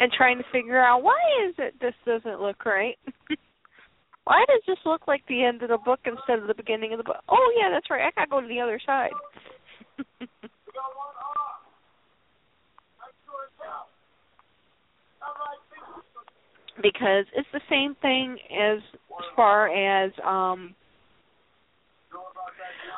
[0.00, 1.18] And trying to figure out why
[1.48, 2.96] is it this doesn't look right?
[4.24, 6.98] why does this look like the end of the book instead of the beginning of
[6.98, 7.22] the book?
[7.28, 8.02] Oh yeah, that's right.
[8.02, 9.10] I gotta go to the other side.
[16.82, 18.78] because it's the same thing as
[19.18, 20.74] as far as um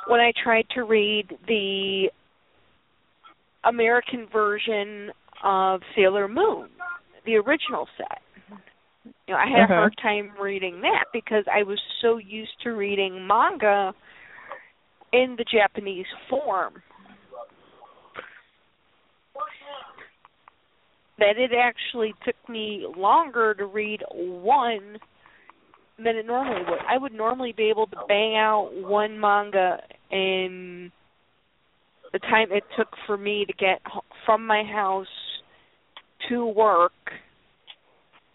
[0.06, 2.10] when I tried to read the
[3.64, 5.10] American version
[5.42, 6.68] of Sailor Moon,
[7.24, 8.20] the original set.
[9.26, 9.74] You know, I had Uh-huh.
[9.74, 13.94] a hard time reading that because I was so used to reading manga
[15.12, 16.82] in the Japanese form
[21.18, 24.98] that it actually took me longer to read one
[25.98, 26.78] than it normally would.
[26.88, 30.90] I would normally be able to bang out one manga in
[32.12, 33.80] the time it took for me to get
[34.24, 35.06] from my house
[36.28, 36.92] to work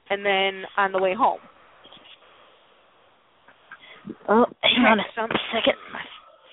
[0.10, 1.40] and then on the way home.
[4.30, 5.76] Oh, hang on a second.
[5.92, 6.02] My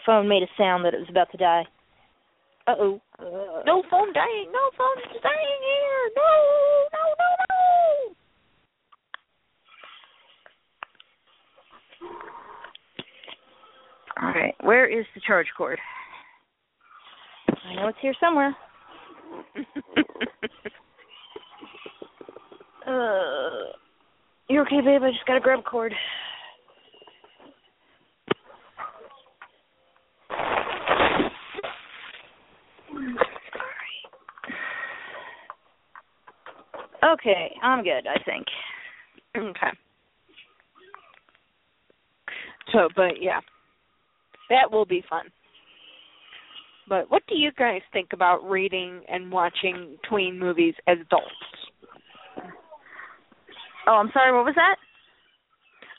[0.06, 1.64] phone made a sound that it was about to die.
[2.66, 3.00] Uh-oh.
[3.18, 4.50] Uh, No phone dying.
[4.52, 6.10] No phone dying here.
[6.16, 6.22] No,
[6.92, 8.14] no, no, no.
[14.22, 15.78] All right, where is the charge cord?
[17.48, 18.54] I know it's here somewhere.
[22.86, 23.72] Uh,
[24.48, 25.02] you okay, babe?
[25.02, 25.94] I just gotta grab a cord.
[37.04, 38.06] Okay, I'm good.
[38.06, 38.46] I think.
[39.36, 39.76] Okay.
[42.72, 43.40] So, but yeah,
[44.50, 45.26] that will be fun.
[46.88, 51.61] But what do you guys think about reading and watching tween movies as adults?
[53.86, 54.32] Oh, I'm sorry.
[54.34, 54.76] What was that?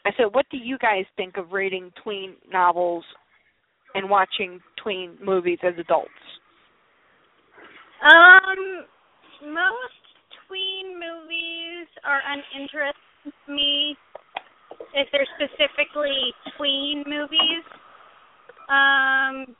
[0.05, 3.03] I said, what do you guys think of reading tween novels
[3.95, 6.09] and watching tween movies as adults?
[8.03, 8.83] Um,
[9.47, 10.03] most
[10.47, 13.95] tween movies are uninteresting to me
[14.93, 17.63] if they're specifically tween movies.
[18.67, 19.55] Um,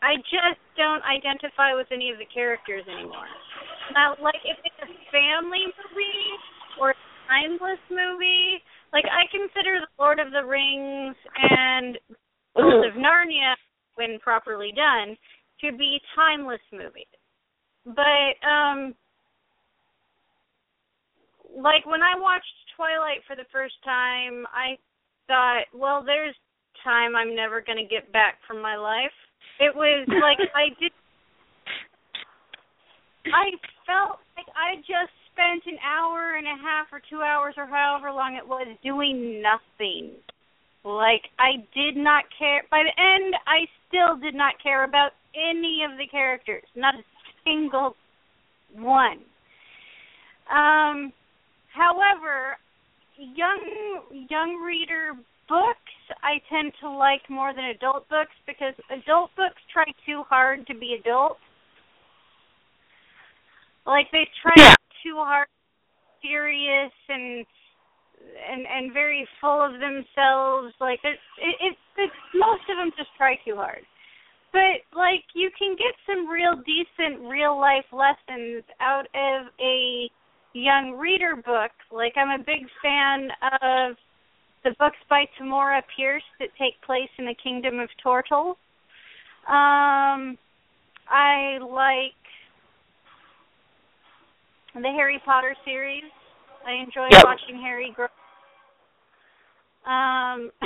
[0.00, 3.28] I just don't identify with any of the characters anymore.
[3.92, 6.32] Now, like if it's a family movie
[6.80, 8.62] or a timeless movie,
[8.92, 11.98] like I consider The Lord of the Rings and
[12.56, 13.54] Lords of Narnia,
[13.96, 15.16] when properly done,
[15.60, 17.10] to be timeless movies.
[17.84, 18.94] But um
[21.56, 22.44] like when I watched
[22.76, 24.76] Twilight for the first time, I
[25.26, 26.36] thought, well, there's
[26.84, 29.14] time I'm never going to get back from my life.
[29.58, 30.92] It was like I did
[33.26, 33.50] I
[33.86, 38.10] felt like I just spent an hour and a half or 2 hours or however
[38.10, 40.12] long it was doing nothing.
[40.82, 45.84] Like I did not care by the end I still did not care about any
[45.84, 47.04] of the characters, not a
[47.44, 47.94] single
[48.72, 49.20] one.
[50.48, 51.12] Um,
[51.74, 52.56] however,
[53.18, 54.00] young
[54.30, 55.12] young reader
[55.48, 60.66] books I tend to like more than adult books because adult books try too hard
[60.68, 61.38] to be adult.
[63.86, 64.74] Like they try yeah.
[65.06, 65.46] Too hard,
[66.22, 67.46] serious and
[68.50, 70.74] and and very full of themselves.
[70.80, 73.86] Like it, it, it most of them just try too hard
[74.56, 80.08] but like you can get some real decent real life lessons out of a
[80.54, 81.72] young reader book.
[81.92, 83.28] Like I'm a big fan
[83.60, 83.96] of
[84.64, 88.56] the books by Tamora Pierce that take place in the kingdom of Tortall.
[89.46, 90.38] Um
[91.08, 92.25] I like
[94.82, 96.04] the Harry Potter series.
[96.66, 97.24] I enjoy yep.
[97.24, 98.08] watching Harry grow.
[99.86, 100.50] Um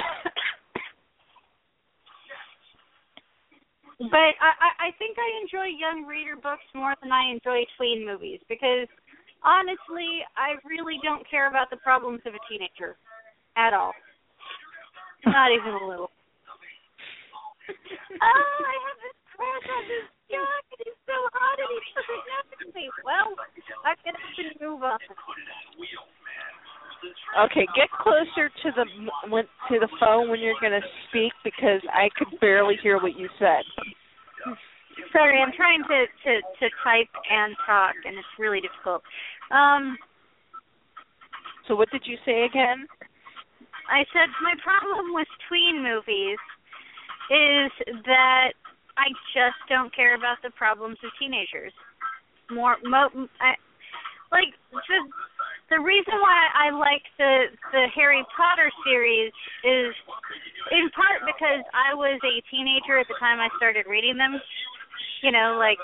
[4.01, 8.41] But I, I think I enjoy young reader books more than I enjoy tween movies
[8.49, 8.89] because
[9.45, 12.97] honestly, I really don't care about the problems of a teenager
[13.61, 13.93] at all.
[15.27, 16.09] Not even a little.
[17.69, 17.77] oh,
[18.25, 21.81] I have this crush on this guy and he's so hot and he
[22.31, 22.87] doesn't me.
[23.05, 23.35] Well,
[23.85, 24.99] I can have to move on.
[27.47, 32.09] Okay, get closer to the to the phone when you're going to speak because I
[32.17, 33.65] could barely hear what you said.
[35.13, 39.03] Sorry, I'm trying to to to type and talk, and it's really difficult.
[39.51, 39.97] Um.
[41.69, 42.87] So what did you say again?
[43.89, 46.39] I said my problem with tween movies
[47.31, 47.71] is
[48.07, 48.59] that
[49.01, 51.73] I just don't care about the problems of teenagers.
[52.53, 53.09] More, mo,
[53.41, 53.57] I,
[54.29, 55.01] like the
[55.73, 59.33] the reason why I like the the Harry Potter series
[59.65, 59.95] is
[60.75, 64.37] in part because I was a teenager at the time I started reading them.
[65.23, 65.81] You know, like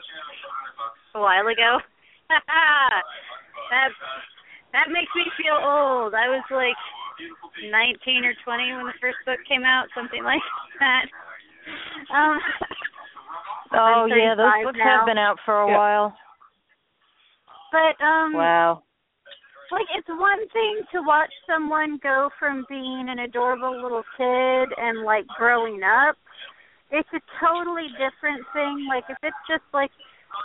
[1.14, 1.80] a while ago.
[2.28, 3.90] that
[4.72, 6.12] that makes me feel old.
[6.12, 6.76] I was like
[7.64, 10.44] 19 or 20 when the first book came out, something like
[10.84, 11.08] that.
[12.12, 12.36] Um
[13.72, 14.98] Oh yeah, those books now.
[14.98, 15.76] have been out for a yeah.
[15.76, 16.16] while.
[17.72, 18.82] But um Wow.
[19.72, 25.04] Like it's one thing to watch someone go from being an adorable little kid and
[25.04, 26.16] like growing up.
[26.90, 28.86] It's a totally different thing.
[28.88, 29.90] Like if it's just like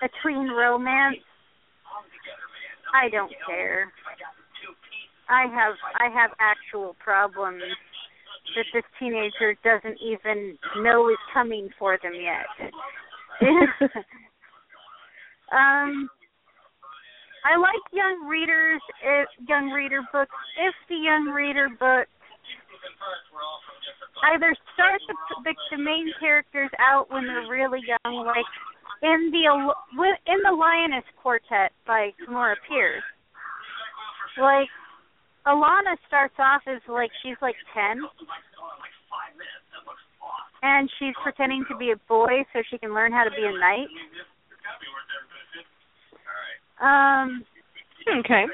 [0.02, 1.22] a tween romance,
[2.94, 3.92] I don't care.
[5.30, 7.64] I have I have actual problems
[8.56, 12.72] that this teenager doesn't even know is coming for them yet.
[15.52, 16.10] um
[17.42, 20.30] I like young readers, if, young reader books,
[20.62, 22.06] if the young reader book
[24.30, 28.46] either starts the, the, the main characters out when they're really young, like
[29.02, 29.50] in the
[30.28, 33.02] in the Lioness Quartet by Tamora Pierce.
[34.40, 34.70] Like
[35.46, 38.02] Alanna starts off as like she's like ten,
[40.62, 43.54] and she's pretending to be a boy so she can learn how to be a
[43.58, 43.90] knight.
[46.82, 47.46] Um,
[48.08, 48.46] okay.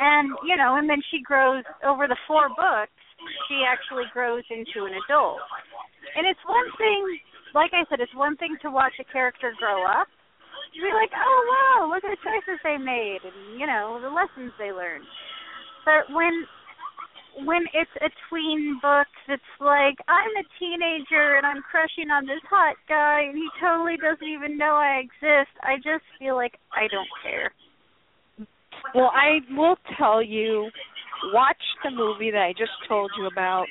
[0.00, 2.94] And you know, and then she grows over the four books.
[3.48, 5.38] She actually grows into an adult.
[6.18, 7.18] And it's one thing,
[7.54, 10.08] like I said, it's one thing to watch a character grow up.
[10.74, 14.08] To be like, oh wow, look at the choices they made, and you know the
[14.08, 15.04] lessons they learned.
[15.84, 16.46] But when
[17.44, 22.42] when it's a tween book that's like I'm a teenager and I'm crushing on this
[22.48, 26.88] hot guy and he totally doesn't even know I exist, I just feel like I
[26.88, 27.52] don't care.
[28.94, 30.70] Well, I will tell you
[31.32, 33.66] watch the movie that I just told you about,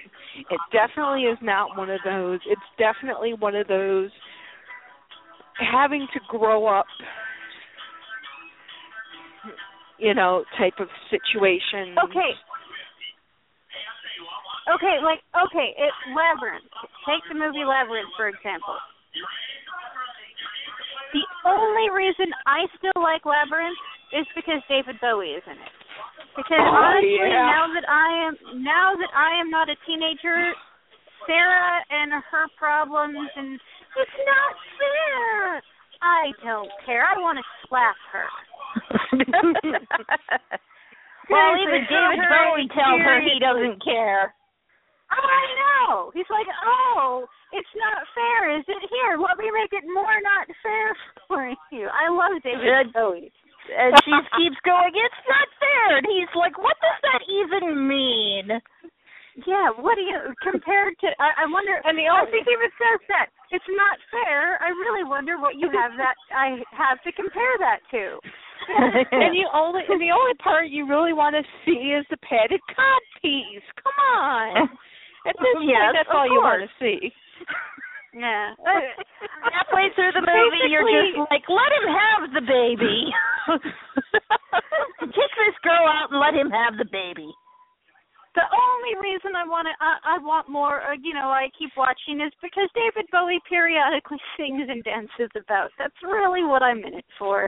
[0.49, 2.39] it definitely is not one of those.
[2.47, 4.09] It's definitely one of those
[5.59, 6.85] having to grow up,
[9.99, 11.95] you know, type of situation.
[12.05, 12.31] Okay.
[14.69, 16.69] Okay, like okay, it Labyrinth.
[17.09, 18.77] Take the movie Labyrinth for example.
[21.11, 23.75] The only reason I still like Labyrinth
[24.13, 25.73] is because David Bowie is in it.
[26.38, 27.51] Because Oh, honestly, yeah.
[27.51, 30.53] now that I am now that I am not a teenager,
[31.25, 33.59] Sarah and her problems and
[33.97, 35.61] it's not fair.
[36.01, 37.03] I don't care.
[37.03, 38.27] I want to slap her.
[41.29, 44.33] well, even David Bowie tells her he doesn't care.
[45.11, 46.11] Oh, I know.
[46.15, 48.81] He's like, oh, it's not fair, is it?
[48.88, 50.88] Here, let me make it more not fair
[51.27, 51.88] for you.
[51.91, 53.31] I love David Bowie.
[53.71, 55.97] And she keeps going, it's not fair.
[55.99, 58.47] And he's like, what does that even mean?
[59.47, 61.07] Yeah, what do you compared to?
[61.19, 61.79] I, I wonder.
[61.88, 64.59] And the I only- think even says that it's not fair.
[64.59, 68.19] I really wonder what you have that I have to compare that to.
[69.15, 72.59] and you only and the only part you really want to see is the padded
[72.75, 73.63] cod piece.
[73.81, 74.69] Come on.
[75.27, 76.72] At this point, Yes, that's all you want course.
[76.80, 77.14] to see.
[78.11, 78.52] Yeah.
[78.60, 83.07] Halfway through the movie, you're just like, let him have the baby.
[85.15, 87.31] Kick this girl out and let him have the baby.
[88.35, 91.72] The only reason I want to, I, I want more, uh, you know, I keep
[91.80, 95.72] watching is because David Bowie periodically sings and dances about.
[95.80, 97.48] That's really what I'm in it for.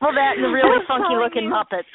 [0.00, 1.52] Well, that and the really funky looking you.
[1.52, 1.92] Muppets.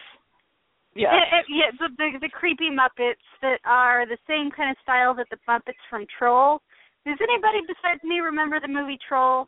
[0.97, 1.13] Yeah.
[1.13, 5.13] Uh, uh, yeah, the, the the creepy Muppets that are the same kind of style
[5.13, 6.59] that the Muppets from Troll.
[7.05, 9.47] Does anybody besides me remember the movie Troll?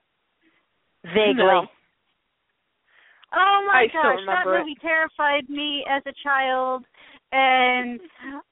[1.03, 1.41] Vaguely.
[1.41, 1.65] No.
[3.33, 4.59] Oh my I still gosh, that remember it.
[4.61, 6.85] movie terrified me as a child.
[7.31, 8.01] And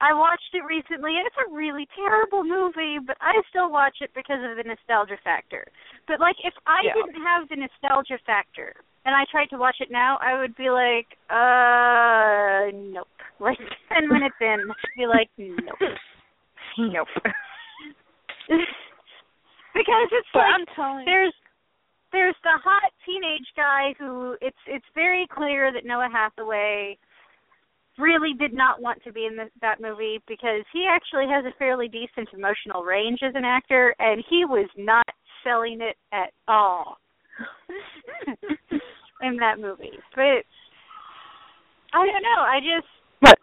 [0.02, 4.14] I watched it recently, and it's a really terrible movie, but I still watch it
[4.14, 5.66] because of the nostalgia factor.
[6.06, 6.94] But like, if I Yeah.
[6.94, 8.76] didn't have the nostalgia factor,
[9.08, 13.08] and I tried to watch it now, I would be like, uh, nope.
[13.40, 13.60] Like
[13.94, 15.78] ten minutes in, I'd be like, nope.
[16.80, 17.08] Nope.
[19.76, 21.34] because it's But like I'm telling there's
[22.12, 26.98] there's the hot teenage guy who it's it's very clear that Noah Hathaway
[28.00, 31.54] really did not want to be in this, that movie because he actually has a
[31.60, 35.06] fairly decent emotional range as an actor and he was not
[35.44, 36.98] selling it at all
[39.22, 39.92] in that movie.
[40.16, 40.44] But
[41.94, 42.88] I don't know, I just
[43.22, 43.40] But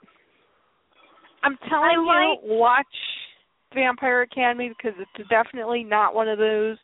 [1.43, 2.87] I'm telling I you, like- watch
[3.75, 6.77] Vampire Academy because it's definitely not one of those.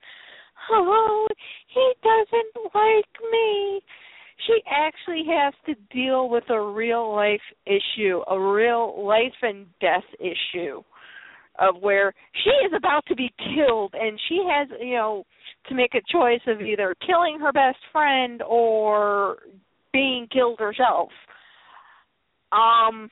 [0.70, 1.26] Oh,
[1.68, 3.80] he doesn't like me.
[4.46, 10.04] She actually has to deal with a real life issue, a real life and death
[10.18, 10.82] issue
[11.58, 12.12] of where
[12.42, 15.24] she is about to be killed and she has, you know,
[15.68, 19.38] to make a choice of either killing her best friend or
[19.92, 21.10] being killed herself.
[22.52, 23.10] Um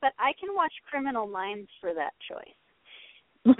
[0.00, 2.54] but I can watch Criminal Minds for that choice.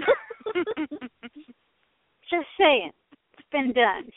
[2.31, 2.93] Just saying.
[3.33, 4.11] It's been done.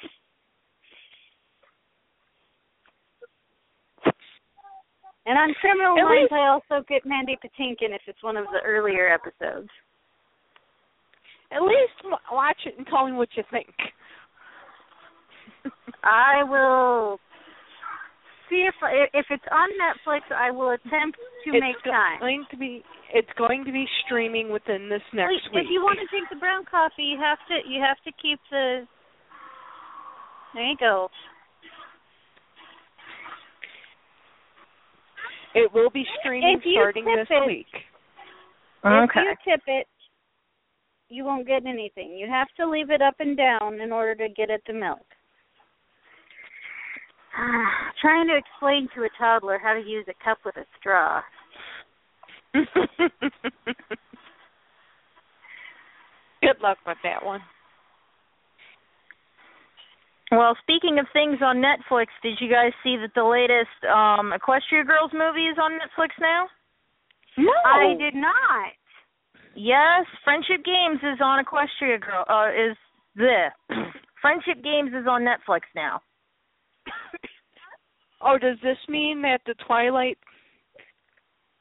[5.26, 8.60] And on Criminal Minds, least- I also get Mandy Patinkin if it's one of the
[8.66, 9.70] earlier episodes.
[11.52, 13.74] At least watch it and tell me what you think.
[16.04, 17.20] I will
[18.50, 18.76] see if
[19.14, 20.22] if it's on Netflix.
[20.36, 22.20] I will attempt to it's make go- time.
[22.20, 25.66] going to be it's going to be streaming within this next Wait, week.
[25.66, 28.40] If you want to drink the brown coffee, you have to you have to keep
[28.52, 28.86] the.
[30.54, 31.10] There you go.
[35.56, 37.68] it will be streaming starting this it- week.
[38.84, 39.88] If you tip it,
[41.10, 42.12] you won't get anything.
[42.12, 45.06] You have to leave it up and down in order to get at the milk.
[48.02, 51.22] Trying to explain to a toddler how to use a cup with a straw.
[56.42, 57.42] Good luck with that one.
[60.32, 64.86] Well, speaking of things on Netflix, did you guys see that the latest um Equestria
[64.86, 66.48] Girls movie is on Netflix now?
[67.38, 67.52] No.
[67.66, 68.74] I did not.
[69.62, 72.24] Yes, Friendship Games is on Equestria Girl.
[72.30, 72.78] Uh, is
[73.18, 73.48] the
[74.22, 76.02] Friendship Games is on Netflix now.
[78.22, 80.18] Oh, does this mean that the Twilight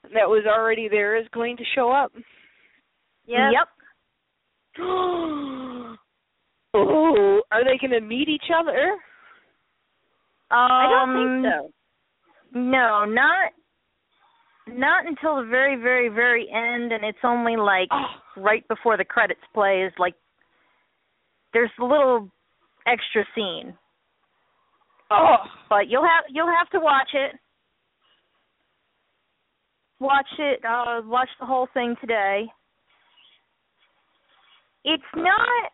[0.02, 2.10] that was already there is going to show up?
[3.26, 3.38] Yep.
[3.52, 3.68] Yep.
[6.74, 8.90] oh, are they going to meet each other?
[10.50, 12.58] Um, I don't think so.
[12.58, 13.52] No, not
[14.76, 18.04] not until the very, very, very end, and it's only like Oh.
[18.36, 20.14] right before the credits play is like
[21.52, 22.28] there's a little
[22.86, 23.74] extra scene.
[25.10, 25.36] Oh,
[25.70, 27.34] But you'll have you'll have to watch it.
[30.00, 30.60] Watch it.
[30.64, 32.46] Uh, watch the whole thing today.
[34.84, 35.72] It's not.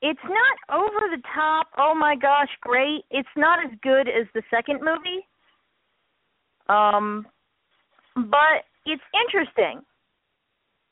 [0.00, 1.68] It's not over the top.
[1.76, 3.02] Oh my gosh, great!
[3.10, 5.26] It's not as good as the second movie.
[6.68, 7.26] Um,
[8.14, 9.80] but it's interesting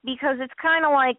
[0.05, 1.19] because it's kind of like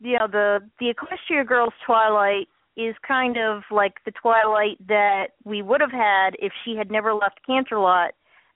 [0.00, 5.62] you know the the Equestria Girls Twilight is kind of like the Twilight that we
[5.62, 8.10] would have had if she had never left Canterlot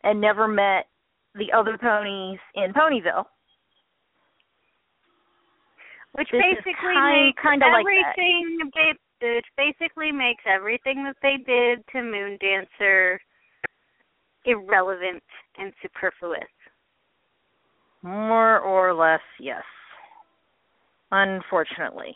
[0.04, 0.86] and never met
[1.34, 3.24] the other ponies in Ponyville.
[6.12, 8.14] Which This basically kind- makes kinda like that.
[8.16, 8.94] everything they
[9.34, 13.18] which basically makes everything that they did to Moondancer
[14.44, 15.22] irrelevant
[15.58, 16.40] and superfluous.
[18.02, 19.62] More or less, yes.
[21.10, 22.14] Unfortunately.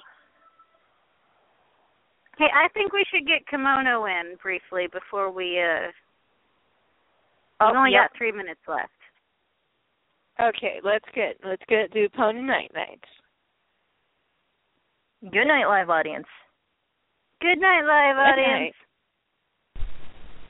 [2.39, 5.91] Hey, I think we should get Kimono in briefly before we uh
[7.61, 8.11] Oh, we've only yep.
[8.11, 8.91] got three minutes left.
[10.41, 10.81] okay.
[10.85, 13.09] Let's get let's get do Pony Night Nights.
[15.23, 16.27] Good night, live audience.
[17.41, 18.75] Good night, live Good audience.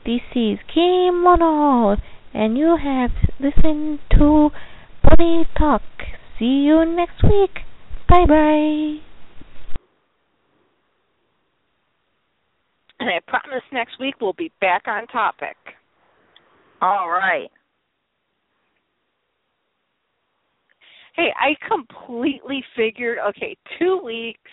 [0.07, 1.97] This is Kimono,
[2.33, 3.11] and you have
[3.41, 4.51] listened to
[5.03, 5.83] Pony Talk.
[6.39, 7.51] See you next week.
[8.09, 8.99] Bye bye.
[13.01, 15.57] And I promise next week we'll be back on topic.
[16.81, 17.51] All right.
[21.17, 24.51] Hey, I completely figured, okay, two weeks,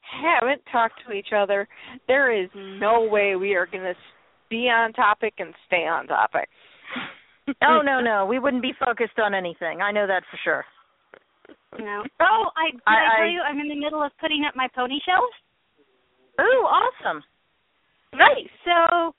[0.00, 1.66] haven't talked to each other.
[2.06, 3.94] There is no way we are going to
[4.52, 6.48] be on topic and stay on topic.
[7.60, 9.82] Oh no, no, we wouldn't be focused on anything.
[9.82, 10.64] I know that for sure.
[11.76, 12.04] No.
[12.22, 14.54] Oh, I did I, I- tell I- you I'm in the middle of putting up
[14.54, 15.34] my pony shelves?
[16.38, 17.20] Ooh, awesome.
[18.14, 18.46] Right.
[18.64, 19.10] So,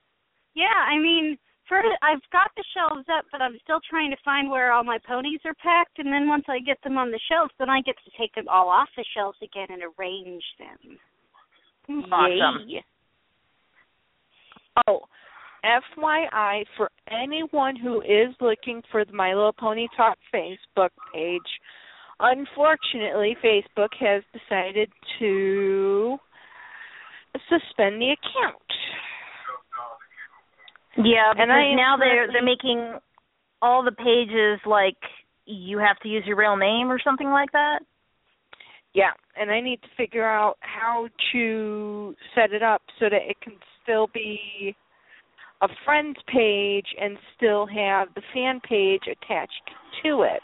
[0.56, 1.38] yeah, I mean,
[1.68, 5.00] for I've got the shelves up, but I'm still trying to find where all my
[5.06, 6.00] ponies are packed.
[6.00, 8.48] And then once I get them on the shelves, then I get to take them
[8.48, 12.08] all off the shelves again and arrange them.
[12.12, 12.70] Awesome.
[12.70, 12.86] Yay.
[14.88, 15.02] Oh,
[15.64, 21.42] FYI, for anyone who is looking for the My Little Pony Talk Facebook page,
[22.20, 26.18] unfortunately, Facebook has decided to
[27.50, 28.58] suspend the account.
[30.98, 33.00] Yeah, And I now they're they're making
[33.62, 34.98] all the pages like
[35.46, 37.80] you have to use your real name or something like that.
[38.94, 43.38] Yeah, and I need to figure out how to set it up so that it
[43.42, 44.76] can still be
[45.64, 49.52] a friends page and still have the fan page attached
[50.04, 50.42] to it.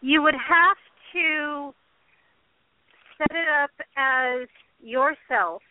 [0.00, 0.76] You would have
[1.12, 1.74] to
[3.18, 4.48] set it up as
[4.80, 5.62] yourself.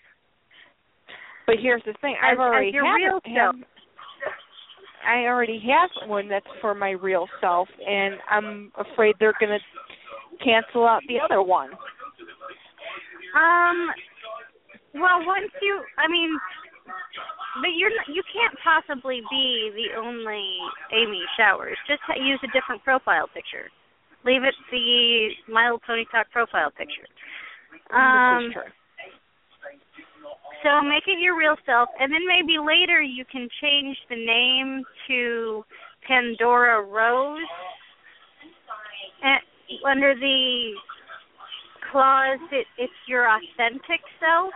[1.47, 3.55] But here's the thing, I've already as your have, real have.
[5.07, 10.43] I already have one that's for my real self and I'm afraid they're going to
[10.43, 11.69] cancel out the other one.
[13.35, 13.87] Um.
[14.93, 16.37] Well, once you, I mean,
[17.61, 20.57] but you're not, you can't possibly be the only
[20.91, 21.77] Amy Showers.
[21.87, 23.69] Just use a different profile picture.
[24.25, 27.07] Leave it the My Little Pony Talk profile picture.
[27.93, 28.51] Um.
[30.63, 34.83] So make it your real self, and then maybe later you can change the name
[35.07, 35.63] to
[36.07, 37.39] Pandora Rose.
[39.23, 39.41] And
[39.89, 40.73] under the
[41.91, 44.53] clause, it, it's your authentic self.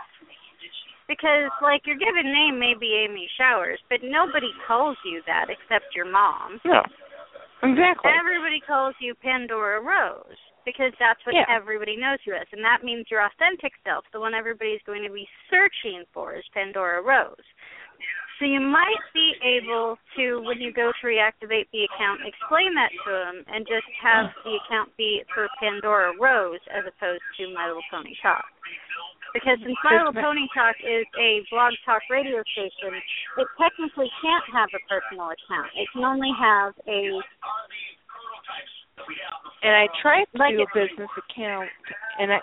[1.08, 5.94] Because, like, your given name may be Amy Showers, but nobody calls you that except
[5.94, 6.60] your mom.
[6.64, 6.82] No.
[7.62, 8.10] Exactly.
[8.10, 11.46] Everybody calls you Pandora Rose because that's what Yeah.
[11.48, 15.10] everybody knows you as, and that means your authentic self, the one everybody's going to
[15.10, 17.46] be searching for, is Pandora Rose.
[18.38, 22.92] So you might be able to, when you go to reactivate the account, explain that
[22.92, 27.68] to them and just have the account be for Pandora Rose as opposed to My
[27.68, 28.44] Little Pony Talk.
[29.32, 33.00] Because since My Little Pony Talk is a blog talk radio station,
[33.40, 35.72] it technically can't have a personal account.
[35.72, 37.20] It can only have a
[39.62, 41.68] and I tried to Like do a business account,
[42.18, 42.40] and I,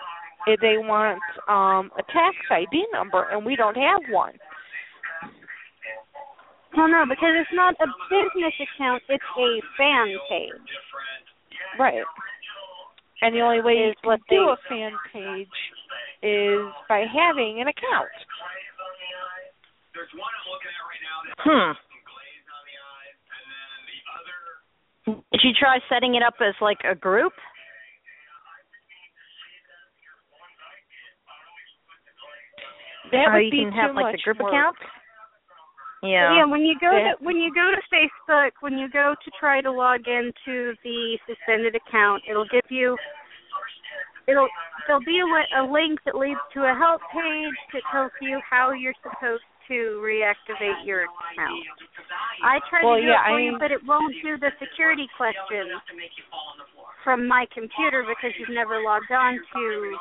[0.60, 4.34] they want um a tax ID number, and we don't have one.
[6.76, 10.50] Well, no, because it's not a business account; it's a fan page.
[11.78, 12.02] Right.
[13.22, 15.48] And the only way you can what do a fan page
[16.22, 18.10] is by having an account.
[21.38, 21.72] Hmm.
[25.32, 27.32] If you try setting it up as like a group?
[33.12, 34.52] That Or would you be can have like much the group work.
[34.52, 34.76] account?
[36.04, 36.36] Yeah.
[36.36, 39.60] Yeah, when you go to when you go to Facebook, when you go to try
[39.62, 42.96] to log into the suspended account, it'll give you
[44.28, 44.48] it'll
[44.86, 48.72] there'll be a, a link that leads to a help page that tells you how
[48.72, 51.64] you're supposed to reactivate your account.
[52.44, 54.52] I tried Well, to do yeah, it for I- you, but it won't do the
[54.60, 55.72] security questions
[57.02, 59.96] from my computer because you've never logged on to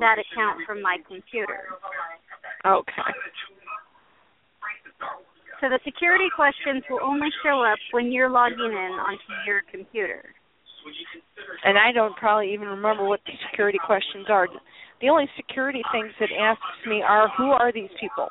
[0.00, 1.70] that account from my computer.
[2.66, 3.10] Okay.
[5.60, 10.22] So the security questions will only show up when you're logging in onto your computer.
[11.64, 14.48] And I don't probably even remember what the security questions are.
[15.00, 18.28] The only security things it asks me are who are these people?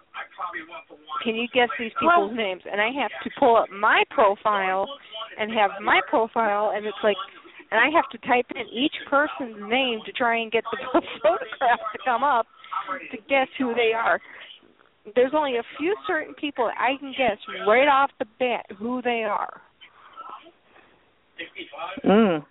[1.24, 2.64] Can you guess these people's Well- names?
[2.66, 4.88] And I have to pull up my profile
[5.38, 7.18] and have my profile and it's like
[7.72, 10.78] and I have to type in each person's name to try and get the
[11.24, 12.45] photograph to come up
[13.10, 14.22] to guess who they are.
[15.15, 19.01] There's only a few certain people that I can guess right off the bat who
[19.01, 19.61] they are.
[22.05, 22.45] Mm.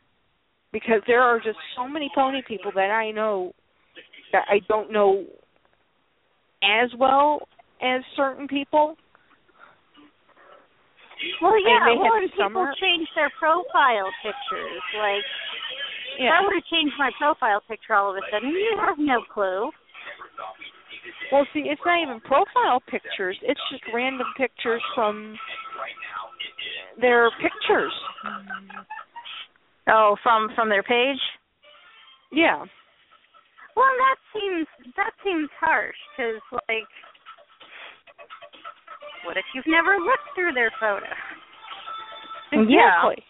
[0.72, 3.52] because there are just so many pony people that I know
[4.32, 5.24] that I don't know
[6.62, 7.46] as well
[7.80, 8.96] as certain people.
[11.40, 11.78] Well, I yeah.
[11.86, 14.82] may Well, have and people summer- change their profile pictures.
[14.98, 15.24] Like,
[16.14, 16.38] if Yeah.
[16.38, 19.70] I were to change my profile picture all of a sudden, you have no clue.
[21.30, 23.38] Well, see, it's not even profile pictures.
[23.42, 25.36] It's just random pictures from
[27.00, 27.92] their pictures.
[29.88, 31.18] Oh, from from their page?
[32.30, 32.64] Yeah.
[33.74, 34.66] Well, that seems
[34.96, 36.88] that seems harsh because, like,
[39.24, 41.08] what if you've never looked through their photo?
[42.52, 43.24] Exactly.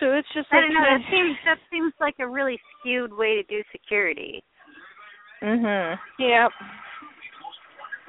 [0.00, 0.82] So it's just I like don't know.
[0.82, 4.42] That seems that seems like a really skewed way to do security.
[5.44, 5.98] Mhm.
[6.18, 6.48] Yeah.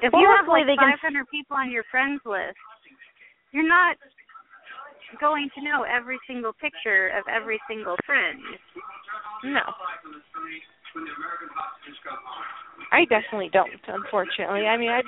[0.00, 2.56] If Well, you have like they can- 500 people on your friends list,
[3.52, 3.96] you're not
[5.20, 8.40] going to know every single picture of every single friend.
[9.44, 9.74] No.
[12.90, 14.66] I definitely don't, unfortunately.
[14.66, 15.04] I mean, I'd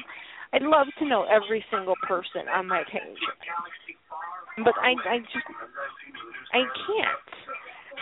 [0.52, 3.20] I'd love to know every single person on my page,
[4.58, 5.46] but I I just
[6.52, 7.28] I can't.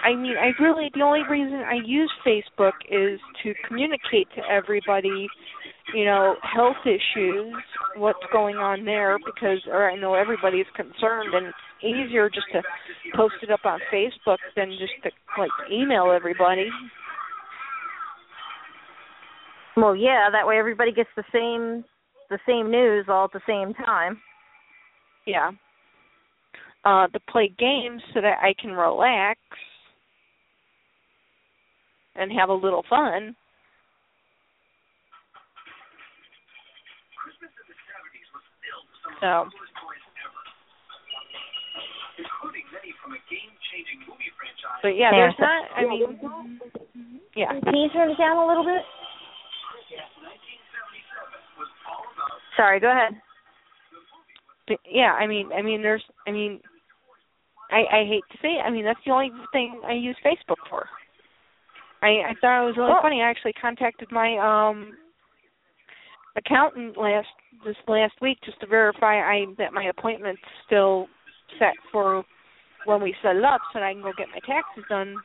[0.04, 5.26] I mean, I really the only reason I use Facebook is to communicate to everybody,
[5.94, 7.54] you know, health issues,
[7.96, 11.52] what's going on there, because or I know everybody's concerned, and
[11.82, 12.62] easier just to
[13.14, 16.68] post it up on Facebook than just to like email everybody.
[19.76, 21.84] Well, yeah, that way everybody gets the same
[22.30, 24.20] the same news all at the same time.
[25.26, 25.50] Yeah.
[26.84, 29.40] Uh, to play games so that I can relax
[32.18, 33.36] and have a little fun.
[39.20, 39.46] So.
[44.82, 45.64] But yeah, there's not.
[45.76, 46.60] I mean,
[47.34, 47.48] yeah.
[47.64, 48.82] Can you turn it down a little bit?
[52.56, 53.20] Sorry, go ahead.
[54.68, 56.60] But yeah, I mean, I mean, there's, I mean,
[57.70, 58.62] I I hate to say it.
[58.64, 60.86] I mean, that's the only thing I use Facebook for.
[62.02, 63.22] I I thought it was really Well- funny.
[63.22, 64.96] I actually contacted my um
[66.36, 67.28] accountant last
[67.64, 71.08] this last week just to verify I that my appointment's still
[71.58, 72.24] set for
[72.84, 75.16] when we set it up so that I can go get my taxes done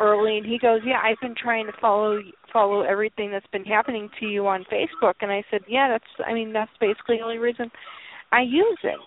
[0.00, 2.20] early and he goes, "Yeah, I've been trying to follow
[2.52, 6.32] follow everything that's been happening to you on Facebook." And I said, "Yeah, that's I
[6.32, 7.70] mean, that's basically the only reason
[8.32, 8.98] I use it."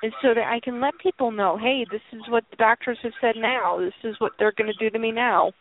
[0.00, 3.12] Is so that I can let people know, "Hey, this is what the doctors have
[3.20, 3.78] said now.
[3.78, 5.52] This is what they're going to do to me now."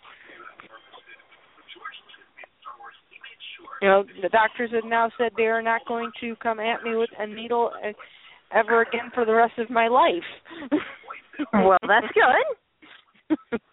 [3.81, 6.95] You know, the doctors have now said they are not going to come at me
[6.95, 7.93] with a needle uh,
[8.51, 10.71] ever again for the rest of my life.
[11.53, 13.37] Well, that's good.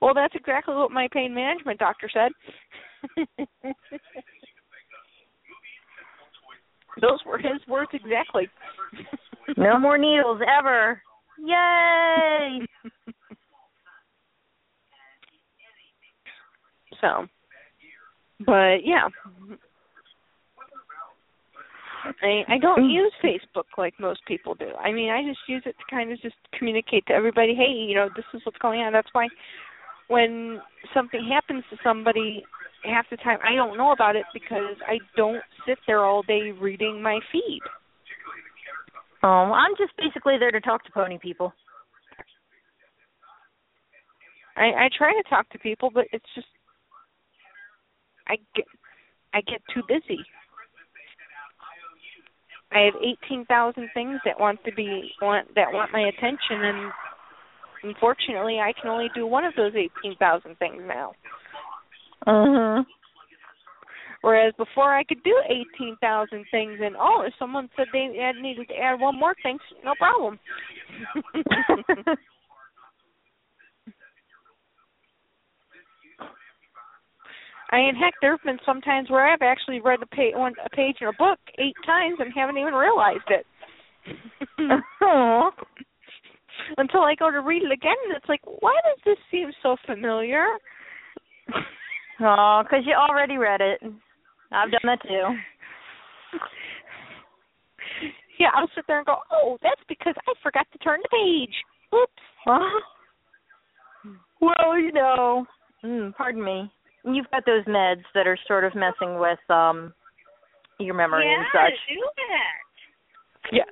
[0.00, 2.30] well, that's exactly what my pain management doctor said.
[7.02, 8.48] Those were his words exactly.
[9.56, 11.00] No more needles ever.
[11.38, 12.60] Yay!
[17.00, 17.26] so,
[18.44, 19.08] but yeah.
[22.22, 22.92] I I don't mm.
[22.92, 24.72] use Facebook like most people do.
[24.78, 27.94] I mean, I just use it to kind of just communicate to everybody, hey, you
[27.94, 28.92] know, this is what's going on.
[28.92, 29.28] That's why
[30.08, 30.60] when
[30.94, 32.44] something happens to somebody,
[32.84, 36.52] half the time I don't know about it because I don't sit there all day
[36.52, 37.60] reading my feed.
[39.22, 41.52] Oh, I'm just basically there to talk to pony people.
[44.56, 46.46] I I try to talk to people, but it's just
[48.28, 48.64] I get
[49.34, 50.20] I get too busy.
[52.70, 56.92] I have eighteen thousand things that want to be want that want my attention, and
[57.82, 61.12] unfortunately, I can only do one of those eighteen thousand things now.
[62.26, 62.86] Mhm.
[64.22, 68.36] Whereas before, I could do eighteen thousand things, and oh, if someone said they had
[68.36, 70.38] needed to add one more thing, no problem.
[77.70, 80.54] I mean, heck, there have been some times where I've actually read a page, one,
[80.64, 83.46] a page in a book eight times and haven't even realized it.
[86.78, 89.76] Until I go to read it again, and it's like, why does this seem so
[89.86, 90.44] familiar?
[92.20, 93.80] Oh, because you already read it.
[94.50, 96.38] I've done that too.
[98.38, 101.54] Yeah, I'll sit there and go, oh, that's because I forgot to turn the page.
[101.94, 102.12] Oops.
[104.40, 105.46] Well, you know,
[105.84, 106.70] mm, pardon me.
[107.04, 109.92] You've got those meds that are sort of messing with um
[110.78, 111.78] your memory yeah, and such.
[111.88, 113.52] do that.
[113.52, 113.66] Yes.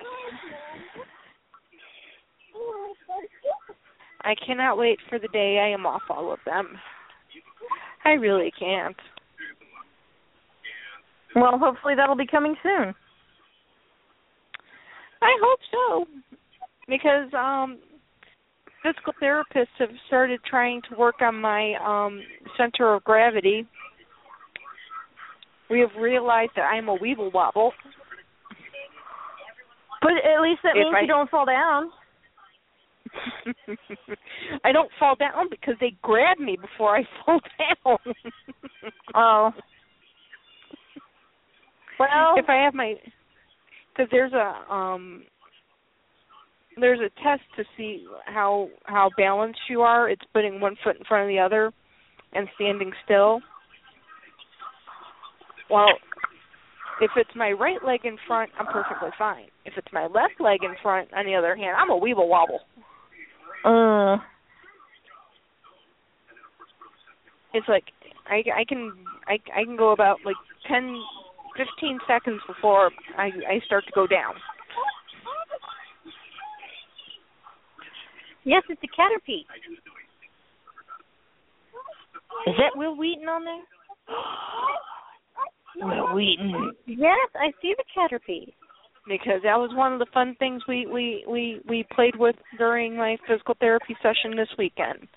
[4.23, 6.77] I cannot wait for the day I am off all of them.
[8.07, 8.95] I really can't.
[11.35, 12.95] Well, hopefully that'll be coming soon.
[15.21, 16.05] I hope so.
[16.87, 17.79] Because um
[18.81, 22.21] physical therapists have started trying to work on my um
[22.55, 23.67] center of gravity.
[25.69, 27.73] We have realized that I'm a weeble wobble.
[30.01, 31.91] But at least that If means I- you don't fall down.
[34.63, 37.97] I don't fall down because they grab me before I fall down.
[39.15, 39.51] Oh.
[41.99, 42.95] Well, if I have my
[43.95, 45.23] because there's a um
[46.79, 50.09] there's a test to see how how balanced you are.
[50.09, 51.71] It's putting one foot in front of the other
[52.33, 53.41] and standing still.
[55.69, 55.89] Well,
[57.01, 59.47] if it's my right leg in front, I'm perfectly fine.
[59.65, 62.61] If it's my left leg in front, on the other hand, I'm a weeble wobble.
[63.67, 64.17] Uh,
[67.53, 67.85] It's like
[68.29, 68.93] I I can
[69.25, 70.35] I I can go about like
[70.67, 71.01] ten,
[71.57, 74.35] fifteen seconds before I I start to go down.
[78.43, 79.43] Yes, it's a caterpie.
[82.47, 83.63] is that Wil Wheaton on there?
[85.87, 86.71] Wil Wheaton.
[86.85, 88.53] Yes, I see the caterpie.
[89.07, 92.95] Because that was one of the fun things we we we we played with during
[92.95, 95.07] my physical therapy session this weekend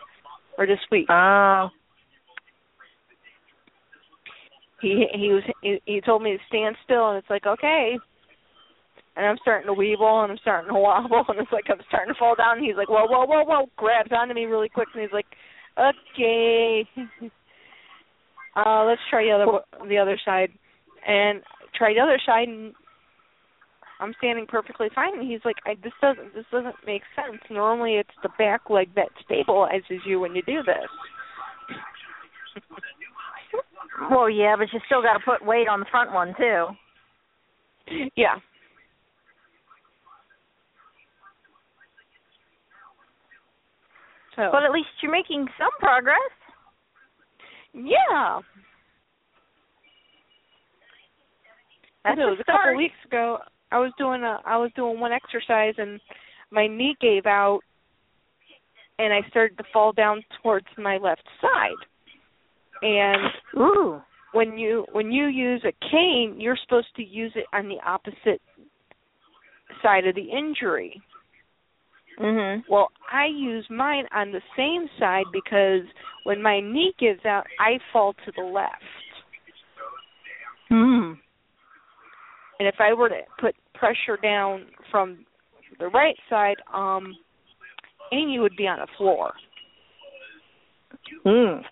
[0.57, 1.07] or this week.
[1.11, 1.69] Oh.
[4.81, 7.99] He he was he, he told me to stand still and it's like okay.
[9.17, 12.15] And I'm starting to weeble and I'm starting to wobble and it's like I'm starting
[12.15, 14.89] to fall down and he's like whoa whoa whoa whoa grabs onto me really quick
[14.95, 15.27] and he's like
[15.79, 16.89] okay
[18.57, 20.51] uh let's try the other the other side
[21.07, 21.43] and
[21.75, 22.73] try the other side and
[24.01, 25.19] I'm standing perfectly fine.
[25.19, 27.41] And he's like I this doesn't this doesn't make sense.
[27.51, 30.89] Normally it's the back leg that stabilizes you when you do this.
[34.11, 36.69] Well, yeah, but you still got to put weight on the front one too.
[38.17, 38.37] yeah.
[44.37, 44.49] So.
[44.51, 46.17] But at least you're making some progress.
[47.75, 48.41] yeah.
[52.05, 53.39] That's it was a a couple weeks ago
[53.73, 56.01] I was doing a I was doing one exercise and
[56.51, 57.61] my knee gave out
[58.99, 61.81] and I started to fall down towards my left side.
[62.83, 64.03] And Ooh.
[64.33, 68.41] when you when you use a cane, you're supposed to use it on the opposite
[69.83, 71.01] side of the injury.
[72.19, 72.65] Mhm.
[72.69, 75.87] Well, I use mine on the same side because
[76.25, 78.83] when my knee gives out, I fall to the left.
[80.69, 81.15] Hmm.
[82.61, 85.25] And if I were to put pressure down from
[85.79, 87.17] the right side, um
[88.13, 89.33] Amy would be on the floor.
[91.25, 91.63] Hmm.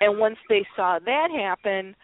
[0.00, 1.94] And once they saw that happen,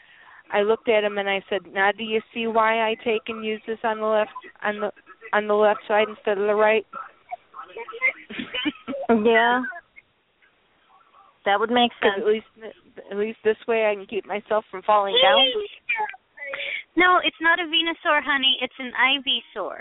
[0.52, 3.44] I looked at him and I said, "Now, do you see why I take and
[3.44, 4.32] use this on the left
[4.62, 4.92] on the
[5.32, 6.86] on the left side instead of the right?"
[9.10, 9.62] Yeah.
[11.44, 12.14] That would make sense.
[12.18, 12.46] at least
[13.10, 15.46] at least this way I can keep myself from falling down.
[16.96, 18.56] No, it's not a Venusaur, honey.
[18.60, 19.76] It's an Ivysaur.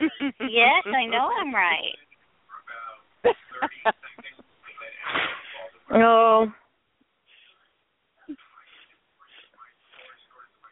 [0.50, 1.96] yes, I know I'm right.
[5.92, 6.46] Oh.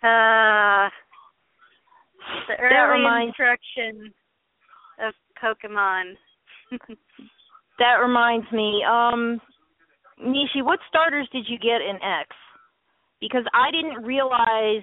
[0.03, 0.89] Uh
[2.49, 4.13] The early reminds- instruction
[5.01, 6.15] of Pokemon.
[7.79, 9.41] That reminds me, um,
[10.23, 12.29] Nishi, what starters did you get in X?
[13.23, 14.83] Because I didn't realize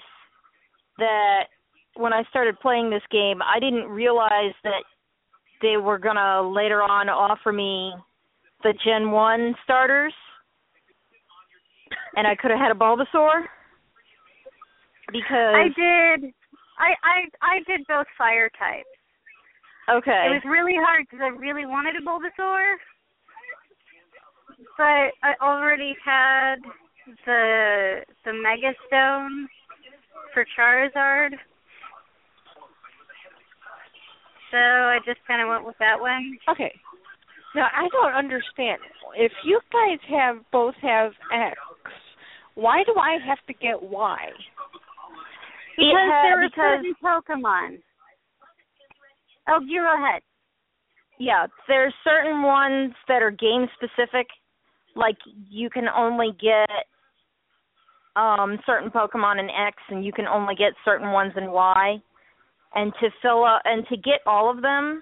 [0.98, 1.52] that
[1.96, 4.84] when I started playing this game, I didn't realize that
[5.62, 7.94] they were gonna later on offer me
[8.64, 10.14] the Gen One starters,
[12.16, 13.44] and I could have had a Bulbasaur.
[15.12, 16.32] Because I did.
[16.80, 18.88] I I I did both fire types.
[19.92, 22.76] okay, It was really hard because I really wanted a Bulbasaur,
[24.78, 26.56] but I already had
[27.26, 29.48] the the Mega Stone
[30.34, 31.32] for Charizard.
[34.52, 36.38] So I just kind of went with that one.
[36.50, 36.74] Okay.
[37.56, 38.80] Now I don't understand.
[39.16, 41.58] If you guys have both have X,
[42.56, 44.18] why do I have to get Y?
[45.78, 47.82] Because had- there are because- certain Pokemon.
[49.48, 50.22] Oh, you go ahead.
[51.18, 54.28] Yeah, there's certain ones that are game specific.
[54.96, 55.18] Like
[55.50, 56.70] you can only get
[58.20, 61.98] um certain Pokemon in X and you can only get certain ones in Y.
[62.76, 65.02] And to fill up and to get all of them,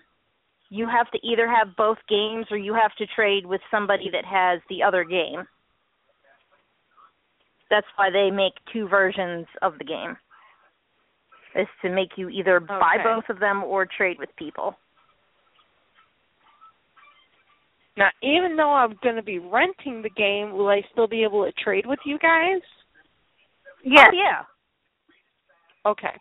[0.69, 4.25] you have to either have both games or you have to trade with somebody that
[4.25, 5.43] has the other game.
[7.69, 10.15] That's why they make two versions of the game.
[11.55, 14.75] Is to make you either buy both of them or trade with people.
[17.97, 21.43] Now, even though I'm going to be renting the game, will I still be able
[21.45, 22.61] to trade with you guys?
[23.83, 24.07] Yes.
[24.11, 24.43] Oh, yeah.
[25.91, 26.15] Okay.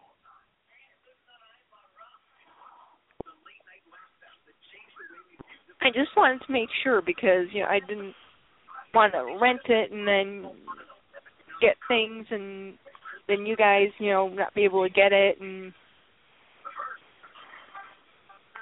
[5.82, 8.14] I just wanted to make sure because you know I didn't
[8.94, 10.50] want to rent it and then
[11.60, 12.74] get things and
[13.28, 15.72] then you guys you know not be able to get it and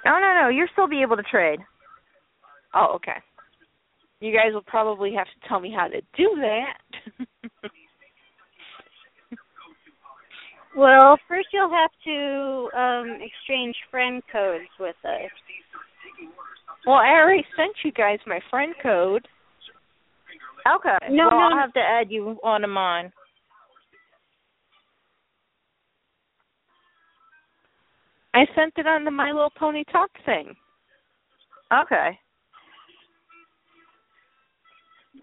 [0.05, 0.49] No, no, no.
[0.49, 1.59] You'll still be able to trade.
[2.75, 3.17] oh okay.
[4.19, 7.27] You guys will probably have to tell me how to do that.
[10.75, 15.31] Well, first you'll have to um exchange friend codes with us.
[16.85, 19.27] well, I already sent you guys my friend code.
[20.67, 20.97] Okay.
[21.09, 23.11] No, well, no, I'll have to add you on onto mine.
[28.33, 30.53] I sent it on the My Little Pony Talk thing.
[31.73, 32.19] Okay.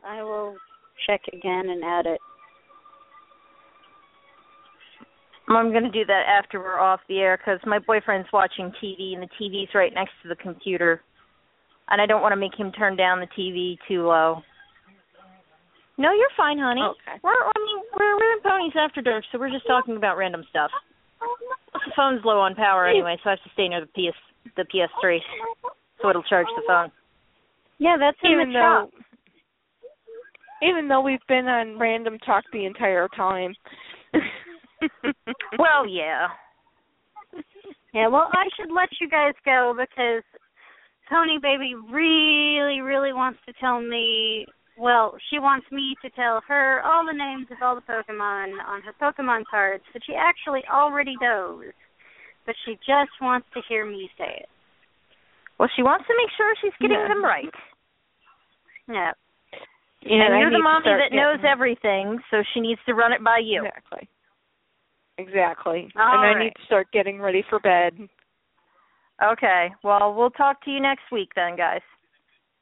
[0.07, 0.57] I will
[1.07, 2.21] check again and add it.
[5.49, 9.15] I'm going to do that after we're off the air because my boyfriend's watching TV
[9.15, 11.03] and the TV's right next to the computer,
[11.91, 14.43] and I don't want to make him turn down the TV too low.
[15.99, 16.81] No, you're fine, honey.
[16.81, 17.19] Okay.
[17.23, 20.45] We're I mean we're we're in ponies after dark, so we're just talking about random
[20.49, 20.71] stuff.
[21.75, 24.17] The phone's low on power anyway, so I have to stay near the PS
[24.57, 25.19] the PS3,
[26.01, 26.91] so it'll charge the phone.
[27.79, 29.05] Yeah, that's in even the though shop.
[30.63, 33.55] even though we've been on random talk the entire time.
[35.59, 36.29] Well, yeah.
[37.95, 40.23] Yeah, well, I should let you guys go because
[41.11, 44.47] Tony Baby really, really wants to tell me.
[44.79, 48.81] Well, she wants me to tell her all the names of all the Pokemon on
[48.83, 51.65] her Pokemon cards that she actually already knows,
[52.47, 54.49] but she just wants to hear me say it.
[55.59, 57.09] Well, she wants to make sure she's getting Yeah.
[57.09, 57.55] them right.
[58.89, 59.13] Yeah.
[60.01, 63.23] Yeah, and I you're the mommy that knows everything, so she needs to run it
[63.23, 63.65] by you.
[63.65, 64.09] Exactly.
[65.27, 65.89] Exactly.
[65.97, 66.45] All and I right.
[66.45, 67.97] need to start getting ready for bed.
[69.23, 69.69] Okay.
[69.85, 71.81] Well, we'll talk to you next week then, guys.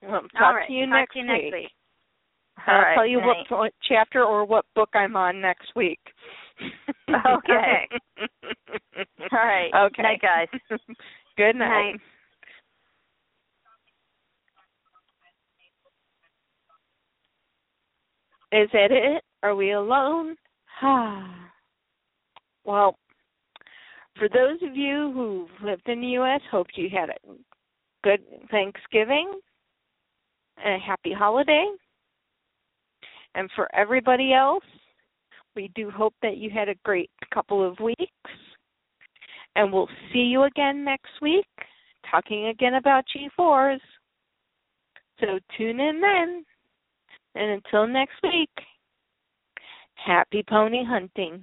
[0.03, 0.67] Well, talk all right.
[0.67, 1.53] to you Talk next to you next week.
[1.55, 1.71] week.
[2.67, 6.01] All I'll right, tell you what, chapter or what book I'm on next week.
[7.09, 7.89] Okay.
[9.33, 9.71] All right.
[9.75, 10.03] Okay.
[10.03, 10.49] Night, guys.
[11.37, 11.93] Good night.
[11.93, 12.01] Night.
[18.53, 19.23] Is that it?
[19.43, 20.37] Are we alone?
[20.83, 21.50] Ah.
[22.71, 22.97] Well,
[24.17, 27.15] for those of you who've lived in the U.S., hope you had a
[28.05, 28.21] good
[28.51, 29.33] Thanksgiving
[30.65, 31.67] and a happy holiday.
[33.35, 34.65] And for everybody else,
[35.57, 38.31] we do hope that you had a great couple of weeks.
[39.57, 41.49] And we'll see you again next week,
[42.09, 43.81] talking again about G4s.
[45.19, 46.45] So tune in then.
[47.35, 48.51] And until next week,
[49.95, 51.43] happy pony hunting.